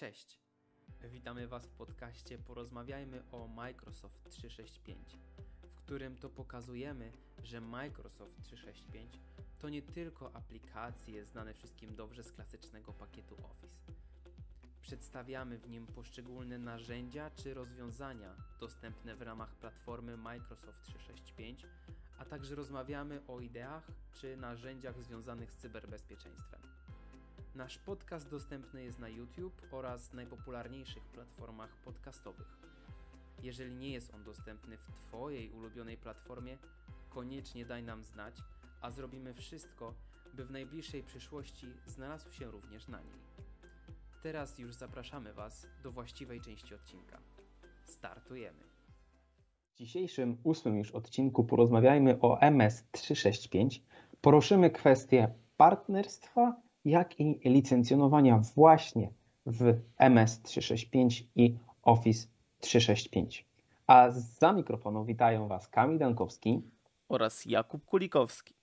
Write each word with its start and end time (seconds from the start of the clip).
Cześć. 0.00 0.38
Witamy 1.04 1.48
Was 1.48 1.66
w 1.66 1.72
podcaście 1.72 2.38
Porozmawiajmy 2.38 3.22
o 3.32 3.48
Microsoft 3.48 4.30
365, 4.30 5.18
w 5.62 5.74
którym 5.74 6.16
to 6.16 6.30
pokazujemy, 6.30 7.12
że 7.42 7.60
Microsoft 7.60 8.42
365 8.42 9.20
to 9.58 9.68
nie 9.68 9.82
tylko 9.82 10.36
aplikacje 10.36 11.24
znane 11.24 11.54
wszystkim 11.54 11.94
dobrze 11.94 12.24
z 12.24 12.32
klasycznego 12.32 12.92
pakietu 12.92 13.36
Office. 13.44 13.92
Przedstawiamy 14.82 15.58
w 15.58 15.68
nim 15.68 15.86
poszczególne 15.86 16.58
narzędzia 16.58 17.30
czy 17.30 17.54
rozwiązania 17.54 18.34
dostępne 18.60 19.16
w 19.16 19.22
ramach 19.22 19.54
platformy 19.54 20.16
Microsoft 20.16 20.82
365, 20.82 21.66
a 22.18 22.24
także 22.24 22.54
rozmawiamy 22.54 23.26
o 23.26 23.40
ideach 23.40 23.90
czy 24.12 24.36
narzędziach 24.36 25.02
związanych 25.02 25.52
z 25.52 25.56
cyberbezpieczeństwem. 25.56 26.69
Nasz 27.54 27.78
podcast 27.78 28.30
dostępny 28.30 28.82
jest 28.84 28.98
na 28.98 29.08
YouTube 29.08 29.62
oraz 29.70 30.12
najpopularniejszych 30.12 31.02
platformach 31.04 31.76
podcastowych. 31.76 32.58
Jeżeli 33.42 33.74
nie 33.74 33.90
jest 33.90 34.14
on 34.14 34.24
dostępny 34.24 34.76
w 34.76 34.90
Twojej 34.90 35.50
ulubionej 35.50 35.96
platformie, 35.96 36.58
koniecznie 37.08 37.66
daj 37.66 37.82
nam 37.82 38.04
znać, 38.04 38.34
a 38.80 38.90
zrobimy 38.90 39.34
wszystko, 39.34 39.94
by 40.34 40.44
w 40.44 40.50
najbliższej 40.50 41.02
przyszłości 41.02 41.66
znalazł 41.86 42.32
się 42.32 42.50
również 42.50 42.88
na 42.88 43.00
niej. 43.00 43.20
Teraz 44.22 44.58
już 44.58 44.74
zapraszamy 44.74 45.34
Was 45.34 45.66
do 45.82 45.92
właściwej 45.92 46.40
części 46.40 46.74
odcinka. 46.74 47.20
Startujemy. 47.84 48.64
W 49.74 49.78
dzisiejszym 49.78 50.38
ósmym 50.44 50.78
już 50.78 50.90
odcinku 50.90 51.44
porozmawiajmy 51.44 52.20
o 52.20 52.38
MS365. 52.38 53.80
Poruszymy 54.20 54.70
kwestię 54.70 55.34
partnerstwa 55.56 56.69
jak 56.84 57.20
i 57.20 57.40
licencjonowania 57.44 58.38
właśnie 58.38 59.10
w 59.46 59.80
MS 59.98 60.42
365 60.42 61.28
i 61.36 61.56
Office 61.82 62.28
365. 62.60 63.46
A 63.86 64.10
za 64.10 64.52
mikrofonu 64.52 65.04
witają 65.04 65.48
Was 65.48 65.68
Kamil 65.68 65.98
Dankowski 65.98 66.62
oraz 67.08 67.46
Jakub 67.46 67.84
Kulikowski. 67.84 68.54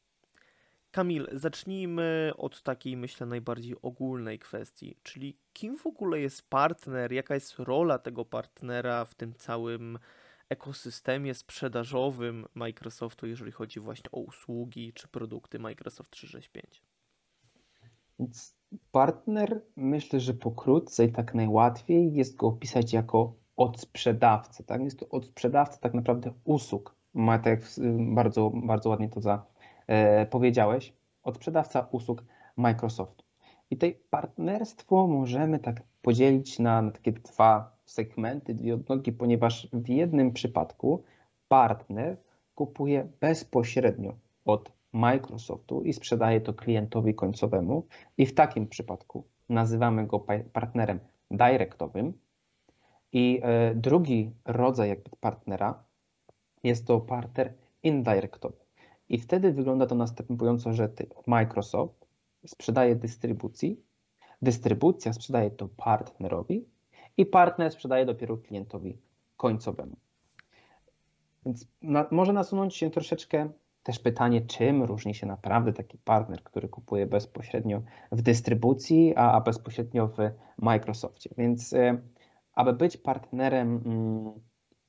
Kamil, 0.92 1.28
zacznijmy 1.32 2.32
od 2.38 2.64
takiej, 2.64 2.98
myślę, 2.98 3.28
najbardziej 3.28 3.76
ogólnej 3.82 4.40
kwestii, 4.40 4.98
czyli 5.04 5.38
kim 5.54 5.78
w 5.78 5.88
ogóle 5.88 6.20
jest 6.20 6.50
partner, 6.50 7.12
jaka 7.12 7.34
jest 7.34 7.60
rola 7.60 8.00
tego 8.00 8.26
partnera 8.26 9.06
w 9.06 9.16
tym 9.16 9.34
całym 9.34 10.00
ekosystemie 10.50 11.34
sprzedażowym 11.34 12.46
Microsoftu, 12.56 13.28
jeżeli 13.28 13.52
chodzi 13.52 13.80
właśnie 13.80 14.12
o 14.12 14.20
usługi 14.20 14.94
czy 14.94 15.08
produkty 15.08 15.60
Microsoft 15.60 16.12
365. 16.12 16.82
Więc 18.20 18.56
partner, 18.92 19.62
myślę, 19.76 20.20
że 20.20 20.34
pokrótce 20.34 21.06
i 21.06 21.12
tak 21.12 21.34
najłatwiej 21.34 22.14
jest 22.14 22.36
go 22.36 22.48
opisać 22.48 22.94
jako 22.94 23.34
odsprzedawcę. 23.58 24.64
Tak? 24.64 24.82
Jest 24.84 25.00
to 25.00 25.10
odsprzedawca 25.10 25.78
tak 25.78 25.94
naprawdę 25.94 26.32
usług. 26.44 26.96
Ma 27.14 27.40
tak 27.40 27.62
bardzo, 28.00 28.52
bardzo 28.54 28.90
ładnie 28.90 29.10
to 29.10 29.22
za, 29.22 29.46
e, 29.88 30.26
powiedziałeś. 30.26 30.94
Odsprzedawca 31.24 31.88
usług 31.92 32.24
Microsoftu. 32.58 33.24
I 33.70 33.76
tutaj 33.76 34.00
partnerstwo 34.10 35.08
możemy 35.08 35.60
tak 35.60 35.84
podzielić 36.02 36.60
na, 36.60 36.82
na 36.82 36.92
takie 36.92 37.12
dwa 37.12 37.78
segmenty, 37.86 38.54
dwie 38.54 38.74
odnogi, 38.74 39.12
ponieważ 39.12 39.68
w 39.74 39.90
jednym 39.90 40.34
przypadku 40.34 41.04
partner 41.48 42.18
kupuje 42.56 43.08
bezpośrednio 43.20 44.14
od 44.46 44.77
Microsoftu 44.98 45.82
i 45.82 45.94
sprzedaje 45.94 46.42
to 46.42 46.54
klientowi 46.54 47.16
końcowemu. 47.16 47.88
I 48.18 48.26
w 48.26 48.34
takim 48.34 48.68
przypadku 48.68 49.24
nazywamy 49.50 50.08
go 50.08 50.26
partnerem 50.54 51.00
dyrektowym. 51.32 52.14
I 53.14 53.40
e, 53.44 53.76
drugi 53.76 54.32
rodzaj 54.46 55.02
partnera 55.20 55.84
jest 56.64 56.88
to 56.88 57.00
partner 57.00 57.54
indirectowy. 57.84 58.58
I 59.10 59.18
wtedy 59.18 59.54
wygląda 59.54 59.86
to 59.86 59.96
następująco, 59.96 60.74
że 60.74 60.90
Microsoft 61.28 62.08
sprzedaje 62.48 62.96
dystrybucji, 62.96 63.82
dystrybucja 64.42 65.14
sprzedaje 65.14 65.52
to 65.52 65.68
partnerowi 65.68 66.66
i 67.18 67.26
partner 67.26 67.72
sprzedaje 67.72 68.06
dopiero 68.06 68.38
klientowi 68.38 68.98
końcowemu. 69.38 69.96
Więc 71.46 71.68
na, 71.82 72.08
może 72.12 72.34
nasunąć 72.34 72.76
się 72.76 72.90
troszeczkę 72.90 73.50
też 73.88 74.00
pytanie, 74.00 74.42
czym 74.42 74.84
różni 74.84 75.16
się 75.16 75.28
naprawdę 75.28 75.74
taki 75.74 75.98
partner, 75.98 76.44
który 76.44 76.70
kupuje 76.70 77.06
bezpośrednio 77.06 77.82
w 78.12 78.22
dystrybucji, 78.22 79.14
a, 79.16 79.32
a 79.32 79.42
bezpośrednio 79.42 80.08
w 80.08 80.18
Microsoftie. 80.58 81.30
Więc 81.38 81.74
y, 81.74 82.02
aby 82.54 82.74
być 82.74 82.98
partnerem 82.98 83.82
mm, 83.86 84.32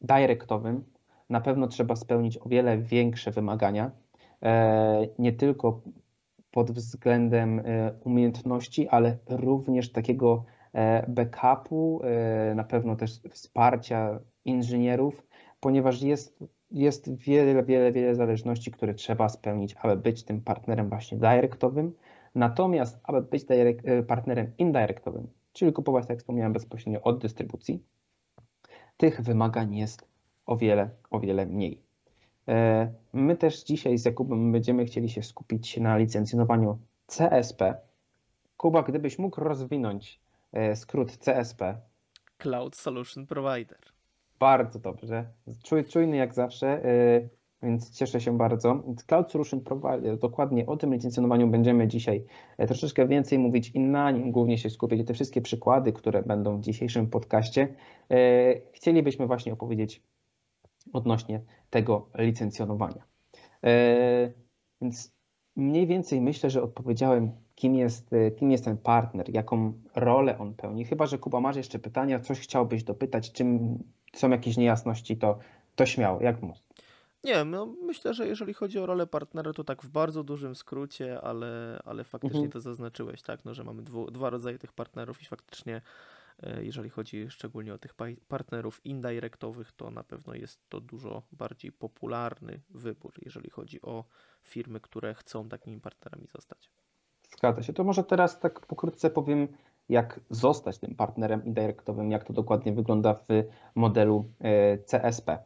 dyrektowym, 0.00 0.84
na 1.30 1.40
pewno 1.40 1.68
trzeba 1.68 1.96
spełnić 1.96 2.38
o 2.38 2.48
wiele 2.48 2.78
większe 2.78 3.30
wymagania, 3.30 3.90
e, 4.42 5.08
nie 5.18 5.32
tylko 5.32 5.80
pod 6.50 6.70
względem 6.70 7.58
e, 7.58 7.92
umiejętności, 8.04 8.88
ale 8.88 9.18
również 9.28 9.92
takiego 9.92 10.44
e, 10.72 11.06
backupu, 11.10 12.02
na 12.54 12.64
pewno 12.64 12.96
też 12.96 13.20
wsparcia 13.30 14.20
inżynierów, 14.44 15.26
ponieważ 15.60 16.02
jest 16.02 16.38
jest 16.70 17.14
wiele, 17.14 17.62
wiele, 17.62 17.92
wiele 17.92 18.14
zależności, 18.14 18.70
które 18.70 18.94
trzeba 18.94 19.28
spełnić, 19.28 19.76
aby 19.82 19.96
być 19.96 20.22
tym 20.22 20.40
partnerem 20.40 20.88
właśnie 20.88 21.18
dyrektowym. 21.18 21.94
Natomiast, 22.34 23.00
aby 23.02 23.22
być 23.22 23.44
direct, 23.44 23.88
e, 23.88 24.02
partnerem 24.02 24.52
indirektowym, 24.58 25.28
czyli 25.52 25.72
kupować, 25.72 26.02
tak 26.02 26.10
jak 26.10 26.18
wspomniałem, 26.18 26.52
bezpośrednio 26.52 27.02
od 27.02 27.18
dystrybucji, 27.18 27.82
tych 28.96 29.20
wymagań 29.20 29.76
jest 29.76 30.08
o 30.46 30.56
wiele, 30.56 30.90
o 31.10 31.20
wiele 31.20 31.46
mniej. 31.46 31.82
E, 32.48 32.92
my 33.12 33.36
też 33.36 33.64
dzisiaj 33.64 33.98
z 33.98 34.04
Jakubem 34.04 34.52
będziemy 34.52 34.84
chcieli 34.84 35.08
się 35.08 35.22
skupić 35.22 35.76
na 35.76 35.96
licencjonowaniu 35.96 36.78
CSP. 37.06 37.74
Kuba, 38.56 38.82
gdybyś 38.82 39.18
mógł 39.18 39.40
rozwinąć 39.40 40.20
e, 40.52 40.76
skrót 40.76 41.16
CSP. 41.16 41.80
Cloud 42.38 42.76
Solution 42.76 43.26
Provider. 43.26 43.97
Bardzo 44.38 44.78
dobrze. 44.78 45.24
Czuj, 45.62 45.84
czujny 45.84 46.16
jak 46.16 46.34
zawsze, 46.34 46.80
yy, 47.22 47.28
więc 47.62 47.90
cieszę 47.90 48.20
się 48.20 48.38
bardzo. 48.38 48.82
Cloud 49.06 49.32
Solution 49.32 49.60
Provider, 49.60 50.18
dokładnie 50.18 50.66
o 50.66 50.76
tym 50.76 50.94
licencjonowaniu 50.94 51.48
będziemy 51.48 51.88
dzisiaj 51.88 52.24
e, 52.58 52.66
troszeczkę 52.66 53.08
więcej 53.08 53.38
mówić 53.38 53.70
i 53.70 53.80
na 53.80 54.10
nim 54.10 54.32
głównie 54.32 54.58
się 54.58 54.70
skupić. 54.70 55.06
Te 55.06 55.14
wszystkie 55.14 55.40
przykłady, 55.40 55.92
które 55.92 56.22
będą 56.22 56.58
w 56.58 56.60
dzisiejszym 56.60 57.06
podcaście, 57.06 57.74
yy, 58.10 58.16
chcielibyśmy 58.72 59.26
właśnie 59.26 59.52
opowiedzieć 59.52 60.02
odnośnie 60.92 61.40
tego 61.70 62.08
licencjonowania. 62.18 63.02
Yy, 63.62 63.70
więc 64.80 65.12
mniej 65.56 65.86
więcej 65.86 66.20
myślę, 66.20 66.50
że 66.50 66.62
odpowiedziałem, 66.62 67.32
kim 67.54 67.74
jest, 67.74 68.10
kim 68.36 68.50
jest 68.50 68.64
ten 68.64 68.76
partner, 68.78 69.34
jaką 69.34 69.72
rolę 69.94 70.38
on 70.38 70.54
pełni. 70.54 70.84
Chyba, 70.84 71.06
że 71.06 71.18
Kuba, 71.18 71.40
masz 71.40 71.56
jeszcze 71.56 71.78
pytania, 71.78 72.20
coś 72.20 72.40
chciałbyś 72.40 72.84
dopytać, 72.84 73.32
czym 73.32 73.78
są 74.14 74.30
jakieś 74.30 74.56
niejasności, 74.56 75.16
to, 75.16 75.38
to 75.76 75.86
śmiało, 75.86 76.22
jak 76.22 76.42
most. 76.42 76.68
Nie, 77.24 77.44
no 77.44 77.66
myślę, 77.66 78.14
że 78.14 78.26
jeżeli 78.26 78.54
chodzi 78.54 78.78
o 78.78 78.86
rolę 78.86 79.06
partnera, 79.06 79.52
to 79.52 79.64
tak 79.64 79.82
w 79.82 79.88
bardzo 79.88 80.24
dużym 80.24 80.54
skrócie, 80.54 81.20
ale, 81.20 81.78
ale 81.84 82.04
faktycznie 82.04 82.38
mhm. 82.38 82.52
to 82.52 82.60
zaznaczyłeś, 82.60 83.22
tak, 83.22 83.44
no, 83.44 83.54
że 83.54 83.64
mamy 83.64 83.82
dwu, 83.82 84.10
dwa 84.10 84.30
rodzaje 84.30 84.58
tych 84.58 84.72
partnerów 84.72 85.22
i 85.22 85.24
faktycznie 85.24 85.80
e, 86.42 86.64
jeżeli 86.64 86.90
chodzi 86.90 87.30
szczególnie 87.30 87.74
o 87.74 87.78
tych 87.78 87.94
partnerów 88.28 88.86
indirektowych, 88.86 89.72
to 89.72 89.90
na 89.90 90.04
pewno 90.04 90.34
jest 90.34 90.60
to 90.68 90.80
dużo 90.80 91.22
bardziej 91.32 91.72
popularny 91.72 92.60
wybór, 92.70 93.12
jeżeli 93.22 93.50
chodzi 93.50 93.82
o 93.82 94.04
firmy, 94.42 94.80
które 94.80 95.14
chcą 95.14 95.48
takimi 95.48 95.80
partnerami 95.80 96.26
zostać. 96.26 96.70
Zgadza 97.38 97.62
się. 97.62 97.72
To 97.72 97.84
może 97.84 98.04
teraz 98.04 98.40
tak 98.40 98.60
pokrótce 98.60 99.10
powiem, 99.10 99.48
jak 99.88 100.20
zostać 100.30 100.78
tym 100.78 100.94
partnerem 100.94 101.44
indirektowym, 101.44 102.10
jak 102.10 102.24
to 102.24 102.32
dokładnie 102.32 102.72
wygląda 102.72 103.14
w 103.14 103.28
modelu 103.74 104.30
e, 104.40 104.78
CSP. 104.78 105.38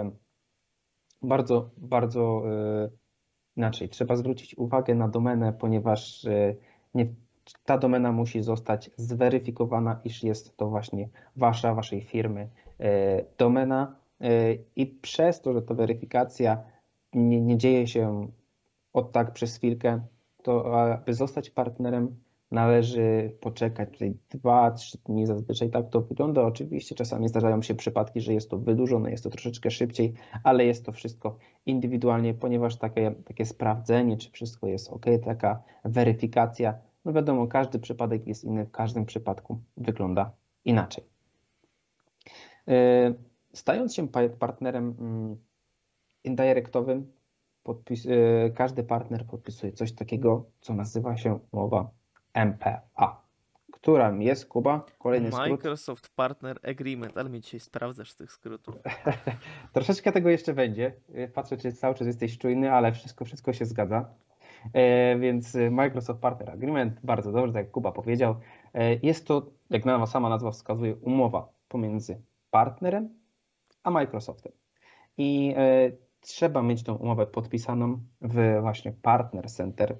bardzo, 1.23 1.71
bardzo 1.77 2.43
e, 2.47 2.91
inaczej. 3.56 3.89
Trzeba 3.89 4.17
zwrócić 4.17 4.59
uwagę 4.59 4.95
na 4.95 5.09
domenę, 5.09 5.53
ponieważ 5.53 6.25
e, 6.25 6.55
nie, 6.95 7.06
ta 7.65 7.79
domena 7.79 8.12
musi 8.12 8.43
zostać 8.43 8.91
zweryfikowana, 8.97 10.00
iż 10.05 10.23
jest 10.23 10.57
to 10.57 10.69
właśnie 10.69 11.09
wasza, 11.37 11.75
waszej 11.75 12.03
firmy 12.03 12.49
domena 13.39 13.97
i 14.77 14.87
przez 14.87 15.41
to, 15.41 15.53
że 15.53 15.62
ta 15.62 15.75
weryfikacja 15.75 16.62
nie, 17.12 17.41
nie 17.41 17.59
dzieje 17.59 17.87
się 17.87 18.29
od 18.93 19.12
tak 19.12 19.33
przez 19.33 19.57
chwilkę, 19.57 20.00
to 20.44 20.82
aby 20.93 21.14
zostać 21.14 21.50
partnerem 21.50 22.17
należy 22.50 23.37
poczekać 23.41 23.91
tutaj 23.91 24.17
2-3 24.35 24.96
dni, 25.06 25.26
zazwyczaj 25.26 25.70
tak 25.70 25.91
to 25.91 26.00
wygląda. 26.00 26.43
Oczywiście 26.43 26.94
czasami 26.94 27.29
zdarzają 27.29 27.62
się 27.62 27.75
przypadki, 27.75 28.20
że 28.20 28.35
jest 28.35 28.50
to 28.50 28.58
wydłużone, 28.58 29.11
jest 29.11 29.25
to 29.25 29.31
troszeczkę 29.31 29.70
szybciej, 29.70 30.14
ale 30.44 30.64
jest 30.64 30.87
to 30.87 30.93
wszystko 30.93 31.37
indywidualnie, 31.67 32.35
ponieważ 32.35 32.76
takie, 32.76 33.14
takie 33.25 33.46
sprawdzenie, 33.46 34.17
czy 34.17 34.31
wszystko 34.31 34.67
jest 34.67 34.91
ok, 34.91 35.06
taka 35.25 35.62
weryfikacja, 35.85 36.79
no 37.05 37.12
wiadomo, 37.12 37.47
każdy 37.47 37.79
przypadek 37.79 38.26
jest 38.26 38.44
inny, 38.44 38.64
w 38.64 38.70
każdym 38.70 39.06
przypadku 39.06 39.58
wygląda 39.76 40.32
inaczej. 40.64 41.05
E, 42.69 43.14
stając 43.52 43.94
się 43.94 44.08
partnerem 44.38 44.94
mm, 45.00 45.37
indirectowym, 46.25 47.12
podpis, 47.64 48.06
e, 48.06 48.50
każdy 48.50 48.84
partner 48.84 49.26
podpisuje 49.26 49.72
coś 49.72 49.93
takiego, 49.93 50.44
co 50.61 50.75
nazywa 50.75 51.16
się 51.16 51.38
umowa 51.52 51.90
MPA. 52.34 53.25
Która 53.72 54.12
jest, 54.19 54.46
Kuba? 54.49 54.87
Kolejny 54.99 55.32
skrót. 55.32 55.50
Microsoft 55.50 56.08
Partner 56.16 56.58
Agreement, 56.62 57.19
ale 57.19 57.31
mi 57.31 57.40
dzisiaj 57.40 57.61
sprawdzasz 57.61 58.11
z 58.11 58.16
tych 58.16 58.32
skrótów. 58.32 58.75
Troszeczkę 59.72 60.12
tego 60.12 60.31
jeszcze 60.31 60.55
będzie. 60.55 60.94
Patrzę, 61.34 61.56
czy 61.56 61.72
cały 61.72 61.94
czas 61.94 62.06
jesteś 62.06 62.38
czujny, 62.38 62.72
ale 62.72 62.93
wszystko, 62.93 63.25
wszystko 63.25 63.52
się 63.52 63.64
zgadza. 63.64 64.14
E, 64.72 65.19
więc 65.19 65.56
Microsoft 65.70 66.20
Partner 66.20 66.50
Agreement, 66.50 67.00
bardzo 67.05 67.32
dobrze, 67.32 67.52
tak 67.52 67.64
jak 67.64 67.72
Kuba 67.72 67.93
powiedział. 67.93 68.37
E, 68.75 68.94
jest 68.94 69.26
to, 69.26 69.46
jak 69.70 69.84
nazwa, 69.84 70.06
sama 70.06 70.28
nazwa 70.28 70.50
wskazuje, 70.50 70.96
umowa 70.96 71.49
pomiędzy 71.69 72.22
partnerem 72.50 73.08
a 73.82 73.90
Microsoftem. 73.90 74.52
I 75.19 75.55
e, 75.56 75.90
trzeba 76.25 76.62
mieć 76.62 76.82
tą 76.82 76.94
umowę 76.94 77.26
podpisaną 77.26 78.00
w 78.21 78.59
właśnie 78.61 78.93
Partner 78.93 79.50
Center, 79.50 79.99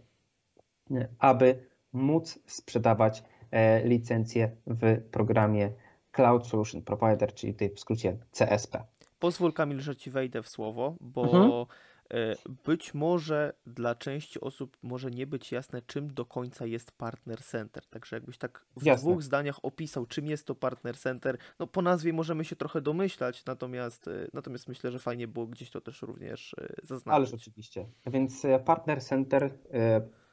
aby 1.19 1.67
móc 1.93 2.39
sprzedawać 2.47 3.25
e, 3.51 3.89
licencje 3.89 4.57
w 4.67 5.01
programie 5.11 5.73
Cloud 6.13 6.47
Solution 6.47 6.83
Provider, 6.83 7.35
czyli 7.35 7.55
w 7.77 7.81
skrócie 7.81 8.19
CSP. 8.31 8.85
Pozwól 9.19 9.53
Kamil, 9.53 9.81
że 9.81 9.97
Ci 9.97 10.11
wejdę 10.11 10.43
w 10.43 10.49
słowo, 10.49 10.97
bo 11.01 11.23
mhm. 11.23 11.67
E, 12.15 12.37
być 12.67 12.95
może 12.95 13.53
dla 13.67 13.95
części 13.95 14.41
osób 14.41 14.77
może 14.83 15.11
nie 15.11 15.27
być 15.27 15.53
jasne, 15.53 15.83
czym 15.83 16.15
do 16.15 16.25
końca 16.25 16.67
jest 16.67 16.93
Partner 16.93 17.43
Center. 17.43 17.87
Także 17.87 18.17
jakbyś 18.17 18.39
tak 18.39 18.67
w 18.77 18.87
Jasne. 18.87 19.11
dwóch 19.11 19.23
zdaniach 19.23 19.65
opisał, 19.65 20.07
czym 20.07 20.27
jest 20.27 20.47
to 20.47 20.55
Partner 20.55 20.99
Center. 20.99 21.39
No 21.59 21.67
po 21.67 21.83
nazwie 21.83 22.13
możemy 22.13 22.45
się 22.45 22.57
trochę 22.57 22.81
domyślać, 22.81 23.45
natomiast, 23.45 24.09
e, 24.09 24.29
natomiast 24.33 24.69
myślę, 24.69 24.91
że 24.91 24.99
fajnie 24.99 25.29
było 25.29 25.47
gdzieś 25.47 25.71
to 25.71 25.81
też 25.81 26.03
również 26.03 26.55
zaznaczyć. 26.83 27.17
Ależ 27.17 27.35
oczywiście. 27.35 27.87
Więc 28.07 28.43
Partner 28.65 29.03
Center 29.03 29.51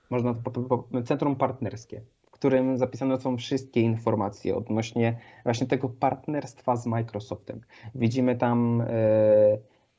można 0.10 0.36
centrum 1.06 1.36
partnerskie, 1.36 2.02
w 2.26 2.32
którym 2.32 2.78
zapisane 2.78 3.22
są 3.22 3.38
wszystkie 3.38 3.82
informacje 3.82 4.56
odnośnie 4.56 5.20
właśnie 5.44 5.68
tego 5.68 5.90
partnerstwa 5.90 6.76
z 6.76 6.86
Microsoftem. 6.86 7.62
Widzimy 7.96 8.36
tam 8.36 8.82
e, 8.82 9.58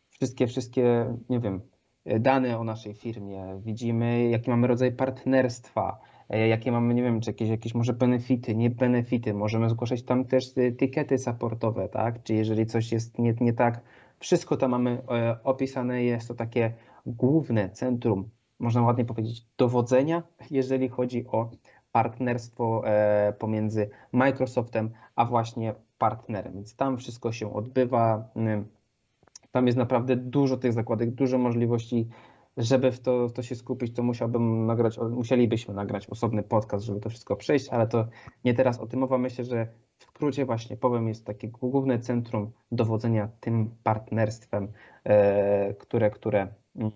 wszystkie, 0.08 0.46
wszystkie, 0.46 1.16
nie 1.28 1.40
wiem, 1.40 1.60
dane 2.06 2.58
o 2.58 2.64
naszej 2.64 2.94
firmie, 2.94 3.60
widzimy 3.64 4.28
jaki 4.28 4.50
mamy 4.50 4.66
rodzaj 4.66 4.92
partnerstwa, 4.92 6.00
e, 6.28 6.48
jakie 6.48 6.72
mamy, 6.72 6.94
nie 6.94 7.02
wiem, 7.02 7.20
czy 7.20 7.30
jakieś, 7.30 7.48
jakieś 7.48 7.74
może 7.74 7.92
benefity, 7.92 8.56
nie 8.56 8.70
benefity, 8.70 9.34
możemy 9.34 9.70
zgłaszać 9.70 10.02
tam 10.02 10.24
też 10.24 10.58
etykiety 10.58 11.18
supportowe, 11.18 11.88
tak, 11.88 12.22
czy 12.22 12.34
jeżeli 12.34 12.66
coś 12.66 12.92
jest 12.92 13.18
nie, 13.18 13.34
nie 13.40 13.52
tak, 13.52 13.80
wszystko 14.18 14.56
tam 14.56 14.70
mamy 14.70 15.02
e, 15.10 15.36
opisane, 15.44 16.04
jest 16.04 16.28
to 16.28 16.34
takie 16.34 16.72
główne 17.06 17.70
centrum 17.70 18.30
można 18.62 18.82
ładnie 18.82 19.04
powiedzieć, 19.04 19.46
dowodzenia, 19.56 20.22
jeżeli 20.50 20.88
chodzi 20.88 21.26
o 21.26 21.50
partnerstwo 21.92 22.82
e, 22.86 23.32
pomiędzy 23.38 23.90
Microsoftem 24.12 24.90
a 25.16 25.24
właśnie 25.24 25.74
partnerem. 25.98 26.54
Więc 26.54 26.76
tam 26.76 26.98
wszystko 26.98 27.32
się 27.32 27.54
odbywa. 27.54 28.28
Tam 29.52 29.66
jest 29.66 29.78
naprawdę 29.78 30.16
dużo 30.16 30.56
tych 30.56 30.72
zakładek, 30.72 31.10
dużo 31.10 31.38
możliwości. 31.38 32.08
Żeby 32.56 32.92
w 32.92 33.00
to, 33.00 33.28
w 33.28 33.32
to 33.32 33.42
się 33.42 33.54
skupić, 33.54 33.94
to 33.94 34.02
musiałbym 34.02 34.66
nagrać, 34.66 34.98
musielibyśmy 35.10 35.74
nagrać 35.74 36.06
osobny 36.06 36.42
podcast, 36.42 36.84
żeby 36.84 37.00
to 37.00 37.10
wszystko 37.10 37.36
przejść, 37.36 37.68
ale 37.68 37.86
to 37.86 38.08
nie 38.44 38.54
teraz 38.54 38.80
o 38.80 38.86
tym 38.86 39.00
mowa. 39.00 39.18
Myślę, 39.18 39.44
że 39.44 39.66
w 39.98 40.04
skrócie 40.04 40.44
właśnie 40.44 40.76
powiem, 40.76 41.08
jest 41.08 41.26
takie 41.26 41.48
główne 41.48 41.98
centrum 41.98 42.52
dowodzenia 42.72 43.28
tym 43.40 43.70
partnerstwem, 43.82 44.68
e, 45.04 45.74
które, 45.74 46.10
które 46.10 46.48
mm, 46.76 46.90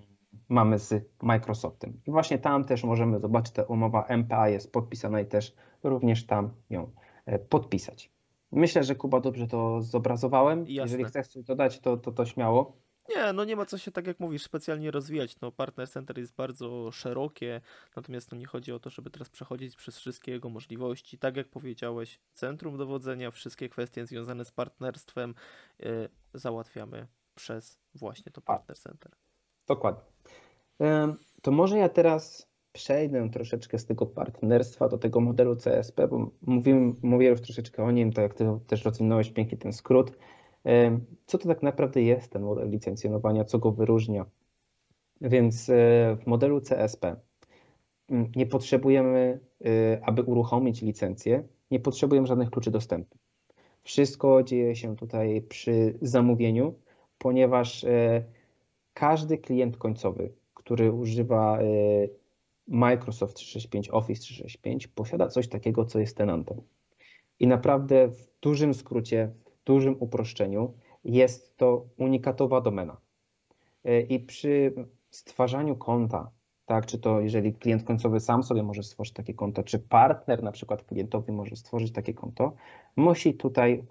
mamy 0.49 0.79
z 0.79 0.94
Microsoftem. 1.23 2.00
I 2.06 2.11
właśnie 2.11 2.38
tam 2.38 2.64
też 2.64 2.85
możemy 2.85 3.20
zobaczyć, 3.20 3.55
ta 3.55 3.62
umowa 3.62 4.05
MPA 4.08 4.49
jest 4.49 4.73
podpisana 4.73 5.20
i 5.20 5.26
też 5.26 5.55
również 5.82 6.26
tam 6.26 6.50
ją 6.70 6.91
e, 7.26 7.38
podpisać. 7.38 8.15
Myślę, 8.52 8.84
że 8.84 8.94
Kuba 8.94 9.20
dobrze 9.20 9.46
to 9.46 9.82
zobrazowałem. 9.82 10.58
Jasne. 10.58 10.72
Jeżeli 10.75 11.04
chcesz 11.04 11.28
coś 11.28 11.44
dodać, 11.44 11.81
to, 11.81 11.96
to, 11.96 12.12
to 12.12 12.26
śmiało. 12.26 12.76
Nie, 13.08 13.32
no 13.32 13.44
nie 13.44 13.56
ma 13.56 13.66
co 13.66 13.78
się, 13.78 13.90
tak 13.90 14.06
jak 14.06 14.20
mówisz, 14.20 14.43
specjalnie 14.43 14.90
rozwijać. 14.90 15.40
No, 15.40 15.52
Partner 15.52 15.90
Center 15.90 16.19
jest 16.19 16.34
bardzo 16.34 16.93
szerokie, 16.93 17.60
natomiast 17.96 18.32
no 18.32 18.38
nie 18.38 18.46
chodzi 18.46 18.72
o 18.72 18.78
to, 18.78 18.90
żeby 18.90 19.10
teraz 19.10 19.31
przechodzić 19.31 19.76
przez 19.76 19.98
wszystkie 19.98 20.32
jego 20.32 20.48
możliwości. 20.48 21.19
Tak 21.19 21.37
jak 21.37 21.48
powiedziałeś, 21.48 22.20
centrum 22.32 22.78
dowodzenia, 22.78 23.31
wszystkie 23.31 23.69
kwestie 23.69 24.06
związane 24.06 24.44
z 24.44 24.52
partnerstwem 24.52 25.34
yy, 25.78 26.08
załatwiamy 26.34 27.06
przez 27.34 27.78
właśnie 27.94 28.32
to 28.32 28.40
Partner 28.40 28.78
Center. 28.78 29.12
Dokładnie. 29.66 30.02
To 31.43 31.50
może 31.50 31.78
ja 31.78 31.88
teraz 31.88 32.48
przejdę 32.76 33.31
troszeczkę 33.31 33.78
z 33.78 33.87
tego 33.87 34.06
partnerstwa 34.06 34.88
do 34.88 34.99
tego 34.99 35.20
modelu 35.20 35.56
CSP, 35.56 36.08
bo 36.08 36.31
mówiłem, 36.43 36.96
mówię 37.02 37.28
już 37.28 37.40
troszeczkę 37.40 37.84
o 37.84 37.90
nim, 37.90 38.12
tak 38.12 38.23
jak 38.23 38.34
ty 38.34 38.44
też 38.67 38.84
rozwinąłeś 38.84 39.31
pięknie 39.31 39.58
ten 39.58 39.73
skrót. 39.73 40.12
Co 41.26 41.38
to 41.38 41.49
tak 41.49 41.62
naprawdę 41.62 42.02
jest 42.02 42.32
ten 42.32 42.43
model 42.43 42.70
licencjonowania, 42.70 43.44
co 43.44 43.58
go 43.58 43.73
wyróżnia? 43.73 44.26
Więc 45.20 45.69
e, 45.69 45.73
w 46.20 46.26
modelu 46.26 46.61
CSP 46.61 47.17
nie 48.37 48.46
potrzebujemy, 48.46 49.40
e, 49.64 50.00
aby 50.05 50.22
uruchomić 50.22 50.82
licencję, 50.82 51.43
nie 51.70 51.81
potrzebujemy 51.81 52.26
żadnych 52.26 52.50
kluczy 52.50 52.70
dostępu. 52.70 53.19
Wszystko 53.82 54.43
dzieje 54.43 54.77
się 54.77 54.96
tutaj 54.96 55.43
przy 55.43 55.98
zamówieniu, 56.03 56.74
ponieważ 57.19 57.84
e, 57.84 58.24
każdy 58.94 59.39
klient 59.39 59.77
końcowy, 59.77 60.32
który 60.55 60.93
używa 60.93 61.58
Microsoft 62.69 63.37
365, 63.37 63.91
Office 63.91 64.20
365, 64.20 64.87
posiada 64.87 65.29
coś 65.29 65.49
takiego, 65.49 65.85
co 65.85 65.99
jest 65.99 66.17
tenantem. 66.17 66.61
I 67.41 67.46
naprawdę 67.46 68.08
w 68.08 68.29
dużym 68.41 68.75
skrócie, 68.75 69.32
w 69.44 69.65
dużym 69.65 69.96
uproszczeniu 70.01 70.75
jest 71.05 71.56
to 71.56 71.87
unikatowa 71.96 72.61
domena. 72.61 72.96
Y, 73.89 74.01
I 74.01 74.20
przy 74.20 74.75
stwarzaniu 75.11 75.77
konta, 75.77 76.31
tak, 76.67 76.87
czy 76.87 76.99
to 76.99 77.20
jeżeli 77.20 77.55
klient 77.55 77.85
końcowy 77.85 78.20
sam 78.20 78.43
sobie 78.43 78.63
może 78.63 78.82
stworzyć 78.82 79.15
takie 79.15 79.35
konto, 79.35 79.63
czy 79.63 79.79
partner 79.79 80.43
na 80.43 80.53
przykład 80.53 80.85
klientowi 80.85 81.32
może 81.32 81.56
stworzyć 81.56 81.93
takie 81.93 82.15
konto, 82.15 82.53
musi 82.96 83.35
tutaj 83.35 83.73
y, 83.75 83.85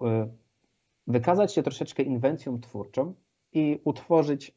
wykazać 1.06 1.54
się 1.54 1.62
troszeczkę 1.62 2.02
inwencją 2.02 2.60
twórczą 2.60 3.14
i 3.52 3.80
utworzyć 3.84 4.56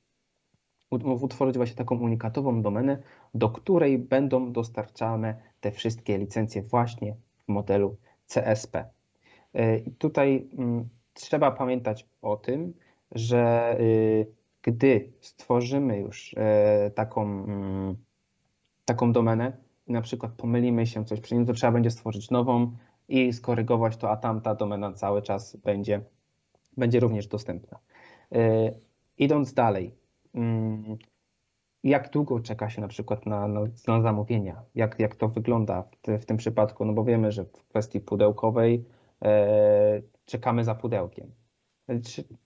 utworzyć 0.92 1.58
właśnie 1.58 1.76
taką 1.76 2.00
unikatową 2.00 2.62
domenę, 2.62 2.98
do 3.34 3.50
której 3.50 4.00
będą 4.00 4.52
dostarczane 4.52 5.36
te 5.62 5.72
wszystkie 5.72 6.18
licencje 6.18 6.62
właśnie 6.62 7.16
w 7.46 7.48
modelu 7.48 7.98
CSP. 8.28 8.90
E, 9.54 9.78
I 9.78 9.92
tutaj 9.92 10.50
mm, 10.58 10.90
trzeba 11.14 11.52
pamiętać 11.52 12.08
o 12.22 12.38
tym, 12.38 12.74
że 13.12 13.76
y, 13.80 14.28
gdy 14.62 15.12
stworzymy 15.22 16.00
już 16.00 16.36
e, 16.38 16.92
taką, 16.96 17.22
mm, 17.24 17.96
taką 18.86 19.12
domenę 19.12 19.58
na 19.88 20.02
przykład 20.02 20.32
pomylimy 20.32 20.88
się 20.88 21.06
coś 21.06 21.20
przy 21.20 21.36
nim, 21.36 21.46
to 21.46 21.54
trzeba 21.54 21.72
będzie 21.72 21.92
stworzyć 21.92 22.30
nową 22.30 22.72
i 23.08 23.34
skorygować 23.34 23.98
to, 23.98 24.12
a 24.12 24.18
tamta 24.18 24.56
domena 24.56 24.94
cały 24.94 25.22
czas 25.22 25.56
będzie, 25.56 26.02
będzie 26.78 27.00
również 27.00 27.28
dostępna. 27.28 27.80
E, 28.32 28.72
idąc 29.18 29.54
dalej, 29.54 29.96
jak 31.84 32.10
długo 32.10 32.40
czeka 32.40 32.70
się 32.70 32.82
na 32.82 32.88
przykład 32.88 33.26
na, 33.26 33.48
na, 33.48 34.02
zamówienia? 34.02 34.64
Jak, 34.76 35.00
jak 35.00 35.16
to 35.16 35.28
wygląda 35.28 35.84
w, 35.84 35.96
te, 35.96 36.20
w, 36.20 36.26
tym 36.26 36.38
przypadku? 36.38 36.86
No 36.86 36.94
bo 36.94 37.04
wiemy, 37.04 37.32
że 37.32 37.46
w 37.46 37.68
kwestii 37.68 38.00
pudełkowej 38.00 38.86
e, 39.22 40.02
czekamy 40.26 40.64
za 40.64 40.76
pudełkiem. 40.76 41.32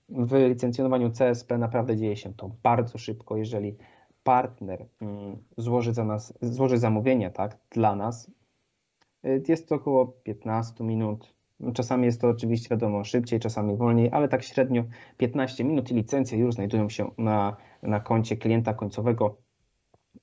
W 0.10 0.34
licencjonowaniu 0.34 1.12
CSP 1.12 1.58
naprawdę 1.58 1.98
dzieje 1.98 2.18
się 2.18 2.34
to 2.34 2.52
bardzo 2.64 2.98
szybko. 2.98 3.38
Jeżeli 3.38 3.78
partner 4.24 4.86
mm, 5.02 5.38
złoży, 5.58 5.94
za 5.94 6.04
nas, 6.04 6.34
złoży 6.42 6.78
zamówienie 6.78 7.32
tak, 7.32 7.58
dla 7.72 7.96
nas, 7.96 8.32
Jest 9.48 9.70
to 9.70 9.76
około 9.76 10.08
15 10.08 10.84
minut. 10.84 11.34
Czasami 11.74 12.06
jest 12.06 12.22
to 12.22 12.28
oczywiście 12.28 12.70
wiadomo 12.70 13.04
szybciej, 13.04 13.40
czasami 13.40 13.78
wolniej, 13.78 14.10
ale 14.12 14.28
tak 14.28 14.44
średnio 14.44 14.84
15 15.18 15.64
minut 15.64 15.92
i 15.92 15.94
licencje 15.94 16.38
już 16.38 16.56
znajdują 16.56 16.90
się 16.90 17.12
na, 17.18 17.58
na 17.84 18.00
koncie 18.00 18.38
klienta 18.38 18.74
końcowego 18.74 19.38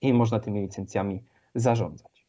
i 0.01 0.13
można 0.13 0.41
tymi 0.41 0.61
licencjami 0.61 1.25
zarządzać. 1.55 2.27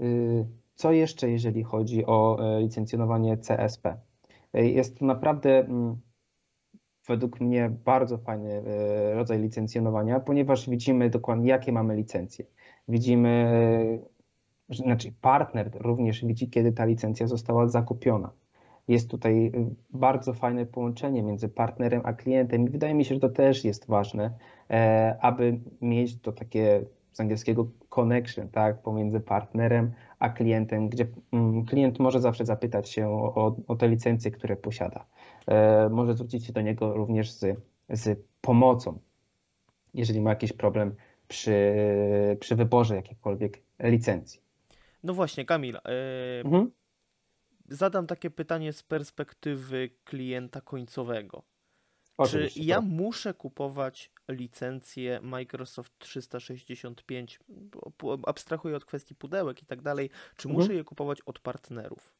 Y, 0.00 0.46
co 0.74 0.92
jeszcze, 0.92 1.30
jeżeli 1.30 1.62
chodzi 1.62 2.06
o 2.06 2.38
e, 2.40 2.60
licencjonowanie 2.60 3.36
CSP? 3.36 3.96
E, 4.52 4.66
jest 4.66 4.98
to 4.98 5.04
naprawdę 5.04 5.58
mm, 5.58 6.00
według 7.08 7.40
mnie 7.40 7.70
bardzo 7.84 8.18
fajny 8.18 8.62
e, 8.66 9.14
rodzaj 9.14 9.38
licencjonowania, 9.38 10.20
ponieważ 10.20 10.70
widzimy 10.70 11.10
dokładnie, 11.10 11.48
jakie 11.50 11.72
mamy 11.72 11.96
licencje. 11.96 12.44
Widzimy, 12.88 13.50
znaczy 14.70 15.12
partner 15.20 15.70
również 15.74 16.24
widzi, 16.24 16.50
kiedy 16.50 16.72
ta 16.72 16.84
licencja 16.84 17.26
została 17.26 17.68
zakupiona. 17.68 18.30
Jest 18.88 19.10
tutaj 19.10 19.52
bardzo 19.90 20.32
fajne 20.32 20.66
połączenie 20.66 21.22
między 21.22 21.48
partnerem 21.48 22.00
a 22.04 22.12
klientem 22.12 22.66
i 22.66 22.70
wydaje 22.70 22.94
mi 22.94 23.04
się, 23.04 23.14
że 23.14 23.20
to 23.20 23.28
też 23.28 23.64
jest 23.64 23.86
ważne, 23.86 24.30
aby 25.20 25.60
mieć 25.80 26.20
to 26.20 26.32
takie 26.32 26.84
z 27.12 27.20
angielskiego 27.20 27.66
connection, 27.88 28.48
tak, 28.48 28.82
pomiędzy 28.82 29.20
partnerem 29.20 29.92
a 30.18 30.28
klientem, 30.28 30.88
gdzie 30.88 31.06
mm, 31.32 31.64
klient 31.64 31.98
może 31.98 32.20
zawsze 32.20 32.44
zapytać 32.44 32.90
się 32.90 33.08
o, 33.08 33.56
o 33.66 33.76
te 33.76 33.88
licencje, 33.88 34.30
które 34.30 34.56
posiada. 34.56 35.06
E, 35.46 35.88
może 35.88 36.14
zwrócić 36.14 36.46
się 36.46 36.52
do 36.52 36.60
niego 36.60 36.94
również 36.94 37.32
z, 37.32 37.56
z 37.88 38.20
pomocą, 38.40 38.98
jeżeli 39.94 40.20
ma 40.20 40.30
jakiś 40.30 40.52
problem 40.52 40.94
przy, 41.28 41.74
przy 42.40 42.56
wyborze 42.56 42.96
jakiejkolwiek 42.96 43.62
licencji. 43.80 44.49
No 45.02 45.14
właśnie, 45.14 45.44
Kamil. 45.44 45.74
Yy, 45.74 45.80
mhm. 46.44 46.70
Zadam 47.68 48.06
takie 48.06 48.30
pytanie 48.30 48.72
z 48.72 48.82
perspektywy 48.82 49.90
klienta 50.04 50.60
końcowego. 50.60 51.42
Oczywiście, 52.18 52.60
Czy 52.60 52.66
ja 52.66 52.76
tak. 52.76 52.84
muszę 52.84 53.34
kupować 53.34 54.12
licencję 54.28 55.20
Microsoft 55.22 55.98
365, 55.98 57.40
abstrahuję 58.26 58.76
od 58.76 58.84
kwestii 58.84 59.14
pudełek 59.14 59.62
i 59.62 59.66
tak 59.66 59.82
dalej, 59.82 60.10
czy 60.36 60.48
mhm. 60.48 60.62
muszę 60.62 60.74
je 60.74 60.84
kupować 60.84 61.20
od 61.26 61.38
partnerów? 61.38 62.14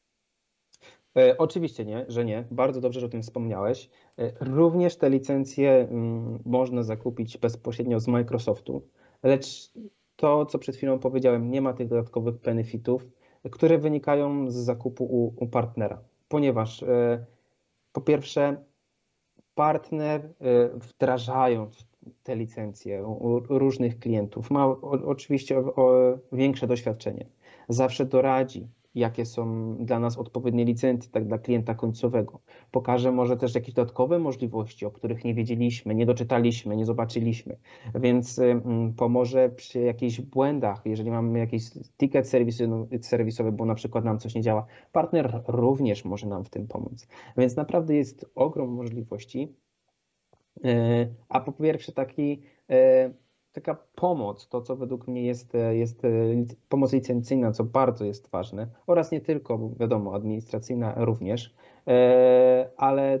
E, 1.17 1.37
oczywiście 1.37 1.85
nie, 1.85 2.05
że 2.07 2.25
nie. 2.25 2.45
Bardzo 2.51 2.81
dobrze, 2.81 2.99
że 2.99 3.05
o 3.05 3.09
tym 3.09 3.21
wspomniałeś. 3.21 3.89
E, 4.17 4.31
również 4.39 4.95
te 4.97 5.09
licencje 5.09 5.71
mm, 5.71 6.39
można 6.45 6.83
zakupić 6.83 7.37
bezpośrednio 7.37 7.99
z 7.99 8.07
Microsoftu, 8.07 8.87
lecz 9.23 9.71
to, 10.21 10.45
co 10.45 10.59
przed 10.59 10.75
chwilą 10.75 10.99
powiedziałem, 10.99 11.51
nie 11.51 11.61
ma 11.61 11.73
tych 11.73 11.87
dodatkowych 11.87 12.35
benefitów, 12.35 13.07
które 13.51 13.77
wynikają 13.77 14.51
z 14.51 14.55
zakupu 14.55 15.03
u, 15.03 15.43
u 15.43 15.47
partnera, 15.47 16.01
ponieważ 16.27 16.83
e, 16.83 17.25
po 17.91 18.01
pierwsze 18.01 18.63
partner 19.55 20.25
y, 20.25 20.29
wdrażając 20.73 21.85
te 22.23 22.35
licencje 22.35 23.03
u 23.03 23.39
różnych 23.59 23.99
klientów 23.99 24.51
ma 24.51 24.67
oczywiście 25.05 25.63
większe 26.31 26.67
doświadczenie. 26.67 27.25
Zawsze 27.69 28.05
doradzi, 28.05 28.67
jakie 28.95 29.25
są 29.25 29.75
dla 29.79 29.99
nas 29.99 30.17
odpowiednie 30.17 30.65
licencje, 30.65 31.11
tak 31.11 31.27
dla 31.27 31.37
klienta 31.37 31.75
końcowego. 31.75 32.39
Pokaże 32.71 33.11
może 33.11 33.37
też 33.37 33.55
jakieś 33.55 33.73
dodatkowe 33.73 34.19
możliwości, 34.19 34.85
o 34.85 34.91
których 34.91 35.25
nie 35.25 35.33
wiedzieliśmy, 35.33 35.95
nie 35.95 36.05
doczytaliśmy, 36.05 36.77
nie 36.77 36.85
zobaczyliśmy, 36.85 37.57
więc 37.95 38.39
mm, 38.39 38.93
pomoże 38.93 39.49
przy 39.49 39.79
jakichś 39.79 40.21
błędach, 40.21 40.81
jeżeli 40.85 41.11
mamy 41.11 41.39
jakiś 41.39 41.63
ticket 41.97 42.29
serwisowy, 43.01 43.51
bo 43.51 43.65
na 43.65 43.75
przykład 43.75 44.05
nam 44.05 44.19
coś 44.19 44.35
nie 44.35 44.41
działa, 44.41 44.65
partner 44.91 45.43
również 45.47 46.05
może 46.05 46.27
nam 46.27 46.43
w 46.43 46.49
tym 46.49 46.67
pomóc. 46.67 47.07
Więc 47.37 47.55
naprawdę 47.55 47.95
jest 47.95 48.25
ogrom 48.35 48.69
możliwości, 48.69 49.55
e, 50.63 51.07
a 51.29 51.39
po 51.39 51.51
pierwsze 51.51 51.91
taki 51.91 52.41
e, 52.69 53.13
taka 53.51 53.77
pomoc, 53.95 54.47
to 54.47 54.61
co 54.61 54.75
według 54.75 55.07
mnie 55.07 55.25
jest, 55.25 55.53
jest 55.71 56.01
pomoc 56.69 56.93
licencyjna, 56.93 57.51
co 57.51 57.63
bardzo 57.63 58.05
jest 58.05 58.29
ważne, 58.29 58.67
oraz 58.87 59.11
nie 59.11 59.21
tylko, 59.21 59.69
wiadomo, 59.79 60.15
administracyjna 60.15 60.93
również, 60.97 61.55
e, 61.87 62.69
ale 62.77 63.19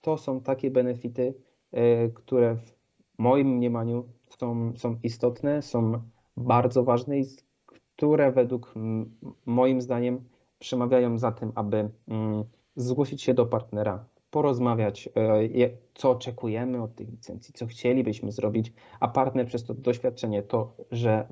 to 0.00 0.18
są 0.18 0.40
takie 0.40 0.70
benefity, 0.70 1.34
e, 1.72 2.08
które 2.08 2.56
w 2.56 2.72
moim 3.18 3.48
mniemaniu 3.48 4.08
są, 4.28 4.72
są 4.76 4.96
istotne, 5.02 5.62
są 5.62 6.02
bardzo 6.36 6.84
ważne 6.84 7.18
i 7.18 7.24
które 7.94 8.32
według 8.32 8.74
moim 9.46 9.80
zdaniem 9.80 10.24
przemawiają 10.58 11.18
za 11.18 11.32
tym, 11.32 11.52
aby 11.54 11.90
mm, 12.08 12.44
zgłosić 12.76 13.22
się 13.22 13.34
do 13.34 13.46
partnera, 13.46 14.04
porozmawiać, 14.32 15.08
e, 15.16 15.70
co 15.94 16.10
oczekujemy 16.10 16.82
od 16.82 16.94
tej 16.94 17.06
licencji, 17.06 17.54
co 17.54 17.66
chcielibyśmy 17.66 18.32
zrobić, 18.32 18.72
a 19.00 19.08
partner 19.08 19.46
przez 19.46 19.64
to 19.64 19.74
doświadczenie, 19.74 20.42
to, 20.42 20.76
że 20.90 21.26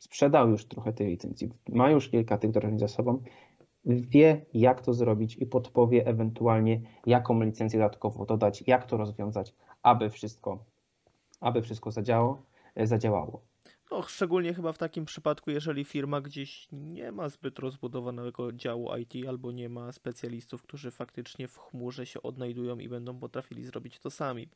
sprzedał 0.00 0.50
już 0.50 0.64
trochę 0.64 0.92
tej 0.92 1.06
licencji, 1.06 1.50
ma 1.68 1.90
już 1.90 2.08
kilka 2.08 2.38
tych 2.38 2.50
wdrożeń 2.50 2.78
za 2.78 2.88
sobą, 2.88 3.22
wie, 3.84 4.46
jak 4.54 4.80
to 4.80 4.94
zrobić 4.94 5.36
i 5.36 5.46
podpowie 5.46 6.06
ewentualnie, 6.06 6.80
jaką 7.06 7.42
licencję 7.42 7.78
dodatkowo 7.78 8.26
dodać, 8.26 8.64
jak 8.66 8.86
to 8.86 8.96
rozwiązać, 8.96 9.54
aby 9.82 10.10
wszystko, 10.10 10.64
aby 11.40 11.62
wszystko 11.62 11.90
zadziałało. 11.90 12.42
zadziałało. 12.76 13.40
No, 13.94 14.02
szczególnie 14.02 14.54
chyba 14.54 14.72
w 14.72 14.78
takim 14.78 15.04
przypadku, 15.04 15.50
jeżeli 15.50 15.84
firma 15.84 16.20
gdzieś 16.20 16.68
nie 16.72 17.12
ma 17.12 17.28
zbyt 17.28 17.58
rozbudowanego 17.58 18.52
działu 18.52 18.96
IT 18.96 19.28
albo 19.28 19.52
nie 19.52 19.68
ma 19.68 19.92
specjalistów, 19.92 20.62
którzy 20.62 20.90
faktycznie 20.90 21.48
w 21.48 21.58
chmurze 21.58 22.06
się 22.06 22.22
odnajdują 22.22 22.78
i 22.78 22.88
będą 22.88 23.18
potrafili 23.18 23.64
zrobić 23.64 23.98
to 23.98 24.10
sami. 24.10 24.48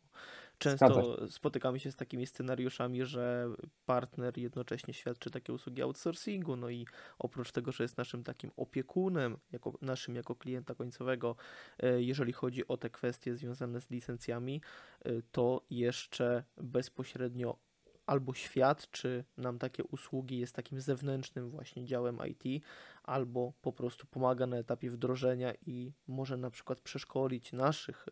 Często 0.59 1.17
spotykamy 1.31 1.81
się 1.81 1.93
z 1.93 1.97
takimi 1.97 2.27
scenariuszami, 2.27 3.05
że 3.05 3.49
partner 3.87 4.39
jednocześnie 4.39 4.95
świadczy 4.95 5.31
takie 5.31 5.53
usługi 5.53 5.83
outsourcingu, 5.83 6.57
no 6.57 6.71
i 6.71 6.87
oprócz 7.19 7.53
tego, 7.53 7.73
że 7.73 7.85
jest 7.85 7.99
naszym 7.99 8.25
takim 8.25 8.51
opiekunem, 8.57 9.37
jako, 9.53 9.79
naszym 9.83 10.17
jako 10.17 10.35
klienta 10.35 10.75
końcowego, 10.75 11.37
e, 11.79 12.03
jeżeli 12.03 12.33
chodzi 12.33 12.69
o 12.69 12.77
te 12.77 12.91
kwestie 12.91 13.37
związane 13.37 13.81
z 13.81 13.91
licencjami, 13.91 14.61
e, 15.05 15.11
to 15.33 15.63
jeszcze 15.71 16.45
bezpośrednio 16.57 17.68
albo 18.09 18.35
świadczy 18.35 19.25
nam 19.37 19.59
takie 19.59 19.85
usługi, 19.85 20.39
jest 20.39 20.55
takim 20.55 20.81
zewnętrznym 20.81 21.51
właśnie 21.51 21.85
działem 21.85 22.19
IT, 22.27 22.65
albo 23.03 23.53
po 23.63 23.73
prostu 23.73 24.07
pomaga 24.07 24.47
na 24.47 24.57
etapie 24.57 24.91
wdrożenia 24.91 25.53
i 25.67 25.93
może 26.07 26.37
na 26.37 26.51
przykład 26.51 26.81
przeszkolić 26.81 27.53
naszych, 27.53 28.07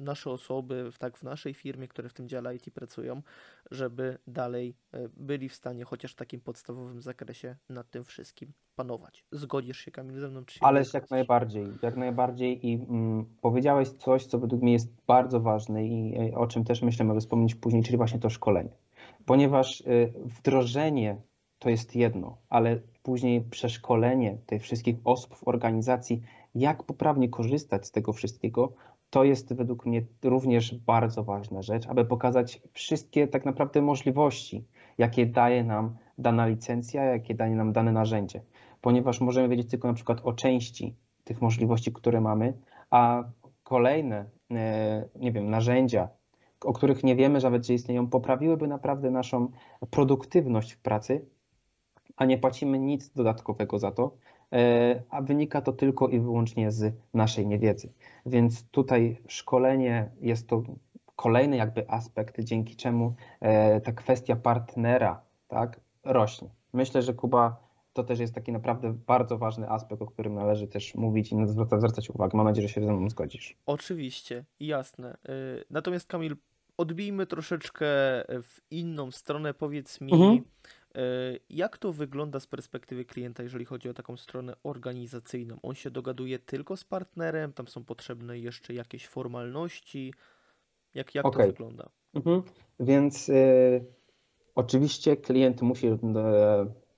y, 0.00 0.04
nasze 0.04 0.30
osoby, 0.30 0.90
tak 0.98 1.16
w 1.16 1.22
naszej 1.22 1.54
firmie, 1.54 1.88
które 1.88 2.08
w 2.08 2.14
tym 2.14 2.28
dziale 2.28 2.56
IT 2.56 2.70
pracują, 2.74 3.22
żeby 3.70 4.18
dalej 4.26 4.74
y, 4.94 5.10
byli 5.16 5.48
w 5.48 5.54
stanie 5.54 5.84
chociaż 5.84 6.12
w 6.12 6.16
takim 6.16 6.40
podstawowym 6.40 7.00
zakresie 7.00 7.56
nad 7.68 7.90
tym 7.90 8.04
wszystkim 8.04 8.52
panować. 8.76 9.24
Zgodzisz 9.32 9.78
się 9.78 9.90
Kamil 9.90 10.20
ze 10.20 10.28
mną? 10.28 10.44
Czy 10.44 10.58
Ale 10.62 10.82
jak 10.94 11.10
najbardziej, 11.10 11.66
jak 11.82 11.96
najbardziej 11.96 12.66
i 12.66 12.74
mm, 12.74 13.26
powiedziałeś 13.40 13.88
coś, 13.88 14.26
co 14.26 14.38
według 14.38 14.62
mnie 14.62 14.72
jest 14.72 14.92
bardzo 15.06 15.40
ważne 15.40 15.86
i 15.86 16.34
o 16.34 16.46
czym 16.46 16.64
też 16.64 16.82
myślę, 16.82 17.04
mogę 17.04 17.20
wspomnieć 17.20 17.54
później, 17.54 17.82
czyli 17.82 17.96
właśnie 17.96 18.18
to 18.18 18.30
szkolenie 18.30 18.87
ponieważ 19.28 19.80
y, 19.80 20.12
wdrożenie 20.24 21.16
to 21.58 21.70
jest 21.70 21.96
jedno, 21.96 22.38
ale 22.48 22.80
później 23.02 23.40
przeszkolenie 23.40 24.38
tych 24.46 24.62
wszystkich 24.62 24.96
osób 25.04 25.36
w 25.36 25.48
organizacji, 25.48 26.22
jak 26.54 26.82
poprawnie 26.82 27.28
korzystać 27.28 27.86
z 27.86 27.90
tego 27.90 28.12
wszystkiego, 28.12 28.72
to 29.10 29.24
jest 29.24 29.54
według 29.54 29.86
mnie 29.86 30.02
również 30.24 30.74
bardzo 30.74 31.24
ważna 31.24 31.62
rzecz, 31.62 31.86
aby 31.86 32.04
pokazać 32.04 32.60
wszystkie 32.72 33.28
tak 33.28 33.44
naprawdę 33.44 33.82
możliwości, 33.82 34.64
jakie 34.98 35.26
daje 35.26 35.64
nam 35.64 35.96
dana 36.18 36.46
licencja, 36.46 37.04
jakie 37.04 37.34
daje 37.34 37.54
nam 37.54 37.72
dane 37.72 37.92
narzędzie, 37.92 38.42
ponieważ 38.80 39.20
możemy 39.20 39.48
wiedzieć 39.48 39.70
tylko 39.70 39.88
na 39.88 39.94
przykład 39.94 40.20
o 40.24 40.32
części 40.32 40.96
tych 41.24 41.42
możliwości, 41.42 41.92
które 41.92 42.20
mamy, 42.20 42.58
a 42.90 43.24
kolejne, 43.62 44.30
e, 44.50 45.08
nie 45.16 45.32
wiem, 45.32 45.50
narzędzia, 45.50 46.08
o 46.64 46.72
których 46.72 47.04
nie 47.04 47.16
wiemy 47.16 47.40
nawet, 47.40 47.66
że 47.66 47.74
istnieją, 47.74 48.06
poprawiłyby 48.06 48.68
naprawdę 48.68 49.10
naszą 49.10 49.50
produktywność 49.90 50.72
w 50.72 50.78
pracy, 50.78 51.26
a 52.16 52.24
nie 52.24 52.38
płacimy 52.38 52.78
nic 52.78 53.10
dodatkowego 53.10 53.78
za 53.78 53.90
to, 53.90 54.16
e, 54.52 55.02
a 55.10 55.22
wynika 55.22 55.60
to 55.60 55.72
tylko 55.72 56.08
i 56.08 56.20
wyłącznie 56.20 56.70
z 56.70 56.94
naszej 57.14 57.46
niewiedzy. 57.46 57.92
Więc 58.26 58.70
tutaj 58.70 59.16
szkolenie 59.28 60.10
jest 60.20 60.48
to 60.48 60.62
kolejny 61.16 61.56
jakby 61.56 61.90
aspekt, 61.90 62.40
dzięki 62.40 62.76
czemu 62.76 63.14
e, 63.40 63.80
ta 63.80 63.92
kwestia 63.92 64.36
partnera 64.36 65.20
tak, 65.48 65.80
rośnie. 66.04 66.48
Myślę, 66.72 67.02
że 67.02 67.14
Kuba 67.14 67.67
to 67.98 68.04
też 68.04 68.18
jest 68.18 68.34
taki 68.34 68.52
naprawdę 68.52 68.92
bardzo 69.06 69.38
ważny 69.38 69.70
aspekt, 69.70 70.02
o 70.02 70.06
którym 70.06 70.34
należy 70.34 70.68
też 70.68 70.94
mówić 70.94 71.32
i 71.32 71.36
zwracać, 71.46 72.10
uwagę. 72.10 72.36
Mam 72.36 72.46
nadzieję, 72.46 72.68
że 72.68 72.74
się 72.74 72.80
ze 72.80 72.92
mną 72.92 73.10
zgodzisz. 73.10 73.56
Oczywiście, 73.66 74.44
jasne. 74.60 75.14
Y, 75.14 75.64
natomiast 75.70 76.06
Kamil, 76.06 76.36
odbijmy 76.76 77.26
troszeczkę 77.26 77.86
w 78.42 78.60
inną 78.70 79.10
stronę. 79.10 79.54
Powiedz 79.54 80.00
mi, 80.00 80.12
mhm. 80.12 80.40
Jak 81.50 81.78
to 81.78 81.92
wygląda 81.92 82.40
z 82.40 82.46
perspektywy 82.46 83.04
klienta, 83.04 83.42
jeżeli 83.42 83.64
chodzi 83.64 83.88
o 83.88 83.94
taką 83.94 84.16
stronę 84.16 84.54
organizacyjną? 84.62 85.58
On 85.62 85.74
się 85.74 85.90
dogaduje 85.90 86.38
tylko 86.38 86.76
z 86.76 86.84
partnerem, 86.84 87.52
tam 87.52 87.68
są 87.68 87.84
potrzebne 87.84 88.38
jeszcze 88.38 88.74
jakieś 88.74 89.06
formalności. 89.06 90.14
Jak, 90.94 91.14
jak 91.14 91.26
okay. 91.26 91.46
to 91.46 91.52
wygląda? 91.52 91.88
Mhm. 92.14 92.42
Więc 92.80 93.28
y, 93.28 93.84
oczywiście 94.54 95.16
klient 95.16 95.62
musi 95.62 95.86
y, 95.86 95.98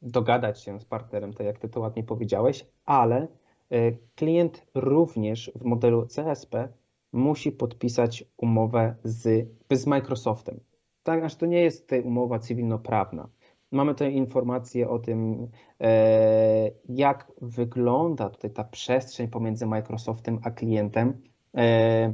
dogadać 0.02 0.62
się 0.62 0.80
z 0.80 0.85
partnerem, 0.85 1.33
tak 1.33 1.47
jak 1.47 1.59
ty 1.59 1.69
to 1.69 1.80
ładnie 1.80 2.04
powiedziałeś, 2.04 2.66
ale 2.85 3.28
y, 3.73 3.99
klient 4.14 4.66
również 4.75 5.52
w 5.54 5.64
modelu 5.64 6.07
CSP 6.07 6.69
musi 7.12 7.52
podpisać 7.52 8.25
umowę 8.37 8.95
z, 9.04 9.49
z 9.73 9.87
Microsoftem. 9.87 10.61
Tak, 11.02 11.25
aż 11.25 11.37
to 11.37 11.47
nie 11.47 11.61
jest 11.61 11.83
tutaj 11.83 12.02
umowa 12.02 12.38
cywilnoprawna. 12.38 13.28
Mamy 13.73 13.92
tutaj 13.92 14.14
informacje 14.14 14.88
o 14.88 14.99
tym, 14.99 15.49
e, 15.80 16.71
jak 16.88 17.33
wygląda 17.42 18.30
tutaj 18.30 18.50
ta 18.50 18.64
przestrzeń 18.64 19.28
pomiędzy 19.28 19.66
Microsoftem 19.66 20.38
a 20.42 20.50
klientem, 20.50 21.21
e, 21.57 22.12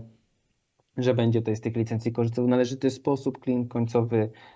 że 0.96 1.14
będzie 1.14 1.40
tutaj 1.40 1.56
z 1.56 1.60
tych 1.60 1.76
licencji 1.76 2.12
korzystał 2.12 2.44
w 2.44 2.48
należyty 2.48 2.90
sposób, 2.90 3.38
klient 3.38 3.68
końcowy 3.68 4.30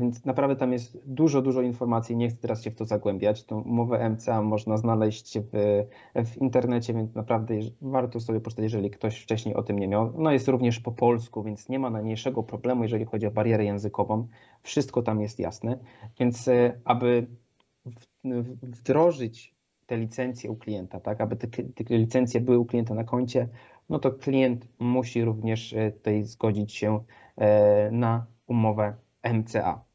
więc 0.00 0.24
naprawdę 0.24 0.56
tam 0.56 0.72
jest 0.72 0.98
dużo, 1.06 1.42
dużo 1.42 1.62
informacji. 1.62 2.16
Nie 2.16 2.28
chcę 2.28 2.38
teraz 2.38 2.62
się 2.62 2.70
w 2.70 2.74
to 2.74 2.84
zagłębiać. 2.84 3.44
Tą 3.44 3.60
umowę 3.62 4.10
MCA 4.10 4.42
można 4.42 4.76
znaleźć 4.76 5.38
w, 5.38 5.84
w 6.14 6.36
internecie, 6.36 6.94
więc 6.94 7.14
naprawdę 7.14 7.54
warto 7.80 8.20
sobie 8.20 8.40
poczytać, 8.40 8.62
jeżeli 8.62 8.90
ktoś 8.90 9.20
wcześniej 9.20 9.54
o 9.54 9.62
tym 9.62 9.78
nie 9.78 9.88
miał. 9.88 10.12
No 10.18 10.32
jest 10.32 10.48
również 10.48 10.80
po 10.80 10.92
polsku, 10.92 11.42
więc 11.42 11.68
nie 11.68 11.78
ma 11.78 11.90
najmniejszego 11.90 12.42
problemu, 12.42 12.82
jeżeli 12.82 13.04
chodzi 13.04 13.26
o 13.26 13.30
barierę 13.30 13.64
językową. 13.64 14.28
Wszystko 14.62 15.02
tam 15.02 15.20
jest 15.20 15.38
jasne. 15.38 15.78
Więc 16.20 16.48
e, 16.48 16.80
aby 16.84 17.26
wdrożyć 18.62 19.54
te 19.86 19.96
licencje 19.96 20.50
u 20.50 20.56
klienta, 20.56 21.00
tak, 21.00 21.20
aby 21.20 21.36
te, 21.36 21.48
te 21.84 21.98
licencje 21.98 22.40
były 22.40 22.58
u 22.58 22.64
klienta 22.64 22.94
na 22.94 23.04
koncie, 23.04 23.48
no 23.88 23.98
to 23.98 24.12
klient 24.12 24.68
musi 24.78 25.24
również 25.24 25.72
e, 25.72 25.92
tutaj 25.92 26.22
zgodzić 26.22 26.72
się 26.72 27.00
na 27.90 28.26
umowę 28.46 28.94
MCA. 29.24 29.90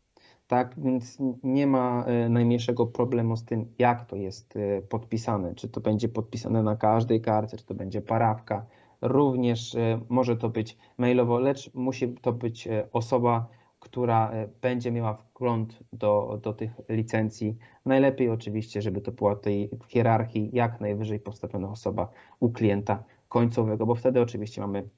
Tak, 0.47 0.75
więc 0.77 1.17
nie 1.43 1.67
ma 1.67 2.05
e, 2.05 2.29
najmniejszego 2.29 2.87
problemu 2.87 3.37
z 3.37 3.45
tym, 3.45 3.73
jak 3.79 4.05
to 4.05 4.15
jest 4.15 4.57
e, 4.57 4.81
podpisane. 4.81 5.55
Czy 5.55 5.69
to 5.69 5.81
będzie 5.81 6.09
podpisane 6.09 6.63
na 6.63 6.75
każdej 6.75 7.21
karcie, 7.21 7.57
czy 7.57 7.65
to 7.65 7.73
będzie 7.73 8.01
parawka. 8.01 8.65
Również 9.01 9.75
e, 9.75 9.99
może 10.09 10.37
to 10.37 10.49
być 10.49 10.77
mailowo, 10.97 11.39
lecz 11.39 11.73
musi 11.73 12.13
to 12.13 12.33
być 12.33 12.67
osoba, 12.91 13.47
która 13.79 14.31
będzie 14.61 14.91
miała 14.91 15.13
wgląd 15.13 15.79
do, 15.93 16.39
do 16.43 16.53
tych 16.53 16.71
licencji. 16.89 17.57
Najlepiej 17.85 18.29
oczywiście, 18.29 18.81
żeby 18.81 19.01
to 19.01 19.11
była 19.11 19.35
tej 19.35 19.69
hierarchii 19.87 20.49
jak 20.53 20.81
najwyżej 20.81 21.19
postawiona 21.19 21.69
osoba 21.69 22.09
u 22.39 22.51
klienta 22.51 23.03
końcowego, 23.29 23.85
bo 23.85 23.95
wtedy 23.95 24.21
oczywiście 24.21 24.61
mamy 24.61 24.89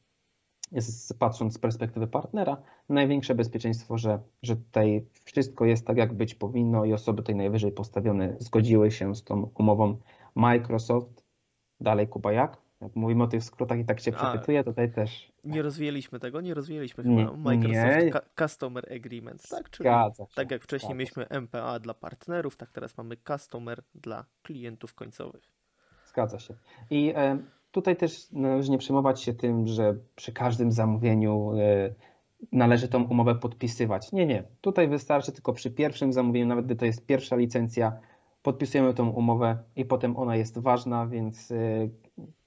jest, 0.71 1.19
patrząc 1.19 1.53
z 1.53 1.57
perspektywy 1.57 2.07
partnera, 2.07 2.61
największe 2.89 3.35
bezpieczeństwo, 3.35 3.97
że, 3.97 4.19
że 4.43 4.55
tutaj 4.55 5.05
wszystko 5.23 5.65
jest 5.65 5.87
tak, 5.87 5.97
jak 5.97 6.13
być 6.13 6.35
powinno 6.35 6.85
i 6.85 6.93
osoby 6.93 7.21
tutaj 7.21 7.35
najwyżej 7.35 7.71
postawione 7.71 8.35
zgodziły 8.39 8.91
się 8.91 9.15
z 9.15 9.23
tą 9.23 9.51
umową 9.55 9.97
Microsoft. 10.35 11.25
Dalej, 11.79 12.07
Kuba, 12.07 12.31
jak? 12.31 12.57
Jak 12.81 12.95
mówimy 12.95 13.23
o 13.23 13.27
tych 13.27 13.43
skrótach 13.43 13.79
i 13.79 13.85
tak 13.85 13.99
się 13.99 14.11
przepytuję, 14.11 14.63
tutaj 14.63 14.91
też. 14.91 15.31
Nie 15.43 15.61
rozwijaliśmy 15.61 16.19
tego, 16.19 16.41
nie 16.41 16.53
rozwijaliśmy 16.53 17.03
nie, 17.03 17.25
Microsoft 17.37 18.05
nie. 18.05 18.11
Customer 18.39 18.93
Agreement, 18.93 19.49
tak? 19.49 19.69
Czyli 19.69 19.89
Zgadza 19.89 20.25
się, 20.25 20.35
tak 20.35 20.51
jak 20.51 20.63
wcześniej 20.63 20.95
mieliśmy 20.95 21.27
MPA 21.29 21.79
dla 21.79 21.93
partnerów, 21.93 22.55
tak 22.55 22.71
teraz 22.71 22.97
mamy 22.97 23.17
Customer 23.27 23.83
dla 23.95 24.25
klientów 24.43 24.93
końcowych. 24.93 25.51
Zgadza 26.05 26.39
się. 26.39 26.53
I 26.89 27.13
tutaj 27.77 27.95
też 27.95 28.31
należy 28.31 28.71
nie 28.71 28.77
przejmować 28.77 29.21
się 29.21 29.33
tym, 29.33 29.67
że 29.67 29.97
przy 30.15 30.33
każdym 30.33 30.71
zamówieniu 30.71 31.51
e, 31.57 31.93
należy 32.51 32.87
tą 32.87 33.03
umowę 33.03 33.35
podpisywać. 33.35 34.11
Nie, 34.11 34.25
nie. 34.25 34.43
Tutaj 34.61 34.87
wystarczy 34.87 35.31
tylko 35.31 35.53
przy 35.53 35.71
pierwszym 35.71 36.13
zamówieniu, 36.13 36.47
nawet 36.47 36.65
gdy 36.65 36.75
to 36.75 36.85
jest 36.85 37.05
pierwsza 37.05 37.35
licencja, 37.35 37.99
podpisujemy 38.41 38.93
tą 38.93 39.09
umowę 39.09 39.57
i 39.75 39.85
potem 39.85 40.17
ona 40.17 40.35
jest 40.35 40.59
ważna, 40.59 41.07
więc 41.07 41.51
e, 41.51 41.55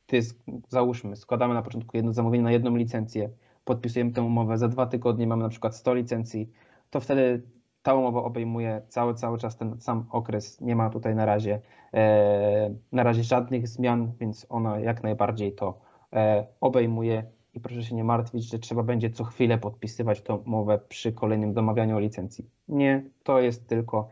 ty, 0.06 0.20
załóżmy, 0.68 1.16
składamy 1.16 1.54
na 1.54 1.62
początku 1.62 1.96
jedno 1.96 2.12
zamówienie 2.12 2.44
na 2.44 2.52
jedną 2.52 2.76
licencję, 2.76 3.30
podpisujemy 3.64 4.12
tę 4.12 4.22
umowę, 4.22 4.58
za 4.58 4.68
dwa 4.68 4.86
tygodnie 4.86 5.26
mamy 5.26 5.42
na 5.42 5.48
przykład 5.48 5.76
100 5.76 5.94
licencji, 5.94 6.50
to 6.90 7.00
wtedy 7.00 7.42
ta 7.82 7.94
umowa 7.94 8.22
obejmuje 8.22 8.82
cały, 8.88 9.14
cały 9.14 9.38
czas 9.38 9.56
ten 9.56 9.80
sam 9.80 10.06
okres. 10.10 10.60
Nie 10.60 10.76
ma 10.76 10.90
tutaj 10.90 11.14
na 11.14 11.24
razie, 11.24 11.60
e, 11.94 12.74
na 12.92 13.02
razie 13.02 13.24
żadnych 13.24 13.68
zmian, 13.68 14.12
więc 14.20 14.46
ona 14.48 14.80
jak 14.80 15.02
najbardziej 15.02 15.52
to 15.52 15.78
e, 16.12 16.46
obejmuje. 16.60 17.24
I 17.54 17.60
proszę 17.60 17.82
się 17.82 17.94
nie 17.94 18.04
martwić, 18.04 18.50
że 18.50 18.58
trzeba 18.58 18.82
będzie 18.82 19.10
co 19.10 19.24
chwilę 19.24 19.58
podpisywać 19.58 20.22
tą 20.22 20.36
umowę 20.36 20.78
przy 20.88 21.12
kolejnym 21.12 21.54
domawianiu 21.54 21.96
o 21.96 22.00
licencji. 22.00 22.50
Nie, 22.68 23.04
to 23.22 23.40
jest 23.40 23.68
tylko 23.68 24.08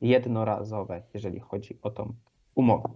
jednorazowe, 0.00 1.02
jeżeli 1.14 1.40
chodzi 1.40 1.78
o 1.82 1.90
tą 1.90 2.14
umowę. 2.54 2.88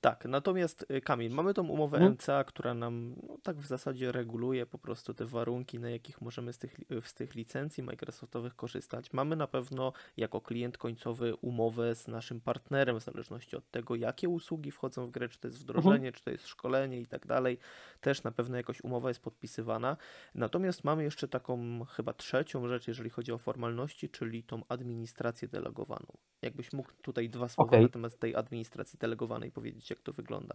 Tak, 0.00 0.24
natomiast 0.24 0.86
y, 0.90 1.00
Kamil, 1.00 1.32
mamy 1.32 1.54
tą 1.54 1.68
umowę 1.68 1.98
hmm. 1.98 2.12
MCA, 2.14 2.44
która 2.44 2.74
nam 2.74 3.14
no, 3.28 3.38
tak 3.42 3.56
w 3.56 3.66
zasadzie 3.66 4.12
reguluje 4.12 4.66
po 4.66 4.78
prostu 4.78 5.14
te 5.14 5.26
warunki, 5.26 5.78
na 5.78 5.90
jakich 5.90 6.20
możemy 6.20 6.52
z 6.52 6.58
tych, 6.58 6.80
z 7.04 7.14
tych 7.14 7.34
licencji 7.34 7.82
Microsoftowych 7.82 8.56
korzystać. 8.56 9.12
Mamy 9.12 9.36
na 9.36 9.46
pewno 9.46 9.92
jako 10.16 10.40
klient 10.40 10.78
końcowy 10.78 11.34
umowę 11.34 11.94
z 11.94 12.08
naszym 12.08 12.40
partnerem, 12.40 13.00
w 13.00 13.02
zależności 13.02 13.56
od 13.56 13.70
tego, 13.70 13.94
jakie 13.94 14.28
usługi 14.28 14.70
wchodzą 14.70 15.06
w 15.06 15.10
grę, 15.10 15.28
czy 15.28 15.38
to 15.38 15.48
jest 15.48 15.60
wdrożenie, 15.60 15.96
hmm. 15.96 16.12
czy 16.12 16.24
to 16.24 16.30
jest 16.30 16.46
szkolenie 16.46 17.00
i 17.00 17.06
tak 17.06 17.26
dalej. 17.26 17.58
Też 18.00 18.22
na 18.22 18.32
pewno 18.32 18.56
jakoś 18.56 18.80
umowa 18.84 19.08
jest 19.08 19.20
podpisywana. 19.20 19.96
Natomiast 20.34 20.84
mamy 20.84 21.04
jeszcze 21.04 21.28
taką 21.28 21.84
chyba 21.84 22.12
trzecią 22.12 22.68
rzecz, 22.68 22.88
jeżeli 22.88 23.10
chodzi 23.10 23.32
o 23.32 23.38
formalności, 23.38 24.08
czyli 24.08 24.42
tą 24.42 24.62
administrację 24.68 25.48
delegowaną. 25.48 26.18
Jakbyś 26.42 26.72
mógł 26.72 26.90
tutaj 27.02 27.30
dwa 27.30 27.48
słowa 27.48 27.68
okay. 27.68 27.82
na 27.82 27.88
temat 27.88 28.18
tej 28.18 28.36
administracji 28.36 28.98
delegowanej 28.98 29.50
powiedzieć 29.50 29.87
jak 29.90 30.02
to 30.02 30.12
wygląda. 30.12 30.54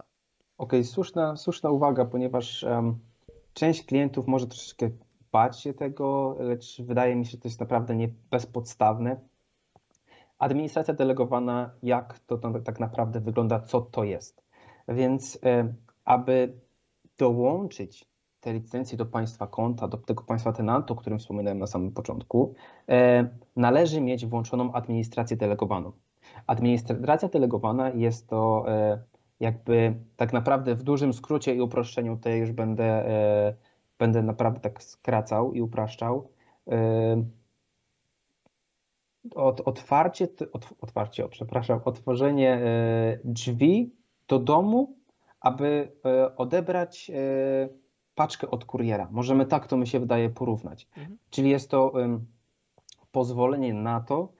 Okej, 0.58 0.80
okay, 0.80 0.84
słuszna, 0.84 1.36
słuszna 1.36 1.70
uwaga, 1.70 2.04
ponieważ 2.04 2.62
um, 2.62 2.98
część 3.54 3.84
klientów 3.86 4.26
może 4.26 4.46
troszeczkę 4.46 4.90
bać 5.32 5.60
się 5.60 5.74
tego, 5.74 6.36
lecz 6.38 6.82
wydaje 6.82 7.16
mi 7.16 7.26
się, 7.26 7.30
że 7.30 7.38
to 7.38 7.48
jest 7.48 7.60
naprawdę 7.60 7.96
nie 7.96 8.08
bezpodstawne. 8.30 9.20
Administracja 10.38 10.94
delegowana, 10.94 11.70
jak 11.82 12.18
to, 12.18 12.38
tak 12.64 12.80
naprawdę 12.80 13.20
wygląda, 13.20 13.60
co 13.60 13.80
to 13.80 14.04
jest. 14.04 14.44
Więc 14.88 15.38
e, 15.44 15.74
aby 16.04 16.60
dołączyć 17.18 18.08
te 18.40 18.52
licencje 18.52 18.98
do 18.98 19.06
państwa 19.06 19.46
konta, 19.46 19.88
do 19.88 19.96
tego 19.96 20.22
państwa 20.24 20.52
tenantu, 20.52 20.92
o 20.92 20.96
którym 20.96 21.18
wspominałem 21.18 21.58
na 21.58 21.66
samym 21.66 21.92
początku, 21.92 22.54
e, 22.88 23.28
należy 23.56 24.00
mieć 24.00 24.26
włączoną 24.26 24.72
administrację 24.72 25.36
delegowaną. 25.36 25.92
Administracja 26.46 27.28
delegowana 27.28 27.90
jest 27.90 28.28
to 28.28 28.64
e, 28.68 29.02
jakby 29.44 29.94
tak 30.16 30.32
naprawdę 30.32 30.74
w 30.74 30.82
dużym 30.82 31.12
skrócie 31.12 31.54
i 31.54 31.60
uproszczeniu 31.60 32.16
tutaj 32.16 32.38
już 32.38 32.52
będę, 32.52 32.84
e, 32.84 33.54
będę 33.98 34.22
naprawdę 34.22 34.60
tak 34.60 34.82
skracał 34.82 35.52
i 35.52 35.62
upraszczał. 35.62 36.28
E, 36.70 37.24
od, 39.34 39.60
otwarcie, 39.60 40.28
otwarcie, 40.80 41.28
przepraszam, 41.28 41.80
otworzenie 41.84 42.52
e, 42.54 43.18
drzwi 43.24 43.94
do 44.28 44.38
domu, 44.38 44.96
aby 45.40 45.92
odebrać 46.36 47.10
paczkę 48.14 48.50
od 48.50 48.64
kuriera. 48.64 49.08
Możemy 49.10 49.46
tak 49.46 49.66
to 49.66 49.76
mi 49.76 49.86
się 49.86 50.00
wydaje 50.00 50.30
porównać. 50.30 50.88
Mhm. 50.96 51.18
Czyli 51.30 51.50
jest 51.50 51.70
to 51.70 51.92
pozwolenie 53.12 53.74
na 53.74 54.00
to, 54.00 54.32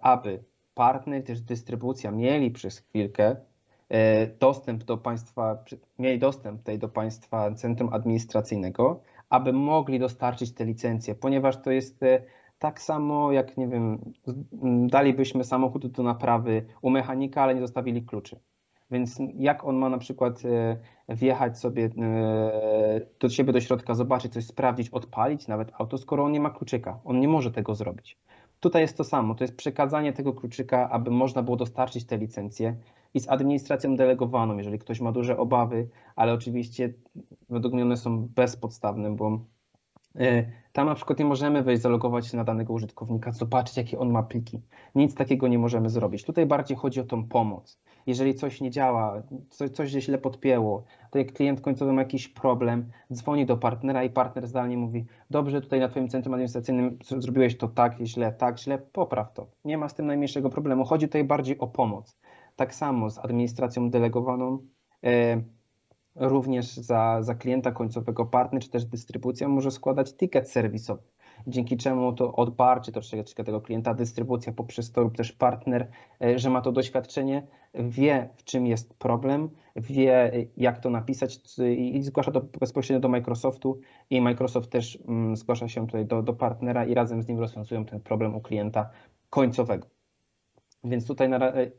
aby 0.00 0.44
partner, 0.74 1.24
też 1.24 1.40
dystrybucja 1.40 2.10
mieli 2.10 2.50
przez 2.50 2.78
chwilkę 2.78 3.36
dostęp 4.38 4.84
do 4.84 4.98
państwa, 4.98 5.64
mieli 5.98 6.18
dostęp 6.18 6.58
tutaj 6.58 6.78
do 6.78 6.88
państwa 6.88 7.54
centrum 7.54 7.92
administracyjnego, 7.92 9.00
aby 9.30 9.52
mogli 9.52 9.98
dostarczyć 9.98 10.52
te 10.52 10.64
licencje, 10.64 11.14
ponieważ 11.14 11.62
to 11.62 11.70
jest 11.70 12.02
e, 12.02 12.22
tak 12.58 12.80
samo 12.80 13.32
jak, 13.32 13.56
nie 13.56 13.68
wiem, 13.68 14.12
dalibyśmy 14.86 15.44
samochód 15.44 15.86
do 15.86 16.02
naprawy 16.02 16.66
u 16.82 16.90
mechanika, 16.90 17.42
ale 17.42 17.54
nie 17.54 17.60
zostawili 17.60 18.02
kluczy. 18.02 18.40
Więc 18.90 19.18
jak 19.34 19.64
on 19.64 19.76
ma 19.76 19.88
na 19.88 19.98
przykład 19.98 20.42
e, 20.44 20.76
wjechać 21.08 21.58
sobie 21.58 21.90
do 23.20 23.28
siebie 23.28 23.52
do 23.52 23.60
środka, 23.60 23.94
zobaczyć 23.94 24.32
coś, 24.32 24.46
sprawdzić, 24.46 24.90
odpalić 24.90 25.48
nawet 25.48 25.72
auto, 25.78 25.98
skoro 25.98 26.24
on 26.24 26.32
nie 26.32 26.40
ma 26.40 26.50
kluczyka? 26.50 27.00
On 27.04 27.20
nie 27.20 27.28
może 27.28 27.50
tego 27.50 27.74
zrobić. 27.74 28.18
Tutaj 28.60 28.82
jest 28.82 28.96
to 28.96 29.04
samo, 29.04 29.34
to 29.34 29.44
jest 29.44 29.56
przekazanie 29.56 30.12
tego 30.12 30.32
kluczyka, 30.32 30.90
aby 30.90 31.10
można 31.10 31.42
było 31.42 31.56
dostarczyć 31.56 32.06
te 32.06 32.16
licencje 32.16 32.76
i 33.16 33.20
z 33.20 33.28
administracją 33.28 33.96
delegowaną, 33.96 34.56
jeżeli 34.56 34.78
ktoś 34.78 35.00
ma 35.00 35.12
duże 35.12 35.38
obawy, 35.38 35.88
ale 36.16 36.32
oczywiście 36.32 36.94
według 37.48 37.74
mnie 37.74 37.82
one 37.82 37.96
są 37.96 38.28
bezpodstawne, 38.28 39.16
bo 39.16 39.40
E, 40.18 40.44
tam 40.72 40.86
na 40.86 40.94
przykład 40.94 41.18
nie 41.18 41.24
możemy 41.24 41.62
wejść, 41.62 41.82
zalogować 41.82 42.26
się 42.26 42.36
na 42.36 42.44
danego 42.44 42.72
użytkownika, 42.72 43.32
zobaczyć 43.32 43.76
jakie 43.76 43.98
on 43.98 44.10
ma 44.10 44.22
pliki. 44.22 44.62
Nic 44.94 45.14
takiego 45.14 45.48
nie 45.48 45.58
możemy 45.58 45.90
zrobić. 45.90 46.24
Tutaj 46.24 46.46
bardziej 46.46 46.76
chodzi 46.76 47.00
o 47.00 47.04
tą 47.04 47.28
pomoc. 47.28 47.80
Jeżeli 48.06 48.34
coś 48.34 48.60
nie 48.60 48.70
działa, 48.70 49.22
coś, 49.50 49.70
coś 49.70 49.92
się 49.92 50.00
źle 50.00 50.18
podpięło, 50.18 50.84
to 51.10 51.18
jak 51.18 51.32
klient 51.32 51.60
końcowy 51.60 51.92
ma 51.92 52.02
jakiś 52.02 52.28
problem, 52.28 52.90
dzwoni 53.12 53.46
do 53.46 53.56
partnera 53.56 54.04
i 54.04 54.10
partner 54.10 54.46
zdalnie 54.46 54.76
mówi 54.76 55.06
dobrze, 55.30 55.60
tutaj 55.60 55.80
na 55.80 55.88
Twoim 55.88 56.08
centrum 56.08 56.34
administracyjnym 56.34 56.98
zrobiłeś 57.18 57.56
to 57.56 57.68
tak, 57.68 57.96
źle, 58.04 58.32
tak, 58.32 58.58
źle, 58.58 58.78
popraw 58.78 59.32
to. 59.32 59.46
Nie 59.64 59.78
ma 59.78 59.88
z 59.88 59.94
tym 59.94 60.06
najmniejszego 60.06 60.50
problemu. 60.50 60.84
Chodzi 60.84 61.06
tutaj 61.06 61.24
bardziej 61.24 61.58
o 61.58 61.66
pomoc. 61.66 62.16
Tak 62.56 62.74
samo 62.74 63.10
z 63.10 63.18
administracją 63.18 63.90
delegowaną. 63.90 64.58
E, 65.04 65.42
również 66.16 66.76
za, 66.76 67.22
za 67.22 67.34
klienta 67.34 67.72
końcowego 67.72 68.26
partner 68.26 68.62
czy 68.62 68.70
też 68.70 68.84
dystrybucja 68.84 69.48
może 69.48 69.70
składać 69.70 70.16
ticket 70.16 70.50
serwisowy, 70.50 71.02
dzięki 71.46 71.76
czemu 71.76 72.12
to 72.12 72.32
odbarczy 72.32 72.92
troszeczkę 72.92 73.44
tego 73.44 73.60
klienta 73.60 73.94
dystrybucja 73.94 74.52
poprzez 74.52 74.92
to 74.92 75.00
lub 75.00 75.16
też 75.16 75.32
partner, 75.32 75.88
e, 76.22 76.38
że 76.38 76.50
ma 76.50 76.60
to 76.60 76.72
doświadczenie, 76.72 77.46
wie 77.74 78.28
w 78.36 78.44
czym 78.44 78.66
jest 78.66 78.94
problem, 78.94 79.50
wie 79.76 80.32
jak 80.56 80.78
to 80.78 80.90
napisać 80.90 81.40
i 81.76 82.02
zgłasza 82.02 82.32
to 82.32 82.40
bezpośrednio 82.40 83.00
do 83.00 83.08
Microsoftu 83.08 83.80
i 84.10 84.20
Microsoft 84.20 84.70
też 84.70 84.98
mm, 85.08 85.36
zgłasza 85.36 85.68
się 85.68 85.86
tutaj 85.86 86.06
do, 86.06 86.22
do 86.22 86.32
partnera 86.32 86.84
i 86.84 86.94
razem 86.94 87.22
z 87.22 87.28
nim 87.28 87.38
rozwiązują 87.38 87.84
ten 87.84 88.00
problem 88.00 88.34
u 88.34 88.40
klienta 88.40 88.90
końcowego. 89.30 89.95
Więc 90.88 91.06
tutaj 91.06 91.28
na, 91.28 91.38
e, 91.38 91.70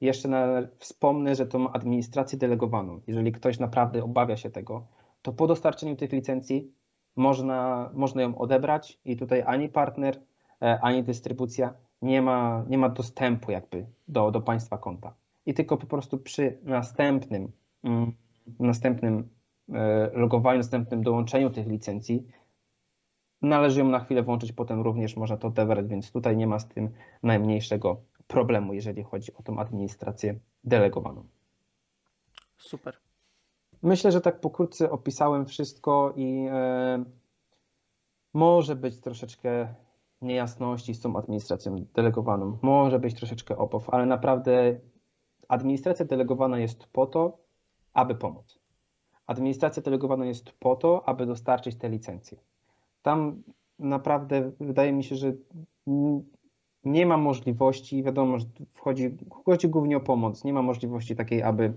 jeszcze 0.00 0.28
na, 0.28 0.46
wspomnę, 0.78 1.34
że 1.34 1.46
tą 1.46 1.72
administrację 1.72 2.38
delegowaną, 2.38 3.00
jeżeli 3.06 3.32
ktoś 3.32 3.58
naprawdę 3.58 4.04
obawia 4.04 4.36
się 4.36 4.50
tego, 4.50 4.86
to 5.22 5.32
po 5.32 5.46
dostarczeniu 5.46 5.96
tych 5.96 6.12
licencji 6.12 6.72
można, 7.16 7.90
można 7.94 8.22
ją 8.22 8.38
odebrać 8.38 8.98
i 9.04 9.16
tutaj 9.16 9.42
ani 9.46 9.68
partner, 9.68 10.20
e, 10.62 10.78
ani 10.82 11.02
dystrybucja 11.02 11.74
nie 12.02 12.22
ma, 12.22 12.64
nie 12.68 12.78
ma 12.78 12.88
dostępu 12.88 13.52
jakby 13.52 13.86
do, 14.08 14.30
do 14.30 14.40
państwa 14.40 14.78
konta. 14.78 15.14
I 15.46 15.54
tylko 15.54 15.76
po 15.76 15.86
prostu 15.86 16.18
przy 16.18 16.58
następnym, 16.62 17.52
mm, 17.84 18.12
następnym 18.58 19.28
e, 19.72 20.10
logowaniu, 20.12 20.58
następnym 20.58 21.02
dołączeniu 21.02 21.50
tych 21.50 21.66
licencji 21.66 22.26
należy 23.42 23.80
ją 23.80 23.88
na 23.88 24.00
chwilę 24.00 24.22
włączyć, 24.22 24.52
potem 24.52 24.80
również 24.80 25.16
można 25.16 25.36
to 25.36 25.48
odebrać, 25.48 25.86
więc 25.86 26.12
tutaj 26.12 26.36
nie 26.36 26.46
ma 26.46 26.58
z 26.58 26.68
tym 26.68 26.90
najmniejszego 27.22 28.00
problemu, 28.26 28.74
jeżeli 28.74 29.02
chodzi 29.02 29.34
o 29.34 29.42
tą 29.42 29.58
administrację 29.58 30.38
delegowaną. 30.64 31.24
Super. 32.58 32.96
Myślę, 33.82 34.12
że 34.12 34.20
tak 34.20 34.40
pokrótce 34.40 34.90
opisałem 34.90 35.46
wszystko 35.46 36.12
i 36.16 36.46
e, 36.50 37.04
może 38.34 38.76
być 38.76 39.00
troszeczkę 39.00 39.74
niejasności 40.22 40.94
z 40.94 41.00
tą 41.00 41.16
administracją 41.16 41.76
delegowaną, 41.94 42.58
może 42.62 42.98
być 42.98 43.14
troszeczkę 43.14 43.56
obaw, 43.56 43.90
ale 43.90 44.06
naprawdę 44.06 44.80
administracja 45.48 46.04
delegowana 46.04 46.58
jest 46.58 46.86
po 46.86 47.06
to, 47.06 47.38
aby 47.92 48.14
pomóc. 48.14 48.58
Administracja 49.26 49.82
delegowana 49.82 50.26
jest 50.26 50.50
po 50.50 50.76
to, 50.76 51.08
aby 51.08 51.26
dostarczyć 51.26 51.76
te 51.76 51.88
licencje. 51.88 52.38
Tam 53.02 53.42
naprawdę 53.78 54.52
wydaje 54.60 54.92
mi 54.92 55.04
się, 55.04 55.16
że 55.16 55.32
nie 56.84 57.06
ma 57.06 57.16
możliwości, 57.16 58.02
wiadomo, 58.02 58.38
że 58.38 58.46
wchodzi, 58.74 59.16
chodzi 59.44 59.68
głównie 59.68 59.96
o 59.96 60.00
pomoc, 60.00 60.44
nie 60.44 60.52
ma 60.52 60.62
możliwości 60.62 61.16
takiej, 61.16 61.42
aby, 61.42 61.72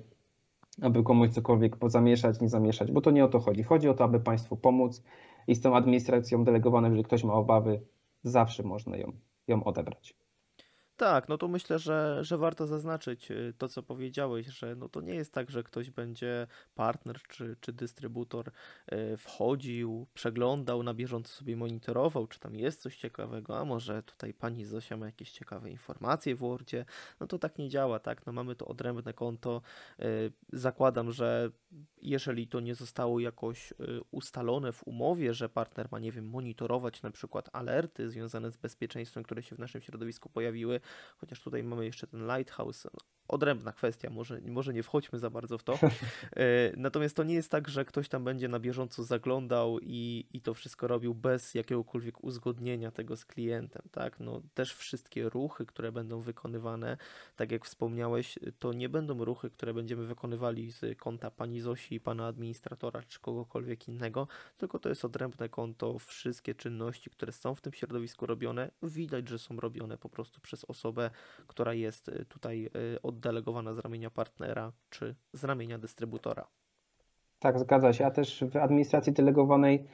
aby 0.82 1.04
komuś 1.04 1.30
cokolwiek 1.30 1.78
pozamieszać, 1.78 2.42
nie 2.42 2.50
zamieszać, 2.50 2.92
bo 2.92 3.02
to 3.02 3.12
nie 3.12 3.26
o 3.26 3.28
to 3.28 3.40
chodzi. 3.40 3.64
Chodzi 3.64 3.90
o 3.90 3.94
to, 3.94 4.04
aby 4.04 4.20
państwu 4.20 4.58
pomóc 4.58 5.04
i 5.48 5.56
z 5.56 5.62
tą 5.62 5.76
administracją 5.76 6.44
delegowaną, 6.44 6.88
jeżeli 6.88 7.04
ktoś 7.04 7.24
ma 7.24 7.34
obawy, 7.34 7.82
zawsze 8.24 8.64
można 8.64 8.98
ją, 8.98 9.12
ją 9.48 9.64
odebrać. 9.64 10.23
Tak, 10.98 11.30
no 11.30 11.38
to 11.38 11.48
myślę, 11.48 11.80
że, 11.80 12.20
że 12.22 12.38
warto 12.38 12.68
zaznaczyć 12.68 13.32
y, 13.32 13.54
to, 13.58 13.68
co 13.68 13.84
powiedziałeś, 13.84 14.48
że 14.48 14.76
no 14.76 14.90
to 14.90 15.02
nie 15.02 15.16
jest 15.16 15.34
tak, 15.34 15.52
że 15.52 15.64
ktoś 15.64 15.90
będzie 15.90 16.48
partner 16.76 17.22
czy, 17.22 17.56
czy 17.62 17.74
dystrybutor 17.74 18.52
y, 18.94 19.18
wchodził, 19.18 20.08
przeglądał, 20.14 20.84
na 20.84 20.94
bieżąco 20.94 21.34
sobie 21.34 21.58
monitorował, 21.58 22.28
czy 22.28 22.40
tam 22.40 22.56
jest 22.56 22.82
coś 22.82 22.98
ciekawego, 22.98 23.60
a 23.60 23.66
może 23.66 24.04
tutaj 24.04 24.34
pani 24.34 24.66
Zosia 24.66 24.98
ma 24.98 25.06
jakieś 25.06 25.32
ciekawe 25.32 25.72
informacje 25.72 26.36
w 26.36 26.40
Wordzie. 26.40 26.86
No 27.20 27.28
to 27.28 27.40
tak 27.40 27.58
nie 27.58 27.70
działa, 27.70 28.00
tak? 28.00 28.26
No 28.26 28.34
mamy 28.34 28.56
to 28.56 28.68
odrębne 28.68 29.14
konto. 29.14 29.62
Y, 30.00 30.32
zakładam, 30.54 31.12
że 31.12 31.52
jeżeli 32.02 32.48
to 32.48 32.60
nie 32.60 32.76
zostało 32.76 33.20
jakoś 33.20 33.74
ustalone 34.12 34.72
w 34.72 34.88
umowie, 34.88 35.34
że 35.34 35.50
partner 35.50 35.88
ma, 35.92 36.00
nie 36.00 36.12
wiem, 36.12 36.30
monitorować 36.30 37.02
na 37.02 37.12
przykład 37.12 37.50
alerty 37.54 38.10
związane 38.10 38.52
z 38.52 38.58
bezpieczeństwem, 38.58 39.24
które 39.24 39.44
się 39.44 39.56
w 39.56 39.60
naszym 39.60 39.82
środowisku 39.82 40.30
pojawiły, 40.30 40.80
chociaż 41.18 41.42
tutaj 41.42 41.64
mamy 41.64 41.86
jeszcze 41.86 42.08
ten 42.08 42.28
Lighthouse, 42.28 42.90
no, 42.94 43.00
odrębna 43.28 43.72
kwestia, 43.72 44.10
może, 44.10 44.42
może 44.42 44.74
nie 44.74 44.84
wchodźmy 44.84 45.20
za 45.20 45.30
bardzo 45.30 45.58
w 45.58 45.64
to. 45.64 45.80
E, 46.36 46.72
natomiast 46.78 47.16
to 47.16 47.24
nie 47.24 47.34
jest 47.34 47.52
tak, 47.52 47.70
że 47.70 47.86
ktoś 47.86 48.10
tam 48.10 48.24
będzie 48.24 48.48
na 48.48 48.60
bieżąco 48.60 49.04
zaglądał 49.04 49.80
i, 49.82 50.26
i 50.34 50.42
to 50.42 50.54
wszystko 50.54 50.88
robił 50.88 51.16
bez 51.16 51.54
jakiegokolwiek 51.54 52.24
uzgodnienia 52.24 52.92
tego 52.92 53.18
z 53.18 53.26
klientem, 53.26 53.82
tak? 53.92 54.20
No, 54.20 54.42
też 54.54 54.74
wszystkie 54.74 55.30
ruchy, 55.30 55.66
które 55.66 55.92
będą 55.92 56.20
wykonywane, 56.20 56.98
tak 57.36 57.52
jak 57.52 57.66
wspomniałeś, 57.66 58.40
to 58.60 58.74
nie 58.74 58.90
będą 58.90 59.26
ruchy, 59.26 59.50
które 59.50 59.74
będziemy 59.74 60.06
wykonywali 60.06 60.72
z 60.72 60.98
konta 60.98 61.32
pani 61.32 61.62
Zosi, 61.62 62.00
pana 62.00 62.28
administratora 62.28 63.04
czy 63.04 63.20
kogokolwiek 63.20 63.88
innego, 63.88 64.28
tylko 64.58 64.80
to 64.80 64.90
jest 64.90 65.06
odrębne 65.06 65.50
konto. 65.50 66.00
Wszystkie 66.00 66.56
czynności, 66.56 67.10
które 67.10 67.32
są 67.32 67.56
w 67.56 67.62
tym 67.62 67.74
środowisku 67.74 68.26
robione, 68.26 68.72
widać, 68.84 69.30
że 69.30 69.40
są 69.40 69.58
robione 69.58 69.98
po 69.98 70.10
prostu 70.10 70.42
przez 70.42 70.66
osobę, 70.66 71.10
która 71.48 71.74
jest 71.74 72.12
tutaj 72.30 72.70
od 73.04 73.13
e, 73.13 73.13
oddelegowana 73.14 73.74
z 73.74 73.80
ramienia 73.80 74.10
partnera 74.10 74.72
czy 74.90 75.16
z 75.34 75.44
ramienia 75.44 75.78
dystrybutora. 75.78 76.48
Tak, 77.40 77.60
zgadza 77.60 77.94
się. 77.94 78.06
A 78.06 78.12
też 78.12 78.44
w 78.52 78.56
administracji 78.56 79.14
delegowanej 79.14 79.86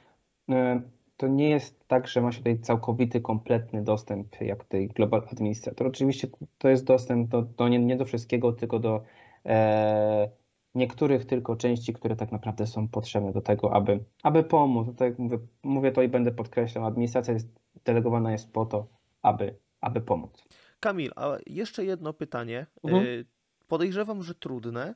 e, 0.50 0.82
to 1.18 1.28
nie 1.28 1.50
jest 1.50 1.88
tak, 1.88 2.08
że 2.08 2.22
ma 2.22 2.32
się 2.32 2.38
tutaj 2.38 2.60
całkowity, 2.60 3.22
kompletny 3.22 3.84
dostęp 3.84 4.42
jak 4.42 4.64
tutaj 4.64 4.88
Global 4.88 5.28
Administrator. 5.32 5.88
Oczywiście 5.88 6.28
to 6.58 6.70
jest 6.70 6.86
dostęp 6.86 7.30
do, 7.30 7.42
do 7.42 7.68
nie, 7.68 7.80
nie, 7.80 7.98
do 7.98 8.06
wszystkiego, 8.06 8.54
tylko 8.54 8.80
do 8.80 9.04
e, 9.46 10.30
niektórych 10.76 11.26
tylko 11.26 11.56
części, 11.56 11.94
które 11.94 12.16
tak 12.16 12.32
naprawdę 12.32 12.68
są 12.68 12.88
potrzebne 12.88 13.32
do 13.32 13.42
tego, 13.42 13.74
aby, 13.74 14.00
aby 14.24 14.44
pomóc. 14.44 14.88
Tak 14.98 15.20
mówię, 15.20 15.40
mówię 15.64 15.92
to 15.92 16.02
i 16.02 16.08
będę 16.08 16.32
podkreślał, 16.32 16.86
administracja 16.86 17.34
jest, 17.34 17.48
delegowana 17.86 18.32
jest 18.32 18.54
po 18.54 18.66
to, 18.66 18.88
aby, 19.22 19.56
aby 19.82 20.02
pomóc. 20.02 20.49
Kamil, 20.80 21.12
a 21.16 21.38
jeszcze 21.48 21.86
jedno 21.86 22.14
pytanie. 22.14 22.66
Mhm. 22.84 23.06
Y, 23.06 23.26
podejrzewam, 23.68 24.24
że 24.24 24.36
trudne. 24.36 24.96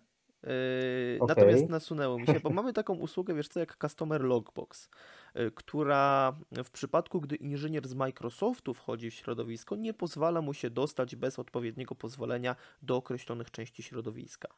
Okay. 1.19 1.27
Natomiast 1.27 1.69
nasunęło 1.69 2.19
mi 2.19 2.25
się, 2.27 2.39
bo 2.39 2.49
mamy 2.49 2.73
taką 2.73 2.93
usługę, 2.93 3.33
wiesz 3.33 3.47
co, 3.47 3.59
jak 3.59 3.77
Customer 3.81 4.21
Logbox, 4.21 4.89
y, 5.35 5.51
która 5.51 6.35
w 6.63 6.71
przypadku, 6.71 7.21
gdy 7.21 7.35
inżynier 7.35 7.87
z 7.87 7.93
Microsoftu 7.93 8.73
wchodzi 8.73 9.11
w 9.11 9.13
środowisko, 9.13 9.75
nie 9.75 9.93
pozwala 9.93 10.41
mu 10.41 10.53
się 10.53 10.69
dostać 10.69 11.15
bez 11.15 11.39
odpowiedniego 11.39 11.95
pozwolenia 11.95 12.55
do 12.81 12.95
określonych 12.95 13.51
części 13.51 13.83
środowiska. 13.83 14.49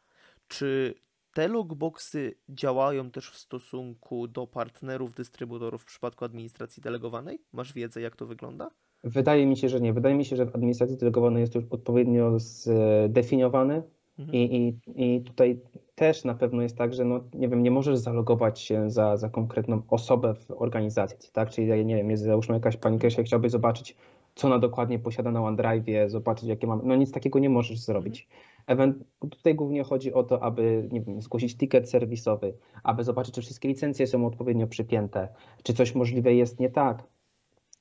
Czy 0.48 0.96
te 1.34 1.48
logboxy 1.48 2.36
działają 2.50 3.12
też 3.12 3.30
w 3.30 3.38
stosunku 3.38 4.28
do 4.28 4.48
partnerów, 4.48 5.12
dystrybutorów 5.16 5.82
w 5.82 5.86
przypadku 5.86 6.26
administracji 6.26 6.84
delegowanej? 6.84 7.42
Masz 7.54 7.74
wiedzę, 7.74 8.02
jak 8.02 8.16
to 8.16 8.26
wygląda? 8.26 8.72
Wydaje 9.04 9.46
mi 9.46 9.58
się, 9.58 9.70
że 9.70 9.82
nie. 9.82 9.94
Wydaje 9.94 10.16
mi 10.16 10.26
się, 10.26 10.36
że 10.36 10.46
w 10.46 10.56
administracji 10.56 10.98
delegowanej 10.98 11.42
jest 11.42 11.54
to 11.54 11.60
już 11.60 11.68
odpowiednio 11.72 12.40
zdefiniowane 12.40 13.84
mhm. 14.20 14.38
i, 14.38 14.56
i, 14.96 15.16
i 15.16 15.22
tutaj 15.22 15.60
też 15.96 16.24
na 16.24 16.36
pewno 16.36 16.62
jest 16.62 16.78
tak, 16.78 16.94
że 16.94 17.06
no, 17.06 17.20
nie 17.34 17.50
wiem, 17.50 17.64
nie 17.64 17.72
możesz 17.72 17.98
zalogować 17.98 18.60
się 18.60 18.90
za, 18.90 19.18
za 19.18 19.30
konkretną 19.30 19.82
osobę 19.90 20.34
w 20.34 20.52
organizacji, 20.52 21.30
tak? 21.34 21.50
Czyli 21.50 21.86
nie 21.86 21.96
wiem, 21.96 22.10
jest 22.10 22.24
załóżmy 22.24 22.56
jakaś 22.56 22.78
pani 22.78 23.00
Kesia, 23.00 23.24
chciałby 23.24 23.50
zobaczyć, 23.50 23.96
co 24.36 24.48
ona 24.48 24.60
dokładnie 24.60 25.00
posiada 25.00 25.32
na 25.32 25.44
OneDrive, 25.44 26.12
zobaczyć 26.12 26.50
jakie 26.50 26.68
mamy, 26.68 26.82
no 26.86 26.96
nic 26.96 27.12
takiego 27.12 27.40
nie 27.40 27.50
możesz 27.50 27.80
zrobić. 27.80 28.28
Mhm. 28.68 29.04
Tutaj 29.30 29.56
głównie 29.56 29.84
chodzi 29.84 30.14
o 30.14 30.24
to, 30.24 30.44
aby 30.44 30.90
nie 30.92 31.02
wiem, 31.02 31.22
zgłosić 31.22 31.58
ticket 31.58 31.90
serwisowy, 31.90 32.54
aby 32.84 33.04
zobaczyć, 33.04 33.36
czy 33.36 33.42
wszystkie 33.42 33.68
licencje 33.68 34.08
są 34.08 34.26
odpowiednio 34.26 34.68
przypięte, 34.68 35.28
czy 35.64 35.74
coś 35.74 35.96
możliwe 35.96 36.34
jest 36.34 36.60
nie 36.60 36.70
tak, 36.70 37.04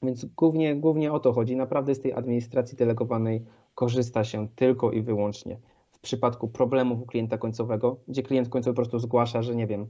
więc 0.02 0.24
głównie, 0.24 0.76
głównie 0.76 1.12
o 1.12 1.20
to 1.20 1.32
chodzi. 1.32 1.56
Naprawdę 1.56 1.94
z 1.94 2.00
tej 2.00 2.12
administracji 2.12 2.76
delegowanej 2.76 3.44
korzysta 3.74 4.24
się 4.24 4.48
tylko 4.48 4.92
i 4.92 5.02
wyłącznie 5.02 5.58
w 5.92 5.98
przypadku 5.98 6.48
problemów 6.48 7.02
u 7.02 7.06
klienta 7.06 7.38
końcowego, 7.38 7.96
gdzie 8.08 8.22
klient 8.22 8.48
końcowy 8.48 8.74
po 8.74 8.76
prostu 8.76 8.98
zgłasza, 8.98 9.42
że 9.42 9.56
nie 9.56 9.66
wiem, 9.66 9.86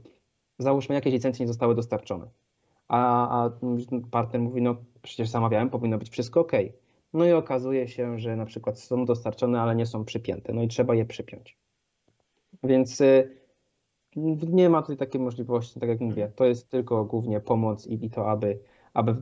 załóżmy 0.59 0.95
jakieś 0.95 1.13
licencje 1.13 1.43
nie 1.43 1.47
zostały 1.47 1.75
dostarczone. 1.75 2.27
A, 2.87 3.29
a 3.45 3.51
partner 4.11 4.41
mówi, 4.41 4.61
no 4.61 4.75
przecież 5.01 5.29
zamawiałem, 5.29 5.69
powinno 5.69 5.97
być 5.97 6.09
wszystko 6.09 6.39
ok. 6.39 6.51
No 7.13 7.25
i 7.25 7.31
okazuje 7.31 7.87
się, 7.87 8.19
że 8.19 8.35
na 8.35 8.45
przykład 8.45 8.79
są 8.79 9.05
dostarczone, 9.05 9.61
ale 9.61 9.75
nie 9.75 9.85
są 9.85 10.05
przypięte, 10.05 10.53
no 10.53 10.63
i 10.63 10.67
trzeba 10.67 10.95
je 10.95 11.05
przypiąć. 11.05 11.57
Więc 12.63 13.01
y, 13.01 13.37
Nie 14.15 14.69
ma 14.69 14.81
tutaj 14.81 14.97
takiej 14.97 15.21
możliwości, 15.21 15.79
tak 15.79 15.89
jak 15.89 15.99
mówię. 15.99 16.31
To 16.35 16.45
jest 16.45 16.69
tylko 16.69 17.05
głównie 17.05 17.39
pomoc 17.39 17.87
i, 17.87 18.05
i 18.05 18.09
to, 18.09 18.29
aby, 18.31 18.59
aby 18.95 19.15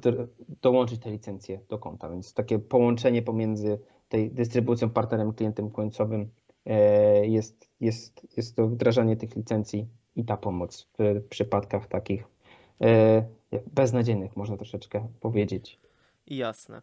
dołączyć 0.62 1.02
te 1.02 1.12
licencje 1.12 1.60
do 1.70 1.78
konta. 1.78 2.10
Więc 2.10 2.34
takie 2.34 2.60
połączenie 2.60 3.22
pomiędzy 3.22 3.80
tej 4.10 4.32
dystrybucją, 4.32 4.90
partnerem, 4.90 5.34
klientem 5.34 5.72
końcowym 5.72 6.30
e, 6.66 7.28
jest, 7.28 7.70
jest, 7.80 8.28
jest 8.38 8.56
to 8.56 8.68
wdrażanie 8.68 9.18
tych 9.18 9.36
licencji 9.36 9.88
i 10.16 10.26
ta 10.26 10.38
pomoc 10.38 10.90
w 11.00 11.24
przypadkach 11.30 11.88
takich 11.88 12.28
e, 12.82 13.24
beznadziejnych, 13.74 14.38
można 14.38 14.58
troszeczkę 14.58 15.08
powiedzieć. 15.20 15.80
Jasne. 16.28 16.82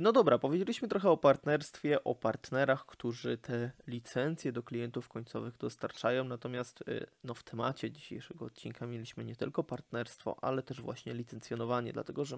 No 0.00 0.12
dobra, 0.12 0.38
powiedzieliśmy 0.38 0.88
trochę 0.88 1.10
o 1.10 1.16
partnerstwie, 1.16 2.04
o 2.04 2.14
partnerach, 2.14 2.86
którzy 2.86 3.38
te 3.38 3.70
licencje 3.86 4.52
do 4.52 4.62
klientów 4.62 5.08
końcowych 5.08 5.56
dostarczają, 5.56 6.24
natomiast 6.24 6.80
y, 6.88 7.06
no, 7.24 7.34
w 7.34 7.42
temacie 7.42 7.90
dzisiejszego 7.90 8.44
odcinka 8.44 8.86
mieliśmy 8.86 9.24
nie 9.24 9.36
tylko 9.36 9.64
partnerstwo, 9.64 10.36
ale 10.42 10.62
też 10.62 10.80
właśnie 10.80 11.14
licencjonowanie, 11.14 11.92
dlatego 11.92 12.24
że 12.24 12.36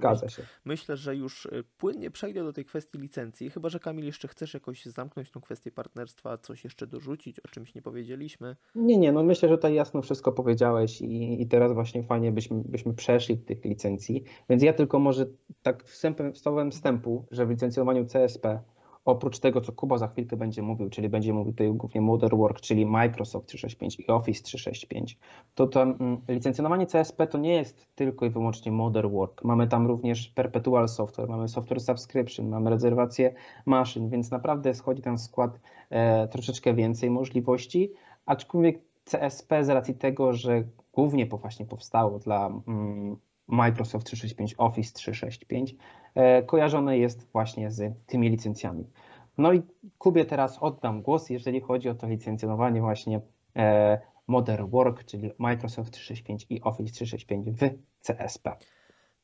myślę, 0.64 0.96
że 0.96 1.16
już 1.16 1.46
y, 1.46 1.64
płynnie 1.78 2.10
przejdę 2.10 2.44
do 2.44 2.52
tej 2.52 2.64
kwestii 2.64 2.98
licencji, 2.98 3.50
chyba 3.50 3.68
że 3.68 3.80
Kamil 3.80 4.06
jeszcze 4.06 4.28
chcesz 4.28 4.54
jakoś 4.54 4.84
zamknąć 4.84 5.30
tą 5.30 5.40
kwestię 5.40 5.70
partnerstwa, 5.70 6.38
coś 6.38 6.64
jeszcze 6.64 6.86
dorzucić, 6.86 7.40
o 7.40 7.48
czymś 7.48 7.74
nie 7.74 7.82
powiedzieliśmy. 7.82 8.56
Nie, 8.74 8.96
nie, 8.96 9.12
no 9.12 9.22
myślę, 9.22 9.48
że 9.48 9.56
tutaj 9.56 9.74
jasno 9.74 10.02
wszystko 10.02 10.32
powiedziałeś 10.32 11.00
i, 11.00 11.42
i 11.42 11.46
teraz 11.46 11.72
właśnie 11.72 12.02
fajnie 12.02 12.32
byśmy, 12.32 12.62
byśmy 12.64 12.94
przeszli 12.94 13.38
tych 13.38 13.64
licencji, 13.64 14.24
więc 14.50 14.62
ja 14.62 14.72
tylko 14.72 14.98
może 14.98 15.26
tak 15.62 15.84
wstępem, 15.84 16.36
słowem 16.36 16.70
wstępu, 16.70 17.26
że 17.30 17.45
w 17.46 17.50
licencjonowaniu 17.50 18.06
CSP, 18.06 18.60
oprócz 19.06 19.38
tego, 19.38 19.60
co 19.60 19.72
Kuba 19.72 19.98
za 19.98 20.08
chwilkę 20.08 20.36
będzie 20.36 20.62
mówił, 20.62 20.90
czyli 20.90 21.08
będzie 21.08 21.32
mówił 21.32 21.52
tutaj 21.52 21.72
głównie 21.72 22.00
Modern 22.00 22.36
Work, 22.36 22.60
czyli 22.60 22.86
Microsoft 22.86 23.46
365 23.46 24.00
i 24.00 24.06
Office 24.06 24.42
365, 24.42 25.18
to 25.54 25.66
to 25.66 25.82
mm, 25.82 26.20
licencjonowanie 26.28 26.86
CSP 26.86 27.26
to 27.26 27.38
nie 27.38 27.54
jest 27.54 27.86
tylko 27.94 28.26
i 28.26 28.30
wyłącznie 28.30 28.72
Modern 28.72 29.10
Work. 29.10 29.44
Mamy 29.44 29.68
tam 29.68 29.86
również 29.86 30.28
Perpetual 30.28 30.88
Software, 30.88 31.28
mamy 31.28 31.48
Software 31.48 31.80
Subscription, 31.80 32.48
mamy 32.48 32.70
rezerwację 32.70 33.34
maszyn, 33.66 34.08
więc 34.08 34.30
naprawdę 34.30 34.74
schodzi 34.74 35.02
tam 35.02 35.16
w 35.16 35.20
skład 35.20 35.60
e, 35.90 36.28
troszeczkę 36.28 36.74
więcej 36.74 37.10
możliwości, 37.10 37.92
aczkolwiek 38.26 38.80
CSP 39.04 39.64
z 39.64 39.68
racji 39.68 39.94
tego, 39.94 40.32
że 40.32 40.64
głównie 40.92 41.26
właśnie 41.26 41.66
powstało 41.66 42.18
dla 42.18 42.46
mm, 42.68 43.16
Microsoft 43.48 44.06
365, 44.06 44.54
Office 44.58 44.92
365, 44.92 45.74
e, 46.14 46.42
kojarzone 46.42 46.98
jest 46.98 47.32
właśnie 47.32 47.70
z 47.70 48.06
tymi 48.06 48.30
licencjami. 48.30 48.90
No 49.38 49.52
i 49.52 49.62
Kubie 49.98 50.24
teraz 50.24 50.58
oddam 50.60 51.02
głos, 51.02 51.30
jeżeli 51.30 51.60
chodzi 51.60 51.88
o 51.88 51.94
to 51.94 52.06
licencjonowanie 52.06 52.80
właśnie 52.80 53.20
e, 53.56 54.00
Modern 54.26 54.70
Work, 54.70 55.04
czyli 55.04 55.30
Microsoft 55.38 55.90
365 55.90 56.46
i 56.50 56.62
Office 56.62 56.92
365 56.92 57.50
w 57.50 57.70
CSP. 58.00 58.56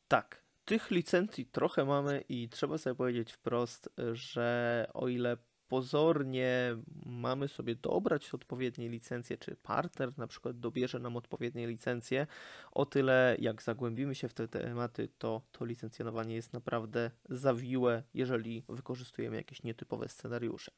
Tak, 0.08 0.42
tych 0.64 0.90
licencji 0.90 1.46
trochę 1.46 1.84
mamy 1.84 2.24
i 2.28 2.48
trzeba 2.48 2.78
sobie 2.78 2.96
powiedzieć 2.96 3.32
wprost, 3.32 3.88
że 4.12 4.86
o 4.94 5.08
ile 5.08 5.36
pozornie 5.72 6.76
mamy 7.06 7.48
sobie 7.48 7.74
dobrać 7.74 8.34
odpowiednie 8.34 8.88
licencje, 8.88 9.38
czy 9.38 9.56
partner 9.56 10.18
na 10.18 10.26
przykład 10.26 10.60
dobierze 10.60 10.98
nam 10.98 11.16
odpowiednie 11.16 11.66
licencje, 11.66 12.26
o 12.72 12.86
tyle 12.86 13.36
jak 13.38 13.62
zagłębimy 13.62 14.14
się 14.14 14.28
w 14.28 14.34
te 14.34 14.48
tematy, 14.48 15.08
to 15.18 15.42
to 15.52 15.64
licencjonowanie 15.64 16.34
jest 16.34 16.52
naprawdę 16.52 17.10
zawiłe, 17.28 18.02
jeżeli 18.14 18.64
wykorzystujemy 18.68 19.36
jakieś 19.36 19.62
nietypowe 19.62 20.08
scenariusze. 20.08 20.72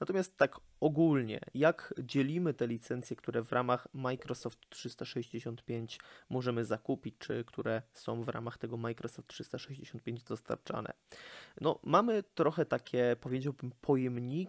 Natomiast 0.00 0.36
tak 0.36 0.56
ogólnie, 0.80 1.40
jak 1.54 1.94
dzielimy 1.98 2.54
te 2.54 2.66
licencje, 2.66 3.16
które 3.16 3.42
w 3.42 3.52
ramach 3.52 3.88
Microsoft 3.94 4.58
365 4.68 6.00
możemy 6.30 6.64
zakupić, 6.64 7.14
czy 7.18 7.44
które 7.44 7.82
są 7.92 8.22
w 8.22 8.28
ramach 8.28 8.58
tego 8.58 8.76
Microsoft 8.76 9.28
365 9.28 10.22
dostarczane? 10.22 10.92
No, 11.60 11.78
mamy 11.82 12.22
trochę 12.22 12.64
takie, 12.66 13.16
powiedziałbym, 13.20 13.72
pojemniki 13.80 14.39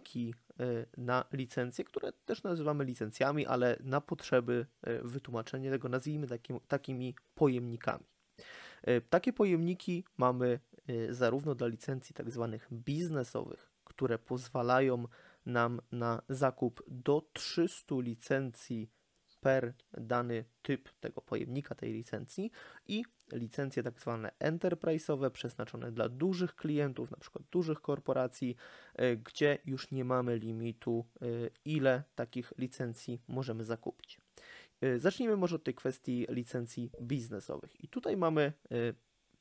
y, 0.60 0.86
na 0.96 1.24
licencje, 1.32 1.84
które 1.84 2.12
też 2.12 2.42
nazywamy 2.42 2.84
licencjami, 2.84 3.46
ale 3.46 3.76
na 3.80 4.00
potrzeby 4.00 4.66
y, 4.88 5.00
wytłumaczenia 5.02 5.70
tego 5.70 5.88
nazwijmy 5.88 6.26
takim, 6.26 6.60
takimi 6.68 7.14
pojemnikami. 7.34 8.04
Y, 8.88 9.02
Takie 9.10 9.32
pojemniki 9.32 10.04
mamy 10.16 10.60
zarówno 11.10 11.54
dla 11.54 11.66
licencji 11.66 12.14
tak 12.14 12.30
zwanych 12.30 12.68
biznesowych, 12.72 13.72
które 13.84 14.18
pozwalają 14.18 15.04
nam 15.46 15.80
na 15.92 16.22
zakup 16.28 16.82
do 16.88 17.22
300 17.32 17.94
licencji 18.00 18.90
per 19.40 19.74
dany 19.92 20.44
typ 20.62 20.88
tego 21.00 21.20
pojemnika, 21.20 21.74
tej 21.74 21.92
licencji 21.92 22.50
i 22.86 23.04
licencje 23.32 23.82
tak 23.82 24.00
zwane 24.00 24.30
enterprise'owe 24.40 25.30
przeznaczone 25.30 25.92
dla 25.92 26.08
dużych 26.08 26.56
klientów, 26.56 27.10
na 27.10 27.16
przykład 27.16 27.44
dużych 27.50 27.80
korporacji, 27.80 28.56
y, 29.00 29.16
gdzie 29.16 29.58
już 29.64 29.90
nie 29.90 30.04
mamy 30.04 30.38
limitu, 30.38 31.04
y, 31.22 31.50
ile 31.64 32.02
takich 32.14 32.52
licencji 32.58 33.22
możemy 33.28 33.64
zakupić. 33.64 34.20
Y, 34.84 35.00
Zacznijmy 35.00 35.36
może 35.36 35.56
od 35.56 35.64
tej 35.64 35.74
kwestii 35.74 36.26
licencji 36.28 36.90
biznesowych. 37.02 37.84
I 37.84 37.88
tutaj 37.88 38.16
mamy 38.16 38.52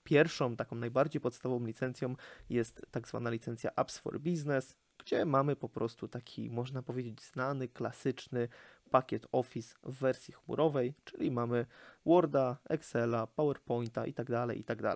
pierwszą, 0.04 0.56
taką 0.56 0.76
najbardziej 0.76 1.22
podstawową 1.22 1.66
licencją 1.66 2.16
jest 2.50 2.86
tak 2.92 3.08
zwana 3.08 3.30
licencja 3.30 3.72
Apps 3.76 3.98
for 3.98 4.20
Business, 4.20 4.76
gdzie 4.98 5.26
mamy 5.26 5.56
po 5.56 5.70
prostu 5.70 6.08
taki, 6.08 6.50
można 6.50 6.84
powiedzieć, 6.84 7.22
znany, 7.22 7.68
klasyczny 7.68 8.48
pakiet 8.92 9.28
Office 9.32 9.76
w 9.84 10.00
wersji 10.00 10.34
chmurowej, 10.34 10.94
czyli 11.04 11.32
mamy 11.32 11.66
Worda, 12.06 12.58
Excela, 12.70 13.28
PowerPointa 13.28 14.06
itd., 14.06 14.48
itd. 14.56 14.96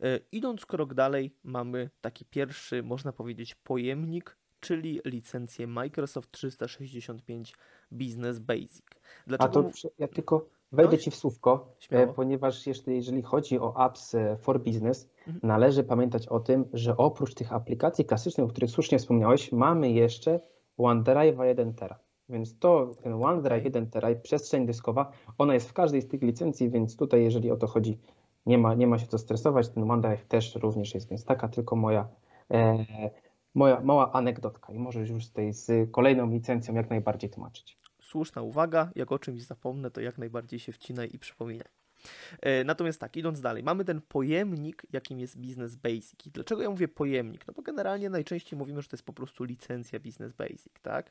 E, 0.00 0.20
Idąc 0.32 0.66
krok 0.66 0.94
dalej, 0.94 1.36
mamy 1.44 1.90
taki 2.00 2.24
pierwszy, 2.24 2.82
można 2.82 3.12
powiedzieć, 3.12 3.54
pojemnik, 3.54 4.36
czyli 4.60 5.00
licencję 5.04 5.66
Microsoft 5.66 6.32
365 6.32 7.54
Business 7.90 8.38
Basic. 8.38 8.86
Dlaczego? 9.26 9.60
A 9.60 9.62
to 9.62 9.70
ja 9.98 10.08
tylko 10.08 10.48
wejdę 10.72 10.96
no, 10.96 11.02
Ci 11.02 11.10
w 11.10 11.16
słówko, 11.16 11.74
e, 11.78 11.82
śmiało. 11.82 12.12
ponieważ 12.12 12.66
jeżeli, 12.66 12.96
jeżeli 12.96 13.22
chodzi 13.22 13.58
o 13.58 13.76
apps 13.76 14.14
e, 14.14 14.36
for 14.36 14.60
business, 14.60 15.08
mhm. 15.26 15.40
należy 15.42 15.84
pamiętać 15.84 16.28
o 16.28 16.40
tym, 16.40 16.64
że 16.72 16.96
oprócz 16.96 17.34
tych 17.34 17.52
aplikacji 17.52 18.04
klasycznych, 18.04 18.46
o 18.46 18.50
których 18.50 18.70
słusznie 18.70 18.98
wspomniałeś, 18.98 19.52
mamy 19.52 19.90
jeszcze 19.90 20.40
OneDrive 20.76 21.38
1 21.44 21.74
Tera. 21.74 21.98
Więc 22.28 22.58
to, 22.58 22.94
ten 23.02 23.12
OneDrive 23.12 23.64
1 23.64 23.90
Tera 23.90 24.10
i 24.10 24.16
przestrzeń 24.16 24.66
dyskowa, 24.66 25.12
ona 25.38 25.54
jest 25.54 25.68
w 25.68 25.72
każdej 25.72 26.02
z 26.02 26.08
tych 26.08 26.22
licencji, 26.22 26.70
więc 26.70 26.96
tutaj 26.96 27.22
jeżeli 27.22 27.50
o 27.50 27.56
to 27.56 27.66
chodzi, 27.66 27.98
nie 28.46 28.58
ma, 28.58 28.74
nie 28.74 28.86
ma 28.86 28.98
się 28.98 29.06
co 29.06 29.18
stresować, 29.18 29.68
ten 29.68 29.90
OneDrive 29.90 30.24
też 30.24 30.54
również 30.54 30.94
jest, 30.94 31.08
więc 31.08 31.24
taka 31.24 31.48
tylko 31.48 31.76
moja, 31.76 32.08
e, 32.50 32.84
moja 33.54 33.80
mała 33.80 34.12
anegdotka 34.12 34.72
i 34.72 34.78
możesz 34.78 35.10
już 35.10 35.24
z 35.24 35.32
tej 35.32 35.52
z 35.52 35.90
kolejną 35.90 36.30
licencją 36.30 36.74
jak 36.74 36.90
najbardziej 36.90 37.30
tłumaczyć. 37.30 37.78
Słuszna 38.00 38.42
uwaga, 38.42 38.90
jak 38.94 39.12
o 39.12 39.18
czymś 39.18 39.42
zapomnę, 39.42 39.90
to 39.90 40.00
jak 40.00 40.18
najbardziej 40.18 40.58
się 40.58 40.72
wcinaj 40.72 41.10
i 41.12 41.18
przypominaj. 41.18 41.68
E, 42.40 42.64
natomiast 42.64 43.00
tak, 43.00 43.16
idąc 43.16 43.40
dalej, 43.40 43.62
mamy 43.62 43.84
ten 43.84 44.00
pojemnik, 44.00 44.82
jakim 44.92 45.20
jest 45.20 45.38
Business 45.38 45.76
Basic. 45.76 46.26
I 46.26 46.30
dlaczego 46.30 46.62
ja 46.62 46.70
mówię 46.70 46.88
pojemnik? 46.88 47.46
No 47.46 47.54
bo 47.54 47.62
generalnie 47.62 48.10
najczęściej 48.10 48.58
mówimy, 48.58 48.82
że 48.82 48.88
to 48.88 48.96
jest 48.96 49.06
po 49.06 49.12
prostu 49.12 49.44
licencja 49.44 50.00
Business 50.00 50.32
Basic, 50.32 50.72
tak? 50.82 51.10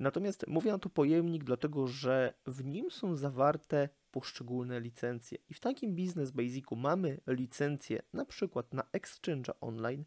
Natomiast 0.00 0.46
mówię 0.46 0.72
na 0.72 0.78
to 0.78 0.88
pojemnik, 0.88 1.44
dlatego 1.44 1.86
że 1.86 2.34
w 2.46 2.64
nim 2.64 2.90
są 2.90 3.16
zawarte 3.16 3.88
poszczególne 4.10 4.80
licencje. 4.80 5.38
I 5.50 5.54
w 5.54 5.60
takim 5.60 5.94
Business 5.94 6.30
Basicu 6.30 6.76
mamy 6.76 7.20
licencję 7.26 8.02
na 8.12 8.24
przykład 8.24 8.74
na 8.74 8.82
Exchange 8.92 9.60
Online, 9.60 10.04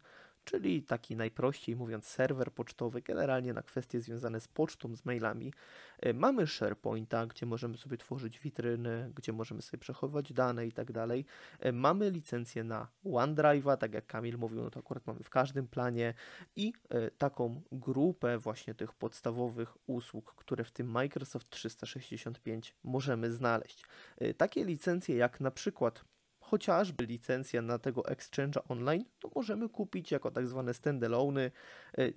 czyli 0.50 0.82
taki 0.82 1.16
najprościej 1.16 1.76
mówiąc 1.76 2.06
serwer 2.06 2.52
pocztowy, 2.52 3.02
generalnie 3.02 3.52
na 3.52 3.62
kwestie 3.62 4.00
związane 4.00 4.40
z 4.40 4.48
pocztą, 4.48 4.96
z 4.96 5.04
mailami. 5.04 5.52
E, 5.98 6.12
mamy 6.12 6.46
SharePointa, 6.46 7.26
gdzie 7.26 7.46
możemy 7.46 7.76
sobie 7.76 7.96
tworzyć 7.96 8.38
witryny, 8.38 9.12
gdzie 9.14 9.32
możemy 9.32 9.62
sobie 9.62 9.78
przechowywać 9.78 10.32
dane 10.32 10.66
i 10.66 10.72
tak 10.72 10.92
dalej. 10.92 11.24
E, 11.60 11.72
mamy 11.72 12.10
licencję 12.10 12.64
na 12.64 12.88
OneDrive'a, 13.04 13.76
tak 13.76 13.94
jak 13.94 14.06
Kamil 14.06 14.38
mówił, 14.38 14.62
no 14.62 14.70
to 14.70 14.80
akurat 14.80 15.06
mamy 15.06 15.20
w 15.22 15.30
każdym 15.30 15.68
planie 15.68 16.14
i 16.56 16.72
e, 16.88 17.10
taką 17.10 17.62
grupę 17.72 18.38
właśnie 18.38 18.74
tych 18.74 18.92
podstawowych 18.92 19.76
usług, 19.86 20.34
które 20.34 20.64
w 20.64 20.70
tym 20.70 20.90
Microsoft 20.90 21.50
365 21.50 22.74
możemy 22.84 23.32
znaleźć. 23.32 23.84
Takie 24.36 24.64
licencje 24.64 25.16
jak 25.16 25.40
na 25.40 25.50
przykład 25.50 26.04
chociażby 26.50 27.06
licencja 27.06 27.62
na 27.62 27.78
tego 27.78 28.00
Exchange'a 28.00 28.60
online, 28.68 29.04
to 29.20 29.30
możemy 29.34 29.68
kupić 29.68 30.10
jako 30.10 30.30
tak 30.30 30.48
zwane 30.48 30.74
standalone. 30.74 31.50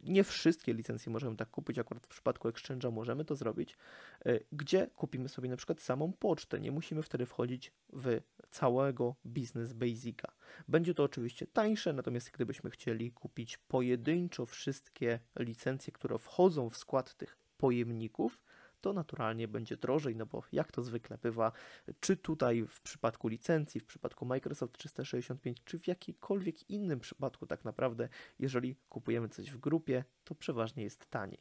Nie 0.03 0.23
wszystkie 0.23 0.73
licencje 0.73 1.11
możemy 1.11 1.35
tak 1.35 1.49
kupić, 1.49 1.79
akurat 1.79 2.03
w 2.03 2.07
przypadku 2.07 2.49
Exchange'a 2.49 2.91
możemy 2.91 3.25
to 3.25 3.35
zrobić, 3.35 3.77
e, 4.25 4.39
gdzie 4.51 4.87
kupimy 4.95 5.29
sobie 5.29 5.49
na 5.49 5.57
przykład 5.57 5.81
samą 5.81 6.13
pocztę. 6.13 6.59
Nie 6.59 6.71
musimy 6.71 7.03
wtedy 7.03 7.25
wchodzić 7.25 7.71
w 7.93 8.21
całego 8.49 9.15
Business 9.25 9.73
Basica. 9.73 10.31
Będzie 10.67 10.93
to 10.93 11.03
oczywiście 11.03 11.47
tańsze, 11.47 11.93
natomiast 11.93 12.31
gdybyśmy 12.31 12.69
chcieli 12.69 13.11
kupić 13.11 13.57
pojedynczo 13.57 14.45
wszystkie 14.45 15.19
licencje, 15.39 15.93
które 15.93 16.17
wchodzą 16.17 16.69
w 16.69 16.77
skład 16.77 17.15
tych 17.15 17.37
pojemników, 17.57 18.41
to 18.83 18.93
naturalnie 18.93 19.47
będzie 19.47 19.77
drożej, 19.77 20.15
no 20.15 20.25
bo 20.25 20.43
jak 20.51 20.71
to 20.71 20.81
zwykle 20.81 21.17
bywa, 21.17 21.51
czy 21.99 22.17
tutaj 22.17 22.65
w 22.67 22.81
przypadku 22.81 23.27
licencji, 23.27 23.79
w 23.81 23.85
przypadku 23.85 24.25
Microsoft 24.25 24.77
365, 24.77 25.57
czy 25.65 25.79
w 25.79 25.87
jakikolwiek 25.87 26.69
innym 26.69 26.99
przypadku 26.99 27.45
tak 27.45 27.65
naprawdę, 27.65 28.09
jeżeli 28.39 28.75
kupujemy 28.89 29.29
coś 29.29 29.51
w 29.51 29.57
grupie, 29.57 30.03
to 30.23 30.35
przeważnie 30.35 30.83
jest 30.83 31.09
taniej. 31.09 31.39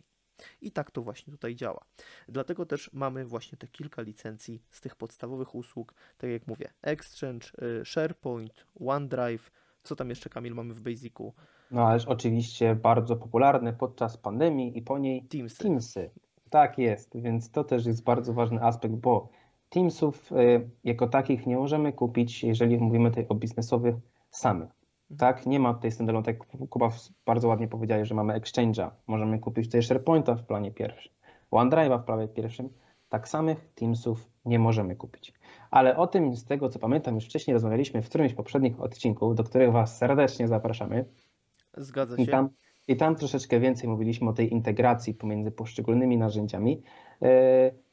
I 0.61 0.73
tak 0.73 0.91
to 0.91 1.03
właśnie 1.03 1.33
tutaj 1.33 1.55
działa. 1.55 1.85
Dlatego 2.29 2.67
też 2.67 2.91
mamy 2.93 3.25
właśnie 3.25 3.59
te 3.59 3.69
kilka 3.69 4.03
licencji 4.03 4.63
z 4.71 4.81
tych 4.81 4.97
podstawowych 4.97 5.55
usług, 5.55 5.95
tak 6.19 6.31
jak 6.31 6.47
mówię, 6.47 6.73
Exchange, 6.83 7.47
y, 7.81 7.85
SharePoint, 7.85 8.67
OneDrive, 8.81 9.51
co 9.83 9.97
tam 9.97 10.11
jeszcze 10.11 10.31
Kamil 10.31 10.55
mamy 10.55 10.75
w 10.75 10.81
Basicu? 10.81 11.35
No 11.71 11.87
ależ 11.89 12.07
oczywiście 12.07 12.75
bardzo 12.75 13.17
popularne 13.17 13.73
podczas 13.73 14.17
pandemii 14.17 14.79
i 14.79 14.83
po 14.83 14.99
niej 14.99 15.25
Teamsy. 15.25 15.59
Teamsy. 15.59 16.11
Tak 16.53 16.79
jest, 16.79 17.17
więc 17.17 17.51
to 17.51 17.65
też 17.65 17.87
jest 17.87 18.05
bardzo 18.05 18.33
ważny 18.33 18.63
aspekt, 18.63 18.95
bo 18.95 19.29
Teamsów 19.69 20.33
y, 20.33 20.71
jako 20.85 21.07
takich 21.07 21.47
nie 21.47 21.57
możemy 21.57 21.93
kupić, 21.93 22.45
jeżeli 22.45 22.79
mówimy 22.79 23.11
tutaj 23.11 23.27
o 23.29 23.35
biznesowych 23.35 23.95
samych. 24.31 24.71
Tak, 25.19 25.47
nie 25.47 25.61
ma 25.61 25.75
tutaj 25.75 25.93
standalone, 25.93 26.25
tak 26.25 26.37
Kuba 26.71 26.91
bardzo 27.27 27.49
ładnie 27.49 27.69
powiedziałeś, 27.69 28.09
że 28.09 28.15
mamy 28.15 28.41
Exchange'a, 28.41 28.91
możemy 29.07 29.39
kupić 29.39 29.67
tutaj 29.67 29.83
SharePointa 29.83 30.35
w 30.35 30.45
planie 30.45 30.71
pierwszym, 30.71 31.13
OneDrive'a 31.51 32.03
w 32.03 32.05
planie 32.05 32.29
pierwszym, 32.29 32.69
tak 33.09 33.29
samych 33.29 33.69
Teamsów 33.75 34.31
nie 34.45 34.59
możemy 34.59 34.97
kupić. 34.97 35.33
Ale 35.71 35.97
o 35.97 36.07
tym, 36.07 36.37
z 36.37 36.45
tego 36.45 36.69
co 36.69 36.79
pamiętam, 36.79 37.15
już 37.15 37.25
wcześniej 37.25 37.55
rozmawialiśmy 37.55 38.03
w 38.03 38.09
którymś 38.09 38.33
z 38.33 38.35
poprzednich 38.35 38.81
odcinków, 38.81 39.35
do 39.35 39.45
których 39.45 39.73
Was 39.73 39.99
serdecznie 39.99 40.49
zapraszamy. 40.49 41.05
Zgadza 41.77 42.17
się. 42.17 42.23
I 42.23 42.27
tam, 42.27 42.49
I 42.89 42.97
tam 42.97 43.17
troszeczkę 43.17 43.61
więcej 43.61 43.89
mówiliśmy 43.89 44.31
o 44.31 44.33
tej 44.33 44.53
integracji 44.53 45.15
pomiędzy 45.15 45.51
poszczególnymi 45.51 46.19
narzędziami. 46.19 46.83
Yy, 47.21 47.29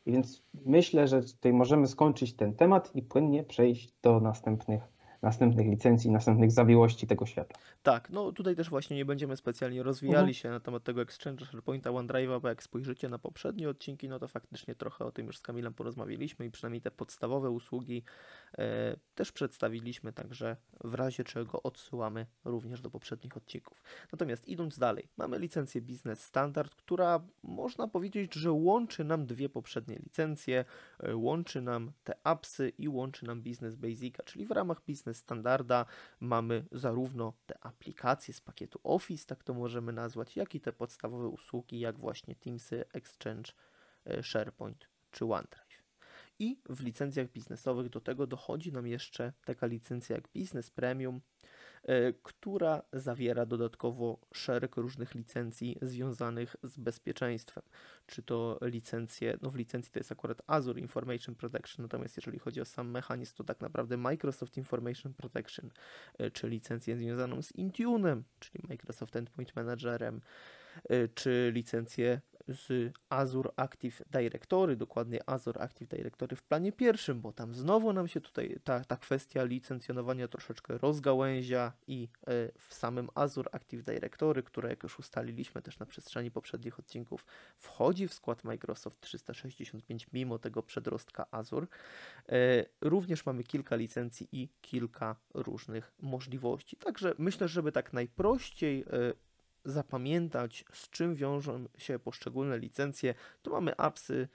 więc 0.05 0.43
myślę, 0.65 1.07
że 1.07 1.23
tutaj 1.23 1.53
możemy 1.53 1.87
skończyć 1.87 2.35
ten 2.35 2.55
temat 2.55 2.95
i 2.95 3.01
płynnie 3.01 3.43
przejść 3.43 3.93
do 4.01 4.19
następnych 4.19 4.99
następnych 5.21 5.67
licencji, 5.67 6.11
następnych 6.11 6.51
zawiłości 6.51 7.07
tego 7.07 7.25
świata. 7.25 7.55
Tak, 7.83 8.09
no 8.09 8.31
tutaj 8.31 8.55
też 8.55 8.69
właśnie 8.69 8.97
nie 8.97 9.05
będziemy 9.05 9.37
specjalnie 9.37 9.83
rozwijali 9.83 10.19
mhm. 10.19 10.33
się 10.33 10.49
na 10.49 10.59
temat 10.59 10.83
tego 10.83 11.01
Exchange, 11.01 11.45
SharePointa, 11.45 11.89
OneDrive'a, 11.89 12.41
bo 12.41 12.47
jak 12.47 12.63
spojrzycie 12.63 13.09
na 13.09 13.19
poprzednie 13.19 13.69
odcinki, 13.69 14.09
no 14.09 14.19
to 14.19 14.27
faktycznie 14.27 14.75
trochę 14.75 15.05
o 15.05 15.11
tym 15.11 15.27
już 15.27 15.37
z 15.37 15.41
Kamilem 15.41 15.73
porozmawialiśmy 15.73 16.45
i 16.45 16.51
przynajmniej 16.51 16.81
te 16.81 16.91
podstawowe 16.91 17.49
usługi 17.49 18.03
e, 18.57 18.95
też 19.15 19.31
przedstawiliśmy, 19.31 20.13
także 20.13 20.57
w 20.83 20.93
razie 20.93 21.23
czego 21.23 21.63
odsyłamy 21.63 22.25
również 22.45 22.81
do 22.81 22.89
poprzednich 22.89 23.37
odcinków. 23.37 23.83
Natomiast 24.11 24.47
idąc 24.47 24.79
dalej, 24.79 25.09
mamy 25.17 25.39
licencję 25.39 25.81
Business 25.81 26.23
Standard, 26.23 26.75
która 26.75 27.19
można 27.43 27.87
powiedzieć, 27.87 28.33
że 28.33 28.51
łączy 28.51 29.03
nam 29.03 29.25
dwie 29.25 29.49
poprzednie 29.49 29.95
licencje, 29.95 30.65
e, 30.99 31.15
łączy 31.15 31.61
nam 31.61 31.91
te 32.03 32.13
appsy 32.23 32.71
i 32.77 32.87
łączy 32.87 33.25
nam 33.25 33.41
Business 33.41 33.75
Basica, 33.75 34.23
czyli 34.23 34.45
w 34.45 34.51
ramach 34.51 34.81
Business 34.87 35.17
Standarda 35.17 35.85
mamy 36.19 36.65
zarówno 36.71 37.33
te 37.45 37.68
aplikacje 37.69 38.33
z 38.33 38.41
pakietu 38.41 38.79
Office, 38.83 39.25
tak 39.25 39.43
to 39.43 39.53
możemy 39.53 39.93
nazwać, 39.93 40.35
jak 40.35 40.55
i 40.55 40.61
te 40.61 40.73
podstawowe 40.73 41.27
usługi, 41.27 41.79
jak 41.79 41.99
właśnie 41.99 42.35
Teamsy, 42.35 42.85
Exchange, 42.93 43.51
e, 44.05 44.23
SharePoint 44.23 44.89
czy 45.11 45.25
OneDrive. 45.25 45.83
I 46.39 46.61
w 46.69 46.83
licencjach 46.83 47.31
biznesowych 47.31 47.89
do 47.89 48.01
tego 48.01 48.27
dochodzi 48.27 48.71
nam 48.71 48.87
jeszcze 48.87 49.33
taka 49.45 49.65
licencja 49.67 50.15
jak 50.15 50.27
Business 50.35 50.71
Premium, 50.71 51.21
która 52.23 52.81
zawiera 52.93 53.45
dodatkowo 53.45 54.19
szereg 54.33 54.75
różnych 54.75 55.15
licencji 55.15 55.77
związanych 55.81 56.55
z 56.63 56.77
bezpieczeństwem. 56.77 57.63
Czy 58.05 58.23
to 58.23 58.59
licencje, 58.61 59.37
no 59.41 59.51
w 59.51 59.55
licencji 59.55 59.91
to 59.91 59.99
jest 59.99 60.11
akurat 60.11 60.41
Azure 60.47 60.79
Information 60.79 61.35
Protection, 61.35 61.83
natomiast 61.85 62.17
jeżeli 62.17 62.39
chodzi 62.39 62.61
o 62.61 62.65
sam 62.65 62.91
mechanizm, 62.91 63.35
to 63.35 63.43
tak 63.43 63.61
naprawdę 63.61 63.97
Microsoft 63.97 64.57
Information 64.57 65.13
Protection, 65.13 65.69
e, 66.17 66.31
czy 66.31 66.49
licencję 66.49 66.97
związaną 66.97 67.41
z 67.41 67.51
Intune'em, 67.51 68.21
czyli 68.39 68.63
Microsoft 68.69 69.15
Endpoint 69.15 69.55
Managerem, 69.55 70.21
e, 70.89 71.07
czy 71.07 71.51
licencję 71.53 72.21
z 72.49 72.93
Azure 73.09 73.51
Active 73.55 74.01
Directory, 74.11 74.75
dokładnie 74.75 75.29
Azure 75.29 75.61
Active 75.61 75.89
Directory 75.89 76.35
w 76.35 76.43
planie 76.43 76.71
pierwszym, 76.71 77.21
bo 77.21 77.33
tam 77.33 77.55
znowu 77.55 77.93
nam 77.93 78.07
się 78.07 78.21
tutaj 78.21 78.59
ta, 78.63 78.83
ta 78.83 78.97
kwestia 78.97 79.43
licencjonowania 79.43 80.27
troszeczkę 80.27 80.77
rozgałęzia 80.77 81.71
i 81.87 82.09
e, 82.27 82.51
w 82.57 82.73
samym 82.73 83.09
Azure 83.15 83.49
Active 83.51 83.83
Directory, 83.83 84.43
które 84.43 84.69
jak 84.69 84.83
już 84.83 84.99
ustaliliśmy 84.99 85.61
też 85.61 85.79
na 85.79 85.85
przestrzeni 85.85 86.31
poprzednich 86.31 86.79
odcinków, 86.79 87.25
wchodzi 87.57 88.07
w 88.07 88.13
skład 88.13 88.43
Microsoft 88.43 89.01
365 89.01 90.07
mimo 90.13 90.39
tego 90.39 90.63
przedrostka 90.63 91.25
Azure. 91.31 91.67
E, 92.29 92.65
również 92.81 93.25
mamy 93.25 93.43
kilka 93.43 93.75
licencji 93.75 94.27
i 94.31 94.49
kilka 94.61 95.15
różnych 95.33 95.91
możliwości. 95.99 96.77
Także 96.77 97.13
myślę, 97.17 97.47
żeby 97.47 97.71
tak 97.71 97.93
najprościej 97.93 98.81
e, 98.81 99.28
zapamiętać, 99.65 100.65
z 100.73 100.89
czym 100.89 101.15
wiążą 101.15 101.65
się 101.77 101.99
poszczególne 101.99 102.59
licencje, 102.59 103.13
to 103.41 103.51
mamy 103.51 103.77
appsy, 103.77 104.27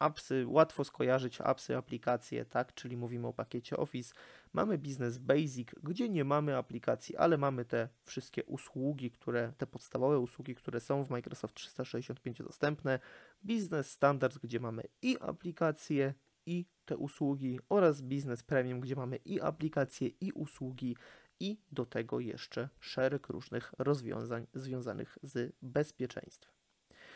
appsy, 0.00 0.44
łatwo 0.46 0.84
skojarzyć 0.84 1.40
appsy, 1.40 1.76
aplikacje, 1.76 2.44
tak, 2.44 2.74
czyli 2.74 2.96
mówimy 2.96 3.26
o 3.26 3.32
pakiecie 3.32 3.76
Office. 3.76 4.14
Mamy 4.52 4.78
Business 4.78 5.18
Basic, 5.18 5.68
gdzie 5.82 6.08
nie 6.08 6.24
mamy 6.24 6.56
aplikacji, 6.56 7.16
ale 7.16 7.38
mamy 7.38 7.64
te 7.64 7.88
wszystkie 8.04 8.44
usługi, 8.44 9.10
które, 9.10 9.52
te 9.58 9.66
podstawowe 9.66 10.18
usługi, 10.18 10.54
które 10.54 10.80
są 10.80 11.04
w 11.04 11.10
Microsoft 11.10 11.54
365 11.54 12.38
dostępne. 12.38 12.98
Business 13.42 13.90
Standard, 13.90 14.38
gdzie 14.38 14.60
mamy 14.60 14.82
i 15.02 15.16
aplikacje, 15.20 16.14
i 16.46 16.66
te 16.84 16.96
usługi 16.96 17.60
oraz 17.68 18.00
Business 18.00 18.42
Premium, 18.42 18.80
gdzie 18.80 18.96
mamy 18.96 19.16
i 19.16 19.40
aplikacje, 19.40 20.08
i 20.08 20.32
usługi, 20.32 20.96
i 21.40 21.60
do 21.72 21.86
tego 21.86 22.20
jeszcze 22.20 22.68
szereg 22.80 23.28
różnych 23.28 23.74
rozwiązań 23.78 24.46
związanych 24.54 25.18
z 25.22 25.52
bezpieczeństwem. 25.62 26.52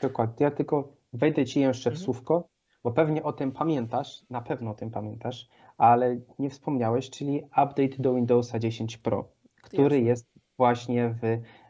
Dokładnie. 0.03 0.45
Ja 0.45 0.51
tylko 0.51 0.97
wejdę 1.13 1.45
Ci 1.45 1.61
jeszcze 1.61 1.91
w 1.91 1.93
mhm. 1.93 2.05
słówko, 2.05 2.49
bo 2.85 2.93
pewnie 2.93 3.23
o 3.23 3.33
tym 3.33 3.53
pamiętasz, 3.53 4.25
na 4.31 4.41
pewno 4.41 4.71
o 4.71 4.75
tym 4.75 4.91
pamiętasz, 4.91 5.49
ale 5.79 6.21
nie 6.39 6.51
wspomniałeś, 6.51 7.11
czyli 7.11 7.43
update 7.45 7.97
do 7.99 8.15
Windowsa 8.15 8.59
10 8.59 8.97
Pro, 8.97 9.29
który 9.63 10.01
jest, 10.01 10.07
jest 10.07 10.47
właśnie 10.57 11.11
w 11.23 11.25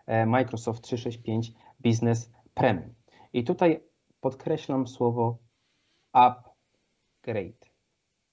e, 0.07 0.27
Microsoft 0.27 0.83
365 0.83 1.53
Business 1.81 2.31
Premium. 2.55 2.95
I 3.33 3.45
tutaj 3.45 3.81
podkreślam 4.21 4.87
słowo 4.87 5.38
upgrade. 6.12 7.75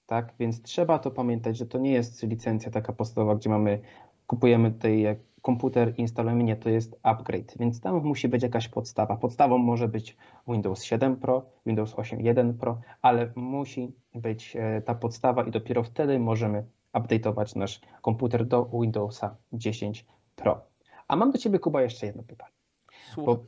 Tak, 0.06 0.34
więc 0.38 0.62
trzeba 0.62 0.98
to 0.98 1.10
pamiętać, 1.10 1.56
że 1.56 1.66
to 1.66 1.78
nie 1.78 1.92
jest 1.92 2.22
licencja 2.22 2.70
taka 2.70 2.92
podstawowa, 2.92 3.34
gdzie 3.34 3.50
mamy 3.50 3.82
kupujemy 4.26 4.70
tutaj 4.70 5.16
komputer 5.42 5.94
i 5.96 6.00
instalujemy, 6.00 6.44
nie, 6.44 6.56
to 6.56 6.70
jest 6.70 7.00
upgrade, 7.02 7.54
więc 7.58 7.80
tam 7.80 8.04
musi 8.04 8.28
być 8.28 8.42
jakaś 8.42 8.68
podstawa. 8.68 9.16
Podstawą 9.16 9.58
może 9.58 9.88
być 9.88 10.16
Windows 10.48 10.82
7 10.82 11.16
Pro, 11.16 11.42
Windows 11.66 11.94
8.1 11.94 12.52
Pro, 12.52 12.80
ale 13.02 13.32
musi 13.36 13.92
być 14.14 14.56
e, 14.56 14.82
ta 14.82 14.94
podstawa 14.94 15.44
i 15.44 15.50
dopiero 15.50 15.82
wtedy 15.82 16.18
możemy 16.18 16.64
update'ować 16.92 17.56
nasz 17.58 17.80
komputer 18.02 18.46
do 18.46 18.64
Windowsa 18.64 19.36
10 19.52 20.06
Pro. 20.36 20.60
A 21.08 21.16
mam 21.16 21.30
do 21.30 21.38
Ciebie, 21.38 21.58
Kuba, 21.58 21.82
jeszcze 21.82 22.06
jedno 22.06 22.22
pytanie. 22.22 22.51
Bo 23.16 23.44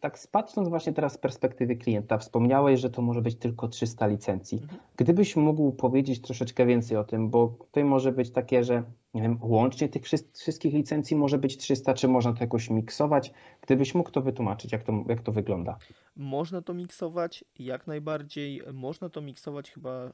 tak 0.00 0.18
patrząc 0.30 0.68
właśnie 0.68 0.92
teraz 0.92 1.12
z 1.12 1.18
perspektywy 1.18 1.76
klienta, 1.76 2.18
wspomniałeś, 2.18 2.80
że 2.80 2.90
to 2.90 3.02
może 3.02 3.22
być 3.22 3.36
tylko 3.36 3.68
300 3.68 4.06
licencji. 4.06 4.58
Mhm. 4.62 4.80
Gdybyś 4.96 5.36
mógł 5.36 5.72
powiedzieć 5.72 6.20
troszeczkę 6.20 6.66
więcej 6.66 6.96
o 6.96 7.04
tym, 7.04 7.30
bo 7.30 7.48
tutaj 7.48 7.84
może 7.84 8.12
być 8.12 8.30
takie, 8.30 8.64
że 8.64 8.82
nie 9.14 9.22
wiem, 9.22 9.38
łącznie 9.40 9.88
tych 9.88 10.02
wszystkich 10.34 10.74
licencji 10.74 11.16
może 11.16 11.38
być 11.38 11.56
300, 11.56 11.94
czy 11.94 12.08
można 12.08 12.32
to 12.32 12.40
jakoś 12.40 12.70
miksować? 12.70 13.32
Gdybyś 13.60 13.94
mógł 13.94 14.10
to 14.10 14.22
wytłumaczyć, 14.22 14.72
jak 14.72 14.82
to, 14.82 15.04
jak 15.08 15.20
to 15.22 15.32
wygląda? 15.32 15.78
Można 16.16 16.62
to 16.62 16.74
miksować, 16.74 17.44
jak 17.58 17.86
najbardziej. 17.86 18.62
Można 18.72 19.08
to 19.08 19.20
miksować 19.20 19.70
chyba 19.70 20.06
y, 20.06 20.12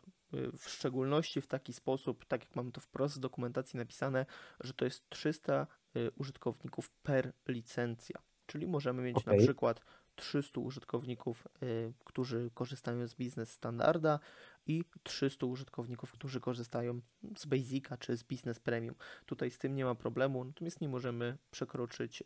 w 0.59 0.69
szczególności 0.69 1.41
w 1.41 1.47
taki 1.47 1.73
sposób, 1.73 2.25
tak 2.25 2.45
jak 2.45 2.57
mamy 2.57 2.73
to 2.73 2.81
wprost 2.81 3.17
w 3.17 3.21
dokumentacji 3.21 3.77
napisane, 3.77 4.27
że 4.61 4.73
to 4.73 4.85
jest 4.85 5.11
300 5.11 5.67
y, 5.97 6.11
użytkowników 6.17 6.91
per 6.91 7.33
licencja. 7.49 8.28
Czyli 8.49 8.67
możemy 8.67 9.03
mieć 9.03 9.17
okay. 9.17 9.37
na 9.37 9.43
przykład 9.43 9.81
300 10.17 10.61
użytkowników, 10.61 11.49
y, 11.63 11.93
którzy 12.05 12.51
korzystają 12.55 13.07
z 13.09 13.15
Business 13.15 13.51
Standarda 13.51 14.21
i 14.67 14.85
300 15.03 15.47
użytkowników, 15.47 16.13
którzy 16.13 16.41
korzystają 16.41 17.01
z 17.37 17.47
Basica 17.47 17.97
czy 17.97 18.17
z 18.17 18.23
Business 18.23 18.61
Premium. 18.61 18.95
Tutaj 19.27 19.51
z 19.51 19.59
tym 19.59 19.75
nie 19.75 19.85
ma 19.85 19.95
problemu, 19.95 20.45
natomiast 20.45 20.81
nie 20.81 20.89
możemy 20.89 21.39
przekroczyć 21.51 22.23
y, 22.23 22.25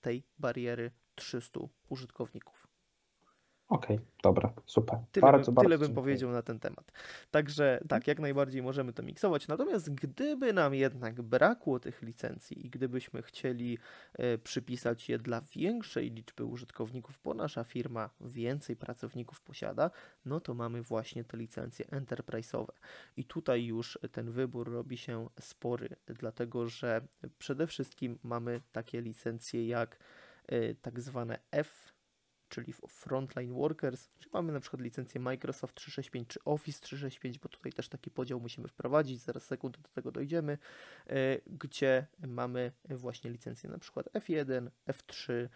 tej 0.00 0.22
bariery 0.38 0.90
300 1.14 1.60
użytkowników. 1.88 2.73
Okej, 3.74 3.96
okay, 3.96 4.06
dobra, 4.22 4.52
super. 4.66 4.98
Tyle, 5.12 5.22
bardzo, 5.22 5.44
bym, 5.46 5.54
bardzo 5.54 5.66
tyle 5.68 5.78
bym 5.78 5.86
dziękuję. 5.86 6.02
powiedział 6.02 6.30
na 6.30 6.42
ten 6.42 6.58
temat. 6.60 6.92
Także 7.30 7.80
tak, 7.88 8.06
jak 8.06 8.20
najbardziej 8.20 8.62
możemy 8.62 8.92
to 8.92 9.02
miksować. 9.02 9.48
Natomiast 9.48 9.94
gdyby 9.94 10.52
nam 10.52 10.74
jednak 10.74 11.22
brakło 11.22 11.80
tych 11.80 12.02
licencji 12.02 12.66
i 12.66 12.70
gdybyśmy 12.70 13.22
chcieli 13.22 13.78
e, 14.12 14.38
przypisać 14.38 15.08
je 15.08 15.18
dla 15.18 15.40
większej 15.40 16.10
liczby 16.10 16.44
użytkowników, 16.44 17.20
bo 17.24 17.34
nasza 17.34 17.64
firma 17.64 18.10
więcej 18.20 18.76
pracowników 18.76 19.40
posiada, 19.40 19.90
no 20.24 20.40
to 20.40 20.54
mamy 20.54 20.82
właśnie 20.82 21.24
te 21.24 21.36
licencje 21.36 21.86
enterprise'owe. 21.86 22.72
I 23.16 23.24
tutaj 23.24 23.64
już 23.64 23.98
ten 24.12 24.30
wybór 24.30 24.72
robi 24.72 24.96
się 24.96 25.28
spory, 25.40 25.88
dlatego 26.06 26.66
że 26.66 27.00
przede 27.38 27.66
wszystkim 27.66 28.18
mamy 28.22 28.60
takie 28.72 29.00
licencje 29.00 29.66
jak 29.66 29.98
e, 30.46 30.74
tak 30.74 31.00
zwane 31.00 31.38
F 31.50 31.93
czyli 32.54 32.72
Frontline 32.88 33.54
Workers, 33.54 34.08
czy 34.18 34.28
mamy 34.32 34.52
na 34.52 34.60
przykład 34.60 34.82
licencję 34.82 35.20
Microsoft 35.20 35.74
365 35.74 36.28
czy 36.28 36.44
Office 36.44 36.80
365, 36.80 37.38
bo 37.38 37.48
tutaj 37.48 37.72
też 37.72 37.88
taki 37.88 38.10
podział 38.10 38.40
musimy 38.40 38.68
wprowadzić, 38.68 39.20
zaraz 39.20 39.44
sekundę 39.44 39.78
do 39.82 39.88
tego 39.88 40.12
dojdziemy, 40.12 40.58
e, 41.06 41.38
gdzie 41.46 42.06
mamy 42.26 42.72
właśnie 42.90 43.30
licencje 43.30 43.70
na 43.70 43.78
przykład 43.78 44.06
F1, 44.12 44.70
F3, 44.88 45.48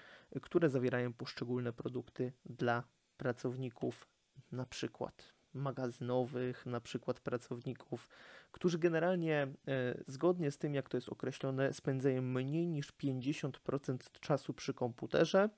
które 0.42 0.70
zawierają 0.70 1.12
poszczególne 1.12 1.72
produkty 1.72 2.32
dla 2.46 2.84
pracowników, 3.16 4.08
na 4.52 4.66
przykład 4.66 5.32
magazynowych, 5.54 6.66
na 6.66 6.80
przykład 6.80 7.20
pracowników, 7.20 8.08
którzy 8.52 8.78
generalnie 8.78 9.42
e, 9.68 10.04
zgodnie 10.06 10.50
z 10.50 10.58
tym, 10.58 10.74
jak 10.74 10.88
to 10.88 10.96
jest 10.96 11.08
określone, 11.08 11.72
spędzają 11.72 12.22
mniej 12.22 12.68
niż 12.68 12.92
50% 12.92 13.96
czasu 14.20 14.54
przy 14.54 14.74
komputerze 14.74 15.48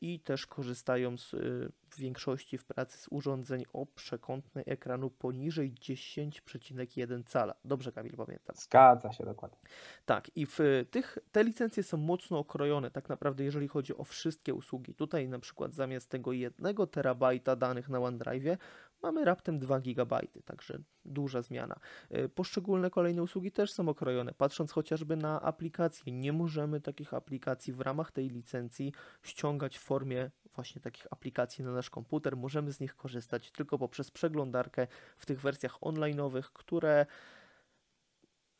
i 0.00 0.20
też 0.20 0.46
korzystają 0.46 1.18
z, 1.18 1.34
e, 1.34 1.38
w 1.90 1.98
większości 1.98 2.58
w 2.58 2.64
pracy 2.64 2.98
z 2.98 3.08
urządzeń 3.10 3.64
o 3.72 3.86
przekątnej 3.86 4.64
ekranu 4.66 5.10
poniżej 5.10 5.74
10,1 5.74 7.24
cala. 7.24 7.54
Dobrze, 7.64 7.92
Kamil, 7.92 8.16
pamiętam. 8.16 8.56
Zgadza 8.56 9.12
się 9.12 9.24
dokładnie. 9.24 9.58
Tak, 10.06 10.36
i 10.36 10.46
w 10.46 10.58
tych, 10.90 11.18
te 11.32 11.44
licencje 11.44 11.82
są 11.82 11.96
mocno 11.96 12.38
okrojone, 12.38 12.90
tak 12.90 13.08
naprawdę, 13.08 13.44
jeżeli 13.44 13.68
chodzi 13.68 13.96
o 13.96 14.04
wszystkie 14.04 14.54
usługi. 14.54 14.94
Tutaj 14.94 15.28
na 15.28 15.38
przykład 15.38 15.74
zamiast 15.74 16.10
tego 16.10 16.32
1 16.32 16.76
terabajta 16.90 17.56
danych 17.56 17.88
na 17.88 17.98
OneDrive 17.98 18.58
mamy 19.02 19.24
raptem 19.24 19.58
2 19.58 19.80
GB, 19.80 20.20
także 20.44 20.78
duża 21.04 21.42
zmiana. 21.42 21.80
E, 22.10 22.28
poszczególne 22.28 22.90
kolejne 22.90 23.22
usługi 23.22 23.52
też 23.52 23.72
są 23.72 23.88
okrojone. 23.88 24.32
Patrząc 24.34 24.72
chociażby 24.72 25.16
na 25.16 25.42
aplikacje, 25.42 26.12
nie 26.12 26.32
możemy 26.32 26.80
takich 26.80 27.14
aplikacji 27.14 27.72
w 27.72 27.80
ramach 27.80 28.12
tej 28.12 28.28
licencji 28.28 28.92
ściągać 29.22 29.78
w 29.78 29.82
formie 29.82 30.30
właśnie 30.54 30.80
takich 30.80 31.06
aplikacji 31.10 31.64
na 31.64 31.72
nasz 31.72 31.90
komputer. 31.90 32.36
Możemy 32.36 32.72
z 32.72 32.80
nich 32.80 32.96
korzystać 32.96 33.52
tylko 33.52 33.78
poprzez 33.78 34.10
przeglądarkę 34.10 34.86
w 35.18 35.26
tych 35.26 35.40
wersjach 35.40 35.72
online'owych, 35.80 36.42
które 36.42 37.06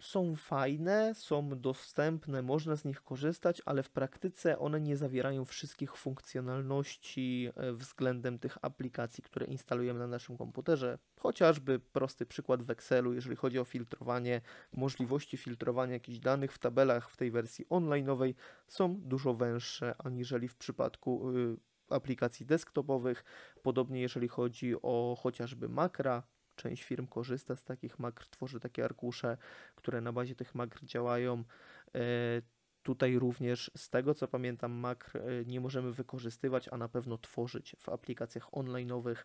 są 0.01 0.37
fajne, 0.37 1.15
są 1.15 1.61
dostępne, 1.61 2.43
można 2.43 2.77
z 2.77 2.85
nich 2.85 3.01
korzystać, 3.03 3.63
ale 3.65 3.83
w 3.83 3.91
praktyce 3.91 4.59
one 4.59 4.81
nie 4.81 4.97
zawierają 4.97 5.45
wszystkich 5.45 5.97
funkcjonalności 5.97 7.51
e, 7.57 7.73
względem 7.73 8.39
tych 8.39 8.59
aplikacji, 8.63 9.25
które 9.25 9.47
instalujemy 9.47 9.99
na 9.99 10.07
naszym 10.07 10.37
komputerze. 10.37 10.99
Chociażby 11.21 11.79
prosty 11.79 12.27
przykład 12.27 12.63
w 12.63 12.71
Excelu, 12.71 13.15
jeżeli 13.15 13.37
chodzi 13.37 13.59
o 13.59 13.65
filtrowanie, 13.65 14.41
możliwości 14.73 15.37
filtrowania 15.37 15.93
jakichś 15.93 16.19
danych 16.19 16.53
w 16.53 16.59
tabelach 16.59 17.11
w 17.11 17.17
tej 17.17 17.31
wersji 17.31 17.67
onlineowej 17.71 18.35
są 18.69 19.01
dużo 19.01 19.35
węższe 19.35 19.95
aniżeli 19.99 20.49
w 20.49 20.57
przypadku 20.57 21.31
y, 21.37 21.57
aplikacji 21.91 22.47
desktopowych. 22.47 23.25
Podobnie 23.63 24.01
jeżeli 24.01 24.29
chodzi 24.29 24.75
o 24.83 25.17
chociażby 25.23 25.69
makra, 25.69 26.23
Część 26.59 26.85
firm 26.85 27.07
korzysta 27.07 27.57
z 27.57 27.65
takich 27.65 27.99
makr, 27.99 28.27
tworzy 28.27 28.61
takie 28.61 28.85
arkusze, 28.85 29.37
które 29.75 30.01
na 30.01 30.13
bazie 30.13 30.35
tych 30.35 30.55
makr 30.55 30.85
działają. 30.85 31.45
E, 31.95 32.01
tutaj 32.83 33.19
również 33.19 33.71
z 33.77 33.91
tego 33.91 34.15
co 34.15 34.29
pamiętam 34.29 34.73
makr 34.73 35.17
e, 35.17 35.45
nie 35.45 35.61
możemy 35.61 35.93
wykorzystywać, 35.93 36.69
a 36.69 36.77
na 36.77 36.89
pewno 36.89 37.19
tworzyć 37.19 37.77
w 37.79 37.89
aplikacjach 37.89 38.51
online'owych 38.51 39.17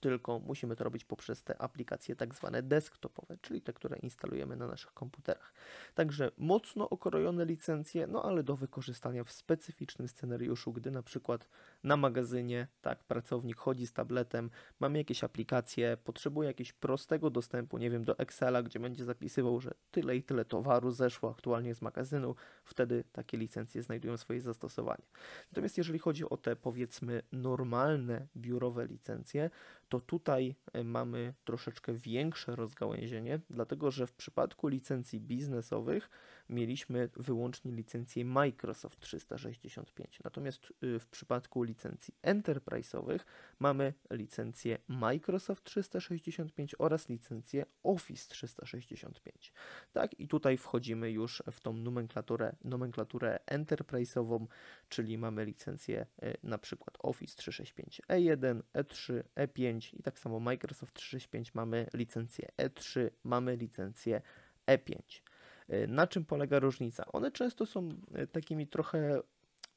tylko 0.00 0.38
musimy 0.38 0.76
to 0.76 0.84
robić 0.84 1.04
poprzez 1.04 1.42
te 1.42 1.62
aplikacje 1.62 2.16
tak 2.16 2.34
zwane 2.34 2.62
desktopowe, 2.62 3.38
czyli 3.42 3.62
te, 3.62 3.72
które 3.72 3.98
instalujemy 3.98 4.56
na 4.56 4.66
naszych 4.66 4.92
komputerach. 4.92 5.52
Także 5.94 6.30
mocno 6.38 6.90
okrojone 6.90 7.44
licencje, 7.44 8.06
no 8.06 8.22
ale 8.24 8.42
do 8.42 8.56
wykorzystania 8.56 9.24
w 9.24 9.32
specyficznym 9.32 10.08
scenariuszu, 10.08 10.72
gdy 10.72 10.90
na 10.90 11.02
przykład 11.02 11.48
na 11.84 11.96
magazynie, 11.96 12.68
tak, 12.80 13.04
pracownik 13.04 13.56
chodzi 13.56 13.86
z 13.86 13.92
tabletem, 13.92 14.50
mamy 14.80 14.98
jakieś 14.98 15.24
aplikacje, 15.24 15.96
potrzebuje 16.04 16.46
jakiegoś 16.46 16.72
prostego 16.72 17.30
dostępu, 17.30 17.78
nie 17.78 17.90
wiem, 17.90 18.04
do 18.04 18.18
Excela, 18.18 18.62
gdzie 18.62 18.80
będzie 18.80 19.04
zapisywał, 19.04 19.60
że 19.60 19.74
tyle 19.90 20.16
i 20.16 20.22
tyle 20.22 20.44
towaru 20.44 20.90
zeszło 20.90 21.30
aktualnie 21.30 21.74
z 21.74 21.82
magazynu, 21.82 22.34
wtedy 22.64 23.04
takie 23.12 23.36
licencje 23.38 23.82
znajdują 23.82 24.16
swoje 24.16 24.40
zastosowanie. 24.40 25.06
Natomiast 25.50 25.78
jeżeli 25.78 25.98
chodzi 25.98 26.24
o 26.30 26.36
te 26.36 26.56
powiedzmy 26.56 27.22
normalne 27.32 28.26
biurowe 28.36 28.86
licencje, 28.86 29.50
to 29.88 30.00
tutaj 30.00 30.54
e, 30.72 30.84
mamy 30.84 31.34
troszeczkę 31.44 31.94
większe 31.94 32.56
rozgałęzienie, 32.56 33.40
dlatego 33.50 33.90
że 33.90 34.06
w 34.06 34.12
przypadku 34.12 34.68
licencji 34.68 35.20
biznesowych 35.20 36.10
mieliśmy 36.48 37.08
wyłącznie 37.16 37.72
licencję 37.72 38.24
Microsoft 38.24 39.00
365. 39.00 40.20
Natomiast 40.24 40.72
y, 40.82 40.98
w 40.98 41.06
przypadku 41.06 41.62
licencji 41.62 42.14
enterprise'owych 42.22 43.18
mamy 43.58 43.94
licencję 44.10 44.78
Microsoft 44.88 45.64
365 45.64 46.74
oraz 46.78 47.08
licencję 47.08 47.66
Office 47.82 48.28
365. 48.28 49.52
Tak, 49.92 50.20
i 50.20 50.28
tutaj 50.28 50.56
wchodzimy 50.56 51.10
już 51.10 51.42
w 51.52 51.60
tą 51.60 51.72
nomenklaturę, 51.72 52.56
nomenklaturę 52.64 53.38
enterprise'ową, 53.46 54.46
czyli 54.88 55.18
mamy 55.18 55.44
licencję 55.44 56.06
y, 56.22 56.36
na 56.42 56.58
przykład 56.58 56.98
Office 56.98 57.36
365 57.36 58.02
E1, 58.08 58.62
E3, 58.74 59.22
E5 59.36 59.98
i 59.98 60.02
tak 60.02 60.18
samo 60.18 60.40
Microsoft 60.40 60.94
365 60.94 61.54
mamy 61.54 61.86
licencję 61.94 62.48
E3, 62.58 63.10
mamy 63.24 63.56
licencję 63.56 64.22
E5. 64.66 65.20
E, 65.68 65.86
na 65.86 66.06
czym 66.06 66.24
polega 66.24 66.58
różnica? 66.58 67.06
One 67.12 67.30
często 67.30 67.66
są 67.66 67.88
e, 68.14 68.26
takimi 68.26 68.66
trochę 68.66 69.20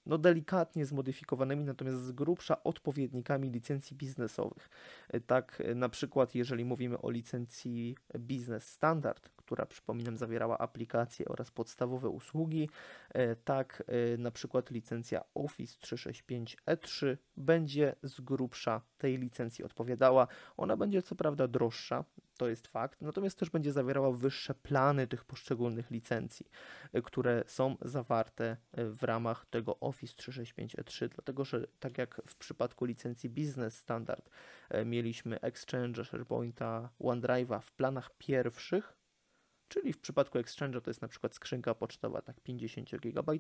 no 0.06 0.18
delikatnie 0.18 0.86
zmodyfikowanymi, 0.86 1.64
natomiast 1.64 2.04
z 2.04 2.12
grubsza 2.12 2.64
odpowiednikami 2.64 3.50
licencji 3.50 3.98
biznesowych. 3.98 4.70
E, 5.10 5.20
tak 5.20 5.64
na 5.76 5.90
przykład 5.90 6.36
jeżeli 6.36 6.66
mówimy 6.66 7.02
o 7.02 7.10
licencji 7.10 7.96
Business 8.20 8.68
Standard, 8.68 9.30
która 9.50 9.66
przypominam 9.66 10.18
zawierała 10.18 10.58
aplikacje 10.58 11.26
oraz 11.26 11.52
podstawowe 11.52 12.10
usługi, 12.10 12.70
tak 13.44 13.84
na 14.18 14.32
przykład 14.32 14.72
licencja 14.72 15.24
Office 15.34 15.78
365 15.80 16.58
E3 16.68 17.18
będzie 17.38 17.96
z 18.04 18.22
grubsza 18.22 18.82
tej 18.98 19.18
licencji 19.18 19.66
odpowiadała. 19.66 20.28
Ona 20.58 20.78
będzie 20.78 21.02
co 21.02 21.16
prawda 21.16 21.48
droższa, 21.48 22.06
to 22.40 22.50
jest 22.50 22.68
fakt, 22.68 23.02
natomiast 23.02 23.40
też 23.40 23.50
będzie 23.50 23.72
zawierała 23.72 24.12
wyższe 24.12 24.54
plany 24.54 25.08
tych 25.08 25.26
poszczególnych 25.26 25.92
licencji, 25.92 26.46
e, 26.94 27.02
które 27.02 27.44
są 27.48 27.76
zawarte 27.82 28.58
e, 28.72 28.86
w 28.86 29.04
ramach 29.04 29.46
tego 29.46 29.80
Office 29.80 30.14
365 30.16 30.76
E3, 30.76 31.10
dlatego 31.10 31.46
że 31.46 31.68
tak 31.80 31.98
jak 31.98 32.22
w 32.28 32.36
przypadku 32.36 32.86
licencji 32.86 33.30
Business 33.30 33.78
Standard 33.78 34.30
e, 34.70 34.86
mieliśmy 34.86 35.42
Exchange, 35.42 36.06
SharePointa, 36.06 36.90
OneDrive'a 37.00 37.62
w 37.62 37.72
planach 37.72 38.10
pierwszych, 38.18 38.99
Czyli 39.70 39.94
w 39.94 39.98
przypadku 39.98 40.38
Exchange'a 40.38 40.82
to 40.82 40.90
jest 40.90 41.02
na 41.02 41.08
przykład 41.08 41.36
skrzynka 41.36 41.76
pocztowa 41.76 42.22
tak 42.22 42.40
50 42.40 42.90
GB, 42.92 43.34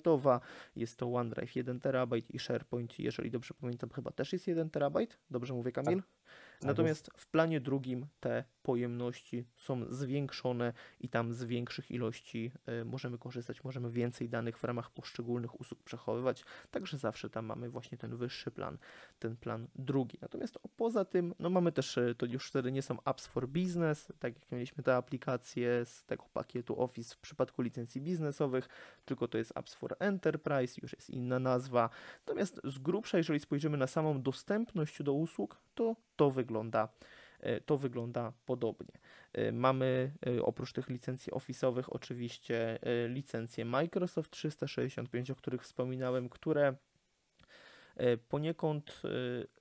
jest 0.75 0.97
to 0.97 1.13
OneDrive 1.13 1.55
1 1.55 1.79
TB 1.79 2.13
i 2.29 2.39
SharePoint, 2.39 2.99
jeżeli 2.99 3.31
dobrze 3.31 3.53
pamiętam, 3.53 3.89
chyba 3.89 4.11
też 4.11 4.33
jest 4.33 4.47
1 4.47 4.69
TB. 4.69 4.97
Dobrze 5.29 5.53
mówię, 5.53 5.71
Kamil? 5.71 5.97
Tak. 5.97 6.09
Natomiast 6.63 7.09
w 7.17 7.27
planie 7.27 7.61
drugim 7.61 8.07
te 8.19 8.43
pojemności 8.63 9.45
są 9.55 9.85
zwiększone 9.93 10.73
i 10.99 11.09
tam 11.09 11.33
z 11.33 11.43
większych 11.43 11.91
ilości 11.91 12.51
y, 12.81 12.85
możemy 12.85 13.17
korzystać, 13.17 13.63
możemy 13.63 13.91
więcej 13.91 14.29
danych 14.29 14.57
w 14.57 14.63
ramach 14.63 14.91
poszczególnych 14.91 15.61
usług 15.61 15.83
przechowywać, 15.83 16.45
także 16.71 16.97
zawsze 16.97 17.29
tam 17.29 17.45
mamy 17.45 17.69
właśnie 17.69 17.97
ten 17.97 18.17
wyższy 18.17 18.51
plan, 18.51 18.77
ten 19.19 19.37
plan 19.37 19.67
drugi. 19.75 20.17
Natomiast 20.21 20.59
poza 20.77 21.05
tym, 21.05 21.33
no 21.39 21.49
mamy 21.49 21.71
też, 21.71 21.97
y, 21.97 22.15
to 22.17 22.25
już 22.25 22.47
wtedy 22.47 22.71
nie 22.71 22.81
są 22.81 22.97
apps 23.05 23.27
for 23.27 23.47
business, 23.47 24.07
tak 24.19 24.35
jak 24.35 24.51
mieliśmy 24.51 24.83
te 24.83 24.95
aplikacje 24.95 25.85
z 25.85 26.03
tego 26.05 26.25
pakietu 26.33 26.81
Office 26.81 27.15
w 27.15 27.17
przypadku 27.17 27.61
licencji 27.61 28.01
biznesowych, 28.01 28.69
tylko 29.05 29.27
to 29.27 29.37
jest 29.37 29.57
apps 29.57 29.73
for 29.73 29.95
enterprise, 29.99 30.79
już 30.81 30.93
jest 30.93 31.09
inna 31.09 31.39
nazwa. 31.39 31.89
Natomiast 32.27 32.61
z 32.63 32.79
grubsza, 32.79 33.17
jeżeli 33.17 33.39
spojrzymy 33.39 33.77
na 33.77 33.87
samą 33.87 34.21
dostępność 34.21 35.03
do 35.03 35.13
usług, 35.13 35.61
to 35.75 35.95
to 36.19 36.31
wygląda 36.31 36.89
e, 37.39 37.61
to 37.61 37.77
wygląda 37.77 38.33
podobnie. 38.45 38.99
E, 39.33 39.51
mamy 39.51 40.11
e, 40.27 40.43
oprócz 40.43 40.73
tych 40.73 40.89
licencji 40.89 41.33
office'owych 41.33 41.83
oczywiście 41.87 42.79
licencje 43.07 43.65
Microsoft 43.65 44.31
365, 44.31 45.31
o 45.31 45.35
których 45.35 45.63
wspominałem, 45.63 46.29
które 46.29 46.75
poniekąd 48.29 49.01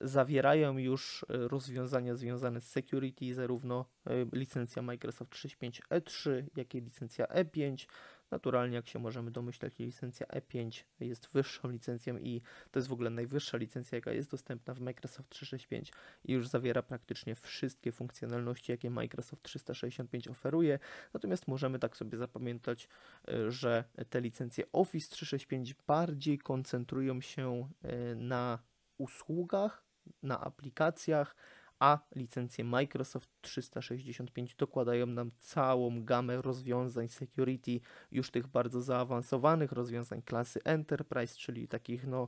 zawierają 0.01 0.77
już 0.77 1.25
rozwiązania 1.29 2.15
związane 2.15 2.61
z 2.61 2.69
security, 2.69 3.33
zarówno 3.33 3.85
licencja 4.33 4.81
Microsoft 4.81 5.31
365 5.31 5.81
E3, 5.89 6.43
jak 6.55 6.75
i 6.75 6.81
licencja 6.81 7.25
E5. 7.25 7.87
Naturalnie, 8.31 8.75
jak 8.75 8.87
się 8.87 8.99
możemy 8.99 9.31
domyślać, 9.31 9.79
licencja 9.79 10.25
E5 10.27 10.83
jest 10.99 11.29
wyższą 11.33 11.69
licencją 11.69 12.17
i 12.17 12.41
to 12.71 12.79
jest 12.79 12.87
w 12.89 12.93
ogóle 12.93 13.09
najwyższa 13.09 13.57
licencja, 13.57 13.95
jaka 13.95 14.11
jest 14.11 14.31
dostępna 14.31 14.73
w 14.73 14.79
Microsoft 14.79 15.29
365 15.29 15.91
i 16.25 16.33
już 16.33 16.47
zawiera 16.47 16.83
praktycznie 16.83 17.35
wszystkie 17.35 17.91
funkcjonalności, 17.91 18.71
jakie 18.71 18.89
Microsoft 18.89 19.43
365 19.43 20.27
oferuje. 20.27 20.79
Natomiast 21.13 21.47
możemy 21.47 21.79
tak 21.79 21.97
sobie 21.97 22.17
zapamiętać, 22.17 22.87
e, 23.27 23.51
że 23.51 23.83
te 24.09 24.21
licencje 24.21 24.63
Office 24.71 25.09
365 25.11 25.73
bardziej 25.87 26.39
koncentrują 26.39 27.21
się 27.21 27.69
e, 27.81 28.15
na 28.15 28.59
usługach, 28.97 29.83
na 30.23 30.39
aplikacjach, 30.41 31.35
a 31.79 31.99
licencje 32.15 32.63
Microsoft 32.63 33.29
365 33.41 34.55
dokładają 34.55 35.05
nam 35.05 35.31
całą 35.39 36.03
gamę 36.03 36.41
rozwiązań 36.41 37.07
security, 37.07 37.79
już 38.11 38.31
tych 38.31 38.47
bardzo 38.47 38.81
zaawansowanych 38.81 39.71
rozwiązań 39.71 40.21
klasy 40.21 40.59
Enterprise, 40.63 41.37
czyli 41.37 41.67
takich, 41.67 42.07
no, 42.07 42.27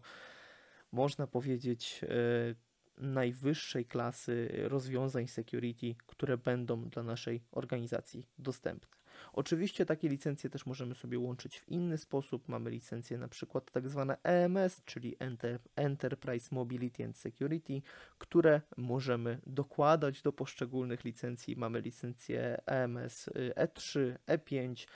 można 0.91 1.27
powiedzieć, 1.27 2.01
yy, 2.01 2.55
najwyższej 2.97 3.85
klasy 3.85 4.49
rozwiązań 4.63 5.27
security, 5.27 5.95
które 6.05 6.37
będą 6.37 6.89
dla 6.89 7.03
naszej 7.03 7.43
organizacji 7.51 8.27
dostępne. 8.37 9.00
Oczywiście 9.33 9.85
takie 9.85 10.09
licencje 10.09 10.49
też 10.49 10.65
możemy 10.65 10.95
sobie 10.95 11.19
łączyć 11.19 11.59
w 11.59 11.69
inny 11.69 11.97
sposób. 11.97 12.49
Mamy 12.49 12.69
licencje 12.69 13.17
na 13.17 13.27
przykład 13.27 13.71
tak 13.71 13.89
zwane 13.89 14.17
EMS, 14.23 14.81
czyli 14.85 15.15
Enter, 15.19 15.59
Enterprise 15.75 16.55
Mobility 16.55 17.05
and 17.05 17.17
Security, 17.17 17.81
które 18.17 18.61
możemy 18.77 19.41
dokładać 19.47 20.21
do 20.21 20.33
poszczególnych 20.33 21.03
licencji. 21.03 21.55
Mamy 21.55 21.81
licencje 21.81 22.61
EMS 22.65 23.29
E3, 23.55 24.17
E5, 24.27 24.87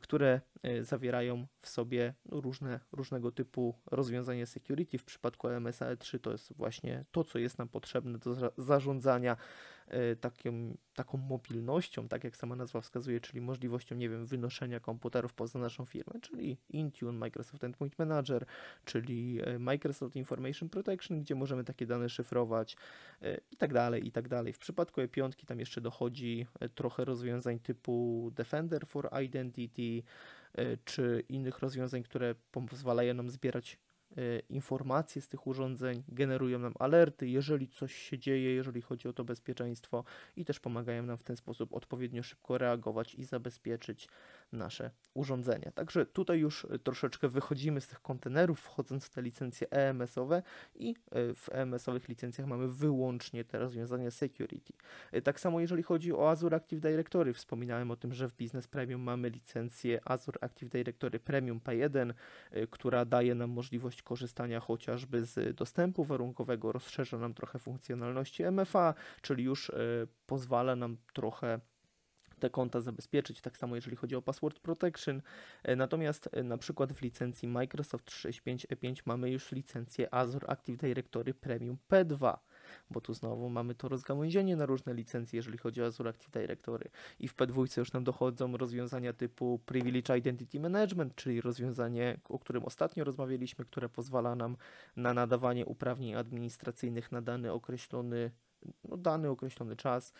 które 0.00 0.40
e, 0.62 0.84
zawierają 0.84 1.46
w 1.60 1.68
sobie 1.68 2.14
różne, 2.28 2.80
różnego 2.92 3.32
typu 3.32 3.74
rozwiązania 3.86 4.46
security. 4.46 4.98
W 4.98 5.04
przypadku 5.04 5.48
EMS 5.48 5.80
E3 5.80 6.18
to 6.18 6.32
jest 6.32 6.52
właśnie 6.56 7.04
to, 7.12 7.24
co 7.24 7.38
jest 7.38 7.58
nam 7.58 7.68
potrzebne 7.68 8.18
do 8.18 8.52
zarządzania 8.56 9.36
takim, 10.20 10.76
taką 10.94 11.18
mobilnością, 11.18 12.08
tak 12.08 12.24
jak 12.24 12.36
sama 12.36 12.56
nazwa 12.56 12.80
wskazuje, 12.80 13.20
czyli 13.20 13.40
możliwością, 13.40 13.96
nie 13.96 14.08
wiem, 14.08 14.26
wynoszenia 14.26 14.80
komputerów 14.80 15.34
poza 15.34 15.58
naszą 15.58 15.84
firmę, 15.84 16.20
czyli 16.20 16.58
Intune, 16.68 17.18
Microsoft 17.18 17.64
Endpoint 17.64 17.98
Manager, 17.98 18.46
czyli 18.84 19.40
e, 19.44 19.58
Microsoft 19.58 20.16
Information 20.16 20.68
Protection, 20.68 21.20
gdzie 21.20 21.34
możemy 21.34 21.64
takie 21.64 21.86
dane 21.86 22.08
szyfrować 22.08 22.76
e, 23.22 23.40
i 23.50 23.56
tak 23.56 23.72
dalej, 23.72 24.06
i 24.06 24.12
tak 24.12 24.28
dalej. 24.28 24.52
W 24.52 24.58
przypadku 24.58 25.00
E5 25.00 25.46
tam 25.46 25.60
jeszcze 25.60 25.80
dochodzi 25.80 26.46
trochę 26.74 27.04
rozwiązań 27.04 27.58
typu 27.58 28.30
Defender 28.34 28.86
for 28.86 29.10
Identity, 29.24 30.02
czy 30.84 31.24
innych 31.28 31.58
rozwiązań, 31.58 32.02
które 32.02 32.34
pozwalają 32.50 33.14
nam 33.14 33.30
zbierać 33.30 33.78
E, 33.78 33.85
informacje 34.48 35.22
z 35.22 35.28
tych 35.28 35.46
urządzeń, 35.46 36.02
generują 36.08 36.58
nam 36.58 36.74
alerty, 36.78 37.28
jeżeli 37.28 37.68
coś 37.68 37.94
się 37.94 38.18
dzieje, 38.18 38.54
jeżeli 38.54 38.82
chodzi 38.82 39.08
o 39.08 39.12
to 39.12 39.24
bezpieczeństwo 39.24 40.04
i 40.36 40.44
też 40.44 40.60
pomagają 40.60 41.02
nam 41.02 41.16
w 41.16 41.22
ten 41.22 41.36
sposób 41.36 41.74
odpowiednio 41.74 42.22
szybko 42.22 42.58
reagować 42.58 43.14
i 43.14 43.24
zabezpieczyć 43.24 44.08
nasze 44.52 44.90
urządzenia. 45.14 45.72
Także 45.72 46.06
tutaj 46.06 46.38
już 46.38 46.66
troszeczkę 46.82 47.28
wychodzimy 47.28 47.80
z 47.80 47.86
tych 47.86 48.02
kontenerów, 48.02 48.60
wchodząc 48.60 49.04
w 49.06 49.10
te 49.10 49.22
licencje 49.22 49.70
EMS-owe 49.70 50.42
i 50.74 50.94
e, 51.10 51.34
w 51.34 51.48
EMS-owych 51.52 52.08
licencjach 52.08 52.46
mamy 52.46 52.68
wyłącznie 52.68 53.44
te 53.44 53.58
rozwiązania 53.58 54.10
security. 54.10 54.72
E, 55.12 55.22
tak 55.22 55.40
samo 55.40 55.60
jeżeli 55.60 55.82
chodzi 55.82 56.12
o 56.12 56.30
Azure 56.30 56.56
Active 56.56 56.80
Directory, 56.80 57.32
wspominałem 57.32 57.90
o 57.90 57.96
tym, 57.96 58.14
że 58.14 58.28
w 58.28 58.34
Business 58.34 58.68
Premium 58.68 59.00
mamy 59.00 59.30
licencję 59.30 60.00
Azure 60.04 60.38
Active 60.40 60.68
Directory 60.68 61.20
Premium 61.20 61.60
P1, 61.60 62.12
która 62.70 63.04
daje 63.04 63.34
nam 63.34 63.50
możliwość 63.50 64.02
korzystania 64.02 64.60
chociażby 64.60 65.24
z 65.24 65.56
dostępu 65.56 66.04
warunkowego, 66.04 66.72
rozszerza 66.72 67.18
nam 67.18 67.34
trochę 67.34 67.58
funkcjonalności 67.58 68.44
MFA, 68.44 68.94
czyli 69.22 69.44
już 69.44 69.70
e, 69.70 69.74
pozwala 70.26 70.76
nam 70.76 70.96
trochę 71.12 71.60
te 72.40 72.50
konta 72.50 72.80
zabezpieczyć, 72.80 73.40
tak 73.40 73.56
samo 73.56 73.74
jeżeli 73.74 73.96
chodzi 73.96 74.16
o 74.16 74.22
password 74.22 74.60
protection. 74.60 75.22
E, 75.62 75.76
natomiast 75.76 76.28
e, 76.32 76.42
na 76.42 76.58
przykład 76.58 76.92
w 76.92 77.02
licencji 77.02 77.48
Microsoft 77.48 78.04
365 78.04 78.66
E5 78.66 79.02
mamy 79.04 79.30
już 79.30 79.52
licencję 79.52 80.14
Azure 80.14 80.48
Active 80.50 80.76
Directory 80.76 81.34
Premium 81.34 81.78
P2 81.90 82.36
bo 82.90 83.00
tu 83.00 83.14
znowu 83.14 83.48
mamy 83.48 83.74
to 83.74 83.88
rozgałęzienie 83.88 84.56
na 84.56 84.66
różne 84.66 84.94
licencje, 84.94 85.36
jeżeli 85.36 85.58
chodzi 85.58 85.82
o 85.82 85.86
Azure 85.86 86.10
Active 86.10 86.30
Directory. 86.30 86.90
I 87.20 87.28
w 87.28 87.36
P2 87.36 87.78
już 87.78 87.92
nam 87.92 88.04
dochodzą 88.04 88.56
rozwiązania 88.56 89.12
typu 89.12 89.60
Privilege 89.66 90.18
Identity 90.18 90.60
Management, 90.60 91.14
czyli 91.14 91.40
rozwiązanie, 91.40 92.20
o 92.28 92.38
którym 92.38 92.64
ostatnio 92.64 93.04
rozmawialiśmy, 93.04 93.64
które 93.64 93.88
pozwala 93.88 94.34
nam 94.34 94.56
na 94.96 95.14
nadawanie 95.14 95.66
uprawnień 95.66 96.14
administracyjnych 96.14 97.12
na 97.12 97.22
dany 97.22 97.52
określony, 97.52 98.30
no, 98.84 98.96
dany 98.96 99.30
określony 99.30 99.76
czas 99.76 100.12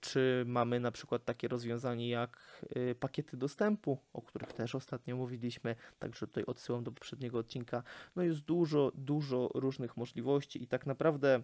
czy 0.00 0.44
mamy 0.46 0.80
na 0.80 0.90
przykład 0.90 1.24
takie 1.24 1.48
rozwiązanie 1.48 2.08
jak 2.08 2.64
e, 2.70 2.94
pakiety 2.94 3.36
dostępu, 3.36 3.98
o 4.12 4.22
których 4.22 4.52
też 4.52 4.74
ostatnio 4.74 5.16
mówiliśmy, 5.16 5.76
także 5.98 6.26
tutaj 6.26 6.44
odsyłam 6.44 6.84
do 6.84 6.92
poprzedniego 6.92 7.38
odcinka. 7.38 7.82
No 8.16 8.22
jest 8.22 8.40
dużo, 8.40 8.92
dużo 8.94 9.50
różnych 9.54 9.96
możliwości 9.96 10.62
i 10.62 10.66
tak 10.66 10.86
naprawdę 10.86 11.42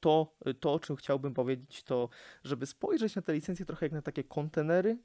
to, 0.00 0.36
to, 0.60 0.72
o 0.72 0.80
czym 0.80 0.96
chciałbym 0.96 1.34
powiedzieć, 1.34 1.82
to 1.82 2.08
żeby 2.44 2.66
spojrzeć 2.66 3.16
na 3.16 3.22
te 3.22 3.32
licencje 3.32 3.66
trochę 3.66 3.86
jak 3.86 3.92
na 3.92 4.02
takie 4.02 4.24
kontenery 4.24 4.98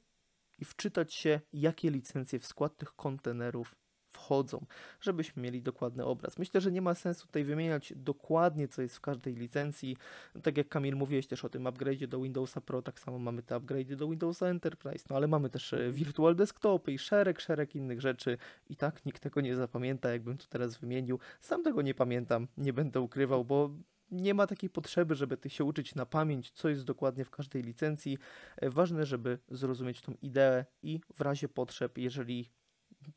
i 0.58 0.64
wczytać 0.64 1.14
się, 1.14 1.40
jakie 1.52 1.90
licencje 1.90 2.38
w 2.38 2.46
skład 2.46 2.76
tych 2.76 2.96
kontenerów 2.96 3.74
wchodzą, 4.12 4.66
żebyśmy 5.00 5.42
mieli 5.42 5.62
dokładny 5.62 6.04
obraz. 6.04 6.38
Myślę, 6.38 6.60
że 6.60 6.72
nie 6.72 6.82
ma 6.82 6.94
sensu 6.94 7.26
tutaj 7.26 7.44
wymieniać 7.44 7.92
dokładnie, 7.96 8.68
co 8.68 8.82
jest 8.82 8.96
w 8.96 9.00
każdej 9.00 9.34
licencji. 9.34 9.96
Tak 10.42 10.56
jak 10.56 10.68
Kamil 10.68 10.96
mówiłeś 10.96 11.26
też 11.26 11.44
o 11.44 11.48
tym 11.48 11.64
upgrade'zie 11.64 12.06
do 12.06 12.20
Windowsa 12.20 12.60
Pro, 12.60 12.82
tak 12.82 13.00
samo 13.00 13.18
mamy 13.18 13.42
te 13.42 13.56
upgrade'y 13.56 13.96
do 13.96 14.08
Windowsa 14.08 14.46
Enterprise, 14.46 15.04
no 15.10 15.16
ale 15.16 15.28
mamy 15.28 15.50
też 15.50 15.72
e, 15.72 15.92
Virtual 15.92 16.36
Desktopy 16.36 16.92
i 16.92 16.98
szereg, 16.98 17.40
szereg 17.40 17.74
innych 17.74 18.00
rzeczy 18.00 18.38
i 18.68 18.76
tak 18.76 19.04
nikt 19.04 19.22
tego 19.22 19.40
nie 19.40 19.56
zapamięta, 19.56 20.12
jakbym 20.12 20.38
tu 20.38 20.46
teraz 20.48 20.78
wymienił. 20.78 21.18
Sam 21.40 21.62
tego 21.62 21.82
nie 21.82 21.94
pamiętam, 21.94 22.48
nie 22.56 22.72
będę 22.72 23.00
ukrywał, 23.00 23.44
bo 23.44 23.70
nie 24.12 24.34
ma 24.34 24.46
takiej 24.46 24.70
potrzeby, 24.70 25.14
żeby 25.14 25.36
ty 25.36 25.50
się 25.50 25.64
uczyć 25.64 25.94
na 25.94 26.06
pamięć, 26.06 26.50
co 26.50 26.68
jest 26.68 26.84
dokładnie 26.84 27.24
w 27.24 27.30
każdej 27.30 27.62
licencji. 27.62 28.18
E, 28.56 28.70
ważne, 28.70 29.06
żeby 29.06 29.38
zrozumieć 29.50 30.00
tą 30.00 30.14
ideę 30.22 30.64
i 30.82 31.00
w 31.14 31.20
razie 31.20 31.48
potrzeb, 31.48 31.98
jeżeli 31.98 32.50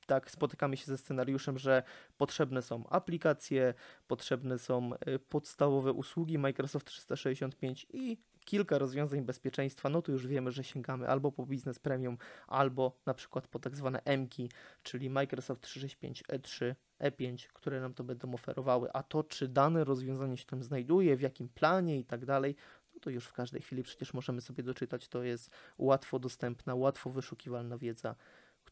tak 0.05 0.31
spotykamy 0.31 0.77
się 0.77 0.85
ze 0.85 0.97
scenariuszem, 0.97 1.59
że 1.59 1.83
potrzebne 2.17 2.61
są 2.61 2.87
aplikacje, 2.89 3.73
potrzebne 4.07 4.59
są 4.59 4.93
e, 4.93 5.19
podstawowe 5.19 5.91
usługi 5.91 6.37
Microsoft 6.37 6.87
365 6.87 7.87
i 7.93 8.17
kilka 8.45 8.77
rozwiązań 8.77 9.21
bezpieczeństwa, 9.21 9.89
no 9.89 10.01
to 10.01 10.11
już 10.11 10.27
wiemy, 10.27 10.51
że 10.51 10.63
sięgamy 10.63 11.07
albo 11.07 11.31
po 11.31 11.45
Business 11.45 11.79
Premium, 11.79 12.17
albo 12.47 12.97
na 13.05 13.13
przykład 13.13 13.47
po 13.47 13.59
tak 13.59 13.75
zwane 13.75 14.01
MKI, 14.17 14.49
czyli 14.83 15.09
Microsoft 15.09 15.61
365 15.61 16.23
E3, 16.23 16.75
E5, 16.99 17.47
które 17.53 17.81
nam 17.81 17.93
to 17.93 18.03
będą 18.03 18.33
oferowały, 18.33 18.91
a 18.93 19.03
to 19.03 19.23
czy 19.23 19.47
dane 19.47 19.83
rozwiązanie 19.83 20.37
się 20.37 20.45
tam 20.45 20.63
znajduje, 20.63 21.15
w 21.15 21.21
jakim 21.21 21.49
planie 21.49 21.99
i 21.99 22.05
tak 22.05 22.25
dalej, 22.25 22.55
no 22.93 22.99
to 22.99 23.09
już 23.09 23.25
w 23.25 23.33
każdej 23.33 23.61
chwili 23.61 23.83
przecież 23.83 24.13
możemy 24.13 24.41
sobie 24.41 24.63
doczytać, 24.63 25.07
to 25.07 25.23
jest 25.23 25.49
łatwo 25.77 26.19
dostępna, 26.19 26.75
łatwo 26.75 27.09
wyszukiwalna 27.09 27.77
wiedza, 27.77 28.15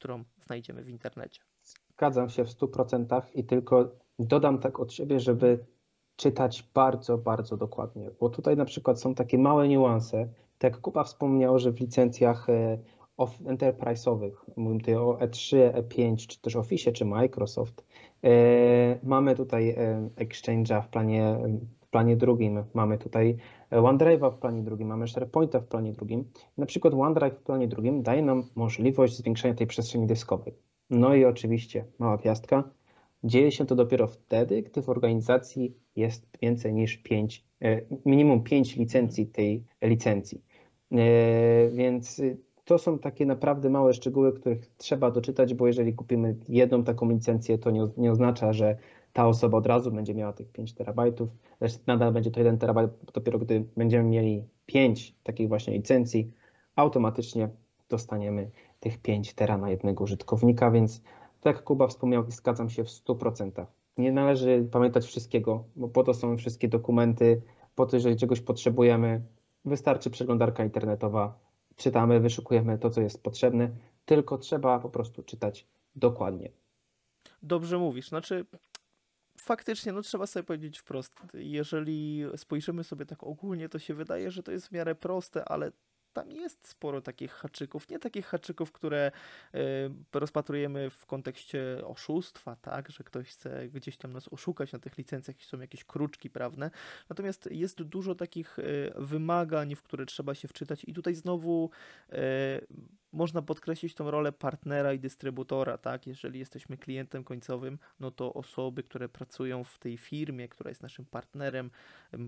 którą 0.04 0.24
znajdziemy 0.46 0.84
w 0.84 0.90
internecie. 0.90 1.42
Zgadzam 1.94 2.30
się 2.30 2.46
w 2.46 2.50
100% 2.50 3.22
i 3.34 3.44
tylko 3.44 3.92
dodam 4.20 4.60
tak 4.60 4.80
od 4.80 4.94
siebie, 4.94 5.20
żeby 5.20 5.66
czytać 6.16 6.70
bardzo, 6.74 7.18
bardzo 7.18 7.58
dokładnie, 7.58 8.12
bo 8.20 8.30
tutaj 8.30 8.58
na 8.58 8.66
przykład 8.66 9.02
są 9.02 9.16
takie 9.16 9.38
małe 9.38 9.68
niuanse, 9.68 10.28
tak 10.58 10.74
jak 10.74 10.82
Kuba 10.82 11.04
wspomniał, 11.04 11.60
że 11.60 11.72
w 11.72 11.80
licencjach 11.80 12.50
e, 12.50 12.78
enterprise'owych, 13.46 14.32
mówimy 14.56 14.80
tutaj 14.80 14.96
o 14.96 15.18
E3, 15.22 15.72
E5, 15.74 16.28
czy 16.28 16.42
też 16.42 16.56
Office, 16.56 16.92
czy 16.92 17.06
Microsoft, 17.06 17.86
e, 18.24 18.30
mamy 19.04 19.36
tutaj 19.36 19.70
e, 19.70 20.10
Exchange'a 20.16 20.82
w 20.82 20.88
planie, 20.88 21.38
planie 21.94 22.16
drugim, 22.18 22.64
mamy 22.74 22.98
tutaj 22.98 23.38
OneDrive'a 23.72 24.32
w 24.32 24.38
planie 24.38 24.62
drugim, 24.64 24.88
mamy 24.88 25.06
SharePoint'a 25.06 25.62
w 25.62 25.68
planie 25.68 25.94
drugim. 25.94 26.24
Na 26.58 26.66
przykład 26.66 26.94
OneDrive 26.94 27.34
w 27.34 27.44
planie 27.44 27.68
drugim 27.68 28.04
daje 28.04 28.22
nam 28.22 28.44
możliwość 28.56 29.18
zwiększenia 29.18 29.54
tej 29.54 29.68
przestrzeni 29.68 30.08
dyskowej. 30.08 30.54
No 30.90 31.16
i 31.16 31.26
oczywiście, 31.26 31.86
mała 32.00 32.18
piastka, 32.18 32.64
dzieje 33.24 33.52
się 33.52 33.66
to 33.66 33.76
dopiero 33.76 34.08
wtedy, 34.08 34.62
gdy 34.62 34.82
w 34.82 34.90
organizacji 34.90 35.78
jest 35.96 36.28
więcej 36.42 36.74
niż 36.74 36.98
5, 36.98 37.46
e, 37.62 37.82
minimum 38.06 38.44
5 38.44 38.76
licencji 38.76 39.28
tej 39.28 39.64
licencji. 39.82 40.42
E, 40.92 41.70
więc 41.70 42.22
to 42.66 42.78
są 42.78 43.00
takie 43.00 43.26
naprawdę 43.26 43.70
małe 43.70 43.94
szczegóły, 43.94 44.34
których 44.34 44.68
trzeba 44.78 45.12
doczytać, 45.12 45.54
bo 45.54 45.68
jeżeli 45.68 45.94
kupimy 45.94 46.36
jedną 46.50 46.84
taką 46.84 47.10
licencję, 47.10 47.58
to 47.58 47.72
nie, 47.72 47.88
nie 47.98 48.12
oznacza, 48.12 48.54
że 48.54 48.78
ta 49.14 49.28
osoba 49.28 49.58
od 49.58 49.68
razu 49.68 49.92
będzie 49.92 50.16
miała 50.16 50.34
tych 50.34 50.52
5 50.52 50.74
terabajtów, 50.74 51.30
nadal 51.88 52.14
będzie 52.14 52.32
to 52.32 52.40
1 52.40 52.58
terabajt, 52.58 52.92
dopiero 53.14 53.40
gdy 53.40 53.66
będziemy 53.78 54.10
mieli 54.10 54.44
5 54.66 55.16
takich 55.24 55.48
właśnie 55.48 55.74
licencji, 55.74 56.32
automatycznie 56.76 57.50
dostaniemy 57.90 58.52
tych 58.80 59.02
5 59.02 59.34
tera 59.34 59.58
na 59.58 59.70
jednego 59.70 60.04
użytkownika, 60.04 60.72
więc 60.72 61.02
tak 61.42 61.56
jak 61.56 61.64
Kuba 61.64 61.88
wspomniał 61.88 62.32
zgadzam 62.32 62.70
się 62.70 62.84
w 62.84 62.88
100%. 62.88 63.66
Nie 63.98 64.12
należy 64.12 64.68
pamiętać 64.72 65.06
wszystkiego, 65.06 65.64
bo 65.76 65.88
po 65.88 66.04
to 66.04 66.14
są 66.14 66.38
wszystkie 66.38 66.68
dokumenty, 66.68 67.42
po 67.76 67.86
to, 67.86 67.96
jeżeli 67.96 68.16
czegoś 68.16 68.42
potrzebujemy, 68.42 69.22
wystarczy 69.66 70.10
przeglądarka 70.10 70.64
internetowa, 70.64 71.40
czytamy, 71.76 72.20
wyszukujemy 72.20 72.78
to, 72.78 72.90
co 72.90 73.02
jest 73.02 73.24
potrzebne, 73.24 73.70
tylko 74.06 74.38
trzeba 74.38 74.80
po 74.80 74.90
prostu 74.90 75.24
czytać 75.24 75.68
dokładnie. 75.96 76.52
Dobrze 77.44 77.78
mówisz. 77.78 78.10
Znaczy, 78.10 78.46
faktycznie, 79.44 79.92
no 79.92 80.02
trzeba 80.02 80.28
sobie 80.28 80.44
powiedzieć 80.44 80.80
wprost. 80.80 81.22
Jeżeli 81.34 82.26
spojrzymy 82.36 82.84
sobie 82.84 83.06
tak 83.06 83.24
ogólnie, 83.24 83.70
to 83.70 83.80
się 83.80 83.94
wydaje, 83.94 84.32
że 84.32 84.44
to 84.44 84.52
jest 84.52 84.68
w 84.68 84.72
miarę 84.72 84.96
proste, 84.96 85.46
ale 85.46 85.72
tam 86.14 86.32
jest 86.32 86.68
sporo 86.68 87.02
takich 87.02 87.32
haczyków, 87.32 87.90
nie 87.90 88.00
takich 88.00 88.26
haczyków, 88.26 88.72
które 88.72 89.12
y, 89.56 89.60
rozpatrujemy 90.14 90.90
w 90.90 91.06
kontekście 91.06 91.82
oszustwa, 91.86 92.56
tak, 92.56 92.92
że 92.92 93.04
ktoś 93.04 93.30
chce 93.30 93.70
gdzieś 93.70 93.98
tam 93.98 94.14
nas 94.14 94.34
oszukać 94.34 94.72
na 94.72 94.80
tych 94.80 94.98
licencjach 94.98 95.40
i 95.40 95.44
są 95.44 95.60
jakieś 95.60 95.84
kruczki 95.84 96.30
prawne. 96.30 96.72
Natomiast 97.10 97.50
jest 97.52 97.84
dużo 97.84 98.16
takich 98.16 98.60
y, 98.60 98.94
wymagań, 98.96 99.76
w 99.76 99.84
które 99.84 100.06
trzeba 100.06 100.36
się 100.36 100.48
wczytać 100.48 100.84
i 100.84 100.94
tutaj 100.94 101.16
znowu 101.16 101.70
y, 102.14 102.16
można 103.14 103.42
podkreślić 103.42 103.96
tą 103.96 104.12
rolę 104.12 104.32
partnera 104.32 104.94
i 104.94 105.00
dystrybutora, 105.00 105.78
tak? 105.78 106.08
Jeżeli 106.08 106.40
jesteśmy 106.40 106.78
klientem 106.78 107.24
końcowym, 107.24 107.80
no 108.00 108.12
to 108.12 108.34
osoby, 108.34 108.84
które 108.84 109.10
pracują 109.10 109.64
w 109.64 109.80
tej 109.80 109.98
firmie, 109.98 110.48
która 110.48 110.70
jest 110.70 110.84
naszym 110.84 111.06
partnerem, 111.06 111.72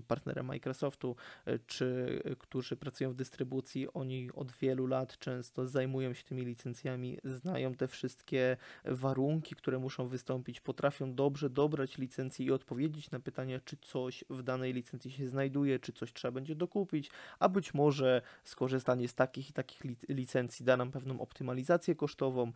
partnerem 0.08 0.46
Microsoftu, 0.46 1.16
e, 1.44 1.58
czy 1.58 2.20
e, 2.24 2.36
którzy 2.36 2.76
pracują 2.76 3.10
w 3.10 3.14
dystrybucji, 3.14 3.92
oni 3.94 4.30
od 4.34 4.52
wielu 4.52 4.86
lat 4.86 5.18
często 5.18 5.66
zajmują 5.66 6.14
się 6.14 6.24
tymi 6.24 6.44
licencjami, 6.44 7.18
znają 7.24 7.74
te 7.74 7.88
wszystkie 7.88 8.56
warunki, 8.84 9.54
które 9.54 9.78
muszą 9.78 10.08
wystąpić, 10.08 10.60
potrafią 10.60 11.14
dobrze 11.14 11.50
dobrać 11.50 11.98
licencję 11.98 12.46
i 12.46 12.50
odpowiedzieć 12.50 13.10
na 13.10 13.20
pytania, 13.20 13.60
czy 13.64 13.76
coś 13.76 14.24
w 14.30 14.42
danej 14.42 14.72
licencji 14.72 15.10
się 15.10 15.28
znajduje, 15.28 15.78
czy 15.78 15.92
coś 15.92 16.12
trzeba 16.12 16.32
będzie 16.32 16.54
dokupić, 16.54 17.10
a 17.38 17.48
być 17.48 17.74
może 17.74 18.22
skorzystanie 18.44 19.08
z 19.08 19.14
takich 19.14 19.50
i 19.50 19.52
takich 19.52 19.82
licencji 20.08 20.64
da 20.64 20.75
nam 20.76 20.90
pewną 20.90 21.20
optymalizację 21.20 21.94
kosztową. 21.94 22.52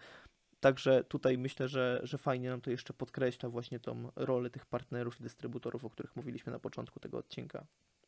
Także 0.60 1.04
tutaj 1.04 1.38
myślę, 1.38 1.68
że, 1.68 2.00
że 2.02 2.18
fajnie 2.18 2.50
nam 2.50 2.60
to 2.60 2.70
jeszcze 2.70 2.92
podkreśla 2.92 3.48
właśnie 3.48 3.80
tą 3.80 4.08
rolę 4.16 4.50
tych 4.50 4.66
partnerów 4.66 5.20
i 5.20 5.22
dystrybutorów, 5.22 5.84
o 5.84 5.90
których 5.90 6.16
mówiliśmy 6.16 6.52
na 6.52 6.58
początku 6.58 7.00
tego 7.00 7.18
odcinka. 7.18 7.64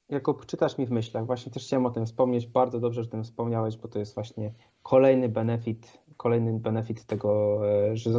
Jakub, 0.08 0.46
czytasz 0.46 0.78
mi 0.78 0.86
w 0.86 0.90
myślach. 0.90 1.26
Właśnie 1.26 1.52
też 1.52 1.64
chciałem 1.64 1.86
o 1.86 1.90
tym 1.90 2.06
wspomnieć. 2.06 2.46
Bardzo 2.46 2.80
dobrze, 2.80 3.02
że 3.02 3.08
o 3.08 3.10
tym 3.10 3.24
wspomniałeś, 3.24 3.76
bo 3.76 3.88
to 3.88 3.98
jest 3.98 4.14
właśnie 4.14 4.52
kolejny 4.82 5.28
benefit, 5.28 5.98
kolejny 6.16 6.58
benefit 6.58 7.04
tego, 7.04 7.60
e, 7.68 7.96
że 7.96 8.10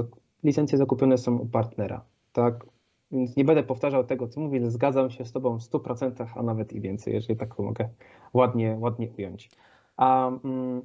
licencje 0.44 0.78
zakupione 0.78 1.18
są 1.18 1.38
u 1.38 1.46
partnera. 1.46 2.06
Tak? 2.34 2.66
Więc 3.12 3.36
nie 3.36 3.46
będę 3.46 3.64
powtarzał 3.64 4.04
tego, 4.04 4.28
co 4.28 4.40
mówię, 4.40 4.72
zgadzam 4.72 5.10
się 5.10 5.26
z 5.26 5.32
Tobą 5.32 5.60
w 5.60 5.64
100%, 5.64 6.26
a 6.36 6.44
nawet 6.44 6.74
i 6.74 6.82
więcej, 6.82 7.14
jeżeli 7.14 7.36
tak 7.36 7.60
mogę 7.60 7.90
ładnie, 8.34 8.78
ładnie 8.80 9.10
ująć. 9.18 9.50
A 9.98 10.28
mm, 10.28 10.82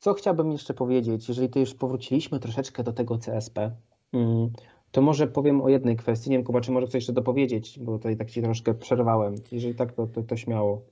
co 0.00 0.14
chciałbym 0.14 0.52
jeszcze 0.52 0.74
powiedzieć, 0.74 1.28
jeżeli 1.28 1.48
to 1.48 1.58
już 1.58 1.74
powróciliśmy 1.74 2.40
troszeczkę 2.40 2.82
do 2.82 2.92
tego 2.92 3.18
CSP, 3.18 3.70
mm, 4.12 4.50
to 4.90 5.02
może 5.02 5.26
powiem 5.26 5.62
o 5.62 5.68
jednej 5.68 5.96
kwestii. 5.96 6.30
Nie 6.30 6.36
wiem, 6.36 6.44
Kuba, 6.44 6.60
czy 6.60 6.72
może 6.72 6.86
coś 6.86 6.94
jeszcze 6.94 7.12
dopowiedzieć, 7.12 7.78
bo 7.78 7.92
tutaj 7.92 8.16
tak 8.16 8.30
ci 8.30 8.42
troszkę 8.42 8.74
przerwałem. 8.74 9.34
Jeżeli 9.52 9.74
tak, 9.74 9.92
to, 9.92 10.06
to, 10.06 10.22
to 10.22 10.36
śmiało. 10.36 10.82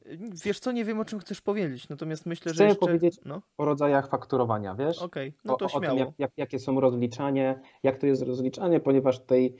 Wiesz 0.45 0.61
co, 0.61 0.73
nie 0.73 0.85
wiem 0.85 1.01
o 1.01 1.05
czym 1.05 1.19
chcesz 1.19 1.41
powiedzieć, 1.41 1.89
natomiast 1.89 2.27
myślę, 2.27 2.53
Chcę 2.53 2.59
że 2.59 2.65
jeszcze... 2.65 2.87
powiedzieć 2.87 3.21
no? 3.25 3.43
o 3.59 3.65
rodzajach 3.65 4.11
fakturowania, 4.11 4.75
wiesz? 4.75 5.03
Okej, 5.03 5.29
okay, 5.29 5.41
no 5.45 5.57
to 5.57 5.65
o, 5.65 5.69
śmiało. 5.69 5.87
O 5.87 5.89
tym, 5.89 5.99
jak, 5.99 6.09
jak, 6.19 6.31
jakie 6.37 6.59
są 6.59 6.81
rozliczanie, 6.81 7.61
jak 7.83 7.99
to 7.99 8.07
jest 8.07 8.23
rozliczanie, 8.23 8.81
ponieważ 8.81 9.21
tutaj 9.21 9.55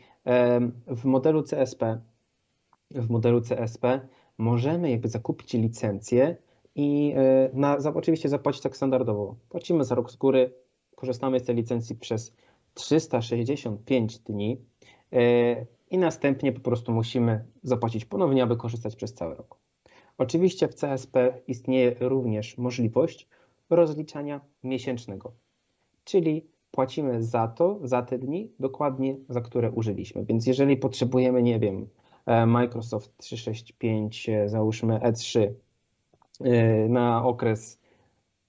w 0.87 1.05
modelu 1.05 1.43
CSP 1.43 2.01
w 2.91 3.11
modelu 3.11 3.41
CSP 3.41 4.01
możemy 4.39 4.91
jakby 4.91 5.09
zakupić 5.09 5.53
licencję 5.53 6.37
i 6.79 7.15
e, 7.17 7.51
na, 7.53 7.77
oczywiście 7.95 8.29
zapłacić 8.29 8.63
tak 8.63 8.77
standardowo. 8.77 9.37
Płacimy 9.49 9.85
za 9.85 9.95
rok 9.95 10.11
z 10.11 10.17
góry, 10.17 10.55
korzystamy 10.97 11.41
z 11.41 11.45
tej 11.45 11.57
licencji 11.57 11.97
przez 11.97 12.33
365 12.75 14.19
dni 14.19 14.61
e, 15.13 15.67
i 15.91 15.99
następnie 15.99 16.53
po 16.53 16.61
prostu 16.61 16.93
musimy 16.93 17.45
zapłacić 17.63 18.05
ponownie, 18.05 18.43
aby 18.43 18.57
korzystać 18.57 18.97
przez 18.97 19.15
cały 19.15 19.35
rok. 19.35 19.59
Oczywiście 20.19 20.69
w 20.69 20.75
CSP 20.75 21.41
istnieje 21.47 21.97
również 22.01 22.59
możliwość 22.59 23.29
rozliczania 23.71 24.41
miesięcznego, 24.65 25.33
czyli 26.05 26.47
płacimy 26.71 27.23
za 27.23 27.49
to, 27.49 27.79
za 27.83 28.03
te 28.03 28.19
dni, 28.19 28.53
dokładnie 28.61 29.17
za 29.29 29.41
które 29.41 29.71
użyliśmy. 29.71 30.25
Więc 30.25 30.47
jeżeli 30.47 30.77
potrzebujemy, 30.77 31.43
nie 31.43 31.59
wiem, 31.59 31.89
e, 32.27 32.47
Microsoft 32.47 33.19
365, 33.19 34.31
załóżmy 34.47 34.99
E3 34.99 35.41
Y, 35.41 35.68
na 36.89 37.25
okres 37.25 37.79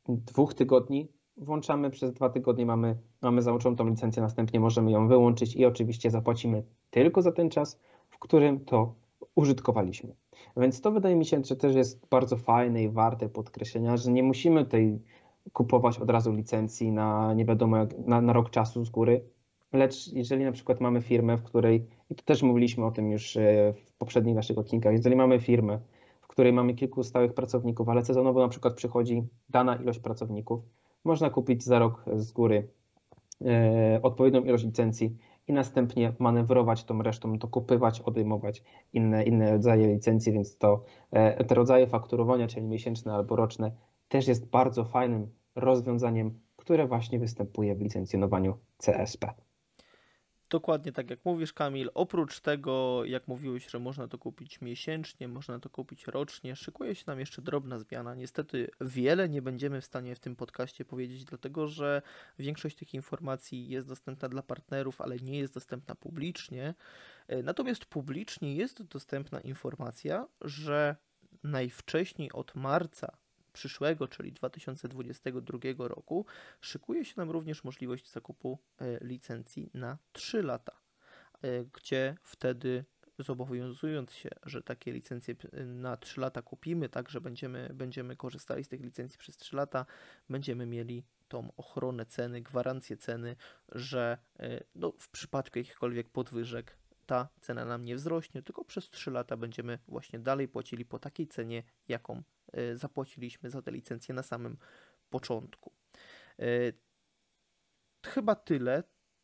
dwóch 0.07 0.53
tygodni. 0.53 1.07
Włączamy 1.37 1.89
przez 1.89 2.13
dwa 2.13 2.29
tygodnie, 2.29 2.65
mamy, 2.65 2.97
mamy 3.21 3.41
załączoną 3.41 3.75
tą 3.75 3.87
licencję, 3.87 4.21
następnie 4.21 4.59
możemy 4.59 4.91
ją 4.91 5.07
wyłączyć 5.07 5.55
i 5.55 5.65
oczywiście 5.65 6.11
zapłacimy 6.11 6.63
tylko 6.89 7.21
za 7.21 7.31
ten 7.31 7.49
czas, 7.49 7.79
w 8.09 8.19
którym 8.19 8.65
to 8.65 8.93
użytkowaliśmy. 9.35 10.15
Więc 10.57 10.81
to 10.81 10.91
wydaje 10.91 11.15
mi 11.15 11.25
się, 11.25 11.43
że 11.43 11.55
też 11.55 11.75
jest 11.75 12.07
bardzo 12.09 12.37
fajne 12.37 12.83
i 12.83 12.89
warte 12.89 13.29
podkreślenia, 13.29 13.97
że 13.97 14.11
nie 14.11 14.23
musimy 14.23 14.65
tej 14.65 15.01
kupować 15.53 15.99
od 15.99 16.09
razu 16.09 16.33
licencji 16.33 16.91
na 16.91 17.33
nie 17.33 17.45
wiadomo 17.45 17.77
jak, 17.77 17.97
na, 17.97 18.21
na 18.21 18.33
rok 18.33 18.49
czasu 18.49 18.85
z 18.85 18.89
góry, 18.89 19.23
lecz 19.73 20.13
jeżeli 20.13 20.43
na 20.43 20.51
przykład 20.51 20.81
mamy 20.81 21.01
firmę, 21.01 21.37
w 21.37 21.43
której, 21.43 21.85
i 22.09 22.15
to 22.15 22.23
też 22.23 22.43
mówiliśmy 22.43 22.85
o 22.85 22.91
tym 22.91 23.11
już 23.11 23.37
e, 23.37 23.73
w 23.73 23.93
poprzednich 23.93 24.35
naszych 24.35 24.57
odcinkach, 24.57 24.93
jeżeli 24.93 25.15
mamy 25.15 25.39
firmę, 25.39 25.79
której 26.39 26.53
mamy 26.53 26.73
kilku 26.73 27.03
stałych 27.03 27.33
pracowników, 27.33 27.89
ale 27.89 28.05
sezonowo 28.05 28.39
na 28.39 28.47
przykład 28.47 28.73
przychodzi 28.73 29.23
dana 29.49 29.75
ilość 29.75 29.99
pracowników, 29.99 30.61
można 31.03 31.29
kupić 31.29 31.63
za 31.63 31.79
rok 31.79 32.05
z 32.15 32.31
góry 32.31 32.67
e, 33.45 33.99
odpowiednią 34.03 34.43
ilość 34.43 34.63
licencji 34.63 35.17
i 35.47 35.53
następnie 35.53 36.13
manewrować 36.19 36.83
tą 36.83 37.01
resztą, 37.01 37.37
dokupywać, 37.37 38.01
odejmować 38.01 38.63
inne, 38.93 39.23
inne 39.23 39.51
rodzaje 39.51 39.87
licencji, 39.87 40.31
więc 40.33 40.57
to 40.57 40.83
e, 41.11 41.43
te 41.43 41.55
rodzaje 41.55 41.87
fakturowania, 41.87 42.47
czyli 42.47 42.65
miesięczne 42.65 43.13
albo 43.13 43.35
roczne, 43.35 43.71
też 44.07 44.27
jest 44.27 44.49
bardzo 44.49 44.85
fajnym 44.85 45.27
rozwiązaniem, 45.55 46.39
które 46.55 46.87
właśnie 46.87 47.19
występuje 47.19 47.75
w 47.75 47.81
licencjonowaniu 47.81 48.57
CSP. 48.77 49.33
Dokładnie 50.49 50.91
tak 50.91 51.09
jak 51.09 51.25
mówisz, 51.25 51.53
Kamil. 51.53 51.91
Oprócz 51.93 52.39
tego, 52.39 53.05
jak 53.05 53.27
mówiłeś, 53.27 53.69
że 53.69 53.79
można 53.79 54.07
to 54.07 54.17
kupić 54.17 54.61
miesięcznie, 54.61 55.27
można 55.27 55.59
to 55.59 55.69
kupić 55.69 56.07
rocznie, 56.07 56.55
szykuje 56.55 56.95
się 56.95 57.03
nam 57.07 57.19
jeszcze 57.19 57.41
drobna 57.41 57.79
zmiana. 57.79 58.15
Niestety 58.15 58.69
wiele 58.81 59.29
nie 59.29 59.41
będziemy 59.41 59.81
w 59.81 59.85
stanie 59.85 60.15
w 60.15 60.19
tym 60.19 60.35
podcaście 60.35 60.85
powiedzieć, 60.85 61.25
dlatego 61.25 61.67
że 61.67 62.01
większość 62.39 62.75
tych 62.75 62.93
informacji 62.93 63.69
jest 63.69 63.87
dostępna 63.87 64.29
dla 64.29 64.41
partnerów, 64.41 65.01
ale 65.01 65.17
nie 65.17 65.39
jest 65.39 65.53
dostępna 65.53 65.95
publicznie. 65.95 66.73
E, 67.27 67.43
natomiast 67.43 67.85
publicznie 67.85 68.55
jest 68.55 68.83
dostępna 68.83 69.41
informacja, 69.41 70.27
że 70.41 70.95
najwcześniej 71.43 72.31
od 72.31 72.55
marca 72.55 73.17
przyszłego, 73.59 74.07
czyli 74.07 74.31
2022 74.31 75.87
roku, 75.87 76.25
szykuje 76.61 77.05
się 77.05 77.13
nam 77.17 77.31
również 77.31 77.63
możliwość 77.63 78.11
zakupu 78.11 78.59
e, 78.81 79.05
licencji 79.05 79.69
na 79.73 79.97
3 80.11 80.43
lata, 80.43 80.79
e, 81.41 81.65
gdzie 81.65 82.15
wtedy 82.23 82.85
zobowiązując 83.19 84.11
się, 84.11 84.29
że 84.45 84.61
takie 84.61 84.91
licencje 84.93 85.35
na 85.65 85.97
3 85.97 86.21
lata 86.21 86.41
kupimy, 86.41 86.89
tak, 86.89 87.09
że 87.09 87.21
będziemy, 87.21 87.69
będziemy 87.73 88.15
korzystali 88.15 88.63
z 88.63 88.67
tych 88.67 88.81
licencji 88.81 89.19
przez 89.19 89.37
3 89.37 89.55
lata, 89.55 89.85
będziemy 90.29 90.65
mieli 90.65 91.03
tą 91.27 91.51
ochronę 91.57 92.05
ceny, 92.05 92.41
gwarancję 92.41 92.97
ceny, 92.97 93.35
że 93.71 94.17
e, 94.39 94.63
no, 94.75 94.93
w 94.99 95.09
przypadku 95.09 95.59
jakichkolwiek 95.59 96.09
podwyżek 96.09 96.77
ta 97.05 97.29
cena 97.41 97.65
nam 97.65 97.85
nie 97.85 97.95
wzrośnie, 97.95 98.41
tylko 98.41 98.65
przez 98.65 98.89
3 98.89 99.11
lata 99.11 99.37
będziemy 99.37 99.79
właśnie 99.87 100.19
dalej 100.19 100.47
płacili 100.47 100.85
po 100.85 100.99
takiej 100.99 101.27
cenie, 101.27 101.63
jaką 101.87 102.23
zapłaciliśmy 102.75 103.49
za 103.49 103.61
tę 103.61 103.71
licencję 103.71 104.15
na 104.15 104.23
samym 104.23 104.57
początku. 105.09 105.73
Y, 106.41 106.73
chyba 108.05 108.35
tyle, 108.35 108.83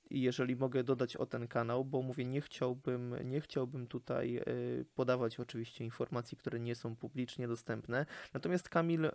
jeżeli 0.10 0.56
mogę 0.56 0.84
dodać 0.84 1.18
o 1.18 1.26
ten 1.26 1.48
kanał, 1.48 1.86
bo 1.86 2.02
mówię, 2.02 2.26
nie 2.26 2.42
chciałbym, 2.42 3.16
nie 3.24 3.42
chciałbym 3.42 3.88
tutaj 3.88 4.38
y, 4.48 4.86
podawać 4.96 5.40
oczywiście 5.40 5.86
informacji, 5.86 6.38
które 6.38 6.60
nie 6.60 6.76
są 6.76 6.96
publicznie 6.96 7.48
dostępne. 7.48 8.06
Natomiast 8.34 8.70
Kamil 8.70 9.10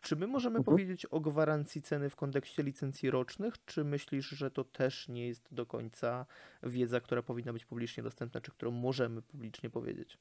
Czy 0.00 0.16
my 0.16 0.26
możemy 0.26 0.58
Mhm. 0.58 0.64
powiedzieć 0.64 1.06
o 1.06 1.20
gwarancji 1.20 1.82
ceny 1.82 2.10
w 2.10 2.16
kontekście 2.16 2.62
licencji 2.62 3.10
rocznych, 3.10 3.64
czy 3.64 3.84
myślisz, 3.84 4.28
że 4.28 4.50
to 4.50 4.64
też 4.64 5.08
nie 5.08 5.26
jest 5.26 5.54
do 5.54 5.66
końca 5.66 6.26
wiedza, 6.62 7.00
która 7.00 7.22
powinna 7.22 7.52
być 7.52 7.64
publicznie 7.64 8.02
dostępna, 8.02 8.40
czy 8.40 8.50
którą 8.50 8.70
możemy 8.70 9.22
publicznie 9.22 9.70
powiedzieć? 9.70 10.18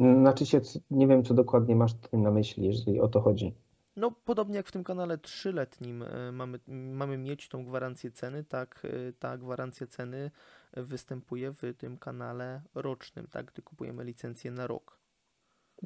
Znaczy 0.00 0.46
się, 0.46 0.60
nie 0.90 1.06
wiem, 1.06 1.24
co 1.24 1.34
dokładnie 1.34 1.76
masz 1.76 1.94
tutaj 1.94 2.20
na 2.20 2.30
myśli, 2.30 2.64
jeżeli 2.66 3.00
o 3.00 3.08
to 3.08 3.20
chodzi. 3.20 3.54
No, 3.96 4.12
podobnie 4.24 4.56
jak 4.56 4.66
w 4.66 4.72
tym 4.72 4.84
kanale 4.84 5.18
trzyletnim 5.18 6.02
e, 6.02 6.32
mamy, 6.32 6.58
mamy 6.68 7.18
mieć 7.18 7.48
tą 7.48 7.64
gwarancję 7.64 8.10
ceny, 8.10 8.44
tak 8.44 8.82
e, 8.84 9.12
ta 9.12 9.38
gwarancja 9.38 9.86
ceny 9.86 10.30
występuje 10.76 11.52
w 11.52 11.74
tym 11.78 11.96
kanale 11.96 12.62
rocznym, 12.74 13.26
tak, 13.30 13.52
gdy 13.52 13.62
kupujemy 13.62 14.04
licencję 14.04 14.50
na 14.50 14.66
rok. 14.66 15.00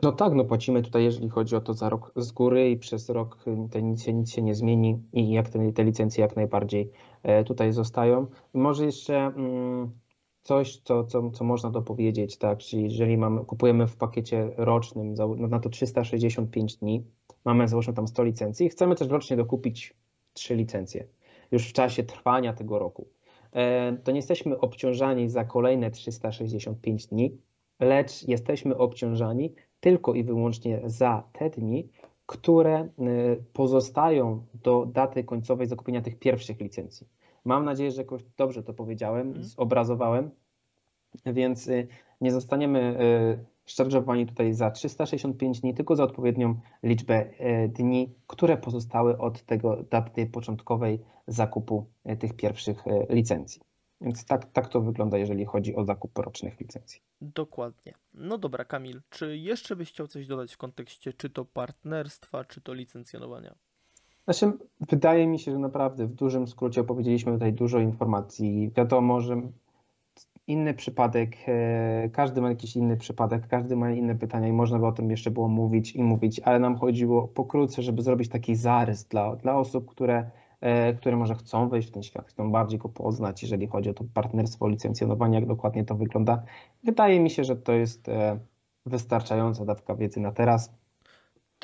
No 0.03 0.13
tak, 0.13 0.33
no 0.35 0.45
płacimy 0.45 0.83
tutaj, 0.83 1.05
jeżeli 1.05 1.29
chodzi 1.29 1.57
o 1.57 1.61
to 1.61 1.75
za 1.75 1.89
rok 1.89 2.13
z 2.17 2.33
góry 2.33 2.71
i 2.71 2.77
przez 2.77 3.09
rok 3.09 3.39
y, 3.47 3.69
to 3.71 3.81
nic 3.81 4.03
się, 4.03 4.13
nic 4.13 4.31
się 4.31 4.43
nie 4.43 4.55
zmieni 4.55 5.03
i 5.13 5.31
jak 5.31 5.49
te, 5.49 5.73
te 5.73 5.85
licencje 5.85 6.23
jak 6.23 6.37
najbardziej 6.37 6.91
e, 7.23 7.45
tutaj 7.45 7.73
zostają. 7.73 8.27
Może 8.55 8.85
jeszcze 8.85 9.17
mm, 9.17 9.91
coś, 10.45 10.77
co, 10.77 11.05
co, 11.05 11.31
co 11.31 11.45
można 11.45 11.71
dopowiedzieć, 11.71 12.39
tak, 12.39 12.59
czyli 12.59 12.83
jeżeli 12.83 13.19
mamy, 13.19 13.45
kupujemy 13.45 13.87
w 13.87 13.97
pakiecie 13.97 14.51
rocznym 14.57 15.15
no 15.15 15.49
na 15.49 15.61
to 15.61 15.69
365 15.69 16.77
dni, 16.77 17.05
mamy 17.45 17.69
załóżmy 17.69 17.95
tam 17.95 18.09
100 18.09 18.25
licencji 18.25 18.67
i 18.67 18.69
chcemy 18.69 18.95
też 18.95 19.09
rocznie 19.09 19.37
dokupić 19.37 19.95
3 20.33 20.55
licencje 20.55 21.07
już 21.53 21.69
w 21.69 21.73
czasie 21.73 22.03
trwania 22.03 22.53
tego 22.53 22.79
roku, 22.79 23.09
e, 23.53 23.97
to 24.05 24.13
nie 24.13 24.19
jesteśmy 24.19 24.59
obciążani 24.59 25.29
za 25.29 25.45
kolejne 25.45 25.91
365 25.91 27.07
dni, 27.07 27.39
lecz 27.81 28.29
jesteśmy 28.29 28.77
obciążani 28.77 29.55
tylko 29.81 30.15
i 30.15 30.25
wyłącznie 30.25 30.81
za 30.85 31.23
te 31.33 31.51
dni, 31.51 31.89
które 32.27 32.83
y, 32.83 33.45
pozostają 33.53 34.47
do 34.55 34.87
daty 34.87 35.25
końcowej 35.25 35.67
zakupienia 35.67 36.01
tych 36.01 36.19
pierwszych 36.19 36.61
licencji. 36.61 37.07
Mam 37.45 37.65
nadzieję, 37.65 37.91
że 37.91 38.03
jakoś 38.03 38.23
dobrze 38.37 38.63
to 38.63 38.75
powiedziałem, 38.75 39.27
Mhm. 39.29 39.45
zobrazowałem, 39.45 40.31
więc 41.27 41.69
y, 41.69 41.89
nie 42.21 42.33
zostaniemy 42.33 43.01
y, 43.01 43.71
szarżowani 43.71 44.27
tutaj 44.27 44.53
za 44.53 44.71
365 44.71 45.61
dni, 45.61 45.75
tylko 45.75 45.97
za 45.97 46.05
odpowiednią 46.05 46.61
liczbę 46.83 47.25
y, 47.65 47.69
dni, 47.69 48.15
które 48.27 48.57
pozostały 48.57 49.19
od 49.19 49.43
tego 49.43 49.83
daty 49.83 50.27
początkowej 50.27 51.01
zakupu 51.27 51.87
tych 52.19 52.37
pierwszych 52.37 52.85
licencji. 53.09 53.61
Więc 54.01 54.25
tak, 54.25 54.53
tak 54.53 54.69
to 54.69 54.81
wygląda, 54.81 55.19
jeżeli 55.19 55.45
chodzi 55.45 55.77
o 55.77 55.85
zakup 55.85 56.19
rocznych 56.19 56.61
licencji. 56.61 57.01
Dokładnie. 57.21 57.95
No 58.15 58.39
dobra, 58.39 58.65
Kamil, 58.65 59.01
czy 59.11 59.37
jeszcze 59.37 59.77
byś 59.77 59.89
chciał 59.89 60.07
coś 60.07 60.27
dodać 60.27 60.55
w 60.55 60.59
kontekście 60.59 61.13
czy 61.13 61.31
to 61.31 61.45
partnerstwa, 61.45 62.45
czy 62.45 62.61
to 62.61 62.75
licencjonowania? 62.75 63.55
Znaczy, 64.25 64.53
wydaje 64.91 65.27
mi 65.27 65.39
się, 65.39 65.53
że 65.53 65.59
naprawdę 65.59 66.07
w 66.07 66.15
dużym 66.15 66.47
skrócie 66.47 66.81
opowiedzieliśmy 66.81 67.33
tutaj 67.33 67.53
dużo 67.53 67.79
informacji. 67.79 68.71
Wiadomo, 68.77 69.21
że 69.21 69.43
inny 70.47 70.75
przypadek, 70.75 71.37
e, 71.49 72.09
każdy 72.13 72.41
ma 72.41 72.49
jakiś 72.49 72.77
inny 72.77 72.97
przypadek, 72.97 73.49
każdy 73.49 73.77
ma 73.77 73.91
inne 73.91 74.15
pytania 74.15 74.49
i 74.49 74.53
można 74.53 74.79
by 74.79 74.87
o 74.87 74.93
tym 74.93 75.11
jeszcze 75.11 75.31
było 75.31 75.49
mówić 75.49 75.97
i 75.97 76.03
mówić, 76.03 76.41
ale 76.41 76.59
nam 76.59 76.77
chodziło 76.77 77.29
pokrótce, 77.29 77.83
żeby 77.83 78.03
zrobić 78.03 78.29
taki 78.29 78.57
zarys 78.57 79.05
dla, 79.05 79.37
dla 79.37 79.57
osób, 79.57 79.91
które, 79.91 80.31
e, 80.61 80.95
które 80.95 81.17
może 81.17 81.35
chcą 81.35 81.69
wejść 81.69 81.89
w 81.89 81.91
ten 81.91 82.03
świat, 82.03 82.29
chcą 82.29 82.53
bardziej 82.53 82.79
go 82.79 82.89
poznać, 82.89 83.43
jeżeli 83.43 83.67
chodzi 83.67 83.91
o 83.91 83.95
to 83.95 84.05
partnerstwo, 84.15 84.69
licencjonowanie, 84.69 85.35
jak 85.35 85.47
dokładnie 85.47 85.85
to 85.85 85.95
wygląda. 85.95 86.43
Wydaje 86.85 87.21
mi 87.21 87.31
się, 87.31 87.45
że 87.45 87.57
to 87.57 87.73
jest 87.73 88.09
e, 88.09 88.39
wystarczająca 88.87 89.65
dawka 89.65 89.95
wiedzy 89.95 90.21
na 90.21 90.33
teraz. 90.33 90.84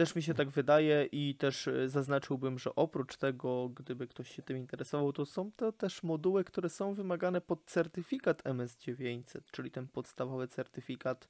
Też 0.00 0.14
mi 0.14 0.22
się 0.22 0.34
tak 0.34 0.50
wydaje 0.50 1.08
i 1.12 1.34
też 1.34 1.68
e, 1.68 1.88
zaznaczyłbym, 1.88 2.58
że 2.58 2.74
oprócz 2.74 3.16
tego, 3.16 3.68
gdyby 3.68 4.06
ktoś 4.06 4.36
się 4.36 4.42
tym 4.42 4.56
interesował, 4.56 5.12
to 5.12 5.26
są 5.26 5.50
to 5.56 5.72
też 5.72 6.02
moduły, 6.02 6.44
które 6.44 6.68
są 6.68 6.94
wymagane 6.94 7.40
pod 7.40 7.64
certyfikat 7.64 8.42
MS900, 8.42 9.40
czyli 9.50 9.70
ten 9.70 9.88
podstawowy 9.88 10.48
certyfikat 10.48 11.28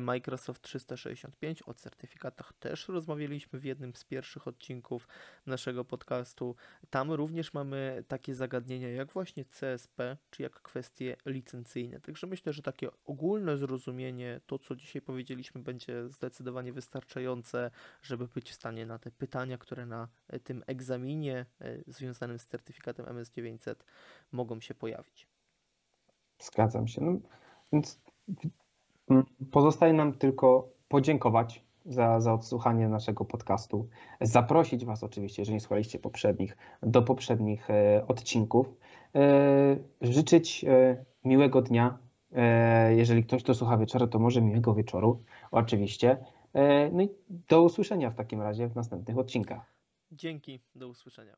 Microsoft 0.00 0.62
365. 0.62 1.62
O 1.68 1.74
certyfikatach 1.74 2.52
też 2.52 2.88
rozmawialiśmy 2.88 3.58
w 3.58 3.64
jednym 3.64 3.94
z 3.94 4.04
pierwszych 4.04 4.48
odcinków 4.48 5.08
naszego 5.46 5.84
podcastu. 5.84 6.56
Tam 6.90 7.12
również 7.12 7.54
mamy 7.54 8.04
takie 8.08 8.34
zagadnienia 8.34 8.90
jak 8.90 9.12
właśnie 9.12 9.44
CSP, 9.44 10.16
czy 10.30 10.42
jak 10.42 10.62
kwestie 10.62 11.16
licencyjne. 11.26 12.00
Także 12.00 12.26
myślę, 12.26 12.52
że 12.52 12.62
takie 12.62 12.88
ogólne 13.04 13.56
zrozumienie, 13.56 14.40
to 14.46 14.58
co 14.58 14.76
dzisiaj 14.76 15.02
powiedzieliśmy, 15.02 15.62
będzie 15.62 16.08
zdecydowanie 16.08 16.72
wystarczające, 16.72 17.70
żeby 18.02 18.28
być 18.28 18.50
w 18.50 18.54
stanie 18.54 18.86
na 18.86 18.98
te 18.98 19.10
pytania, 19.10 19.58
które 19.58 19.86
na 19.86 20.08
e, 20.28 20.40
tym 20.40 20.62
egzaminie 20.66 21.46
e, 21.60 21.78
związanym 21.86 22.38
z 22.38 22.46
certyfikatem 22.46 23.06
MS900 23.06 23.74
mogą 24.32 24.60
się 24.60 24.74
pojawić. 24.74 25.28
Zgadzam 26.38 26.88
się. 26.88 27.00
No, 27.00 27.18
więc 27.72 28.00
pozostaje 29.50 29.92
nam 29.92 30.12
tylko 30.12 30.68
podziękować 30.88 31.64
za, 31.86 32.20
za 32.20 32.34
odsłuchanie 32.34 32.88
naszego 32.88 33.24
podcastu. 33.24 33.88
Zaprosić 34.20 34.84
Was 34.84 35.04
oczywiście, 35.04 35.42
jeżeli 35.42 35.54
nie 35.54 35.60
słuchaliście 35.60 35.98
poprzednich, 35.98 36.56
do 36.82 37.02
poprzednich 37.02 37.70
e, 37.70 38.04
odcinków. 38.08 38.74
E, 39.14 39.76
życzyć 40.02 40.64
e, 40.64 41.04
miłego 41.24 41.62
dnia. 41.62 41.98
Jeżeli 42.96 43.24
ktoś 43.24 43.42
to 43.42 43.54
słucha 43.54 43.76
wieczorem, 43.76 44.08
to 44.08 44.18
może 44.18 44.42
miłego 44.42 44.74
wieczoru, 44.74 45.22
oczywiście. 45.50 46.16
No 46.92 47.02
i 47.02 47.08
do 47.28 47.62
usłyszenia 47.62 48.10
w 48.10 48.14
takim 48.14 48.42
razie 48.42 48.68
w 48.68 48.76
następnych 48.76 49.18
odcinkach. 49.18 49.74
Dzięki, 50.12 50.60
do 50.74 50.88
usłyszenia. 50.88 51.36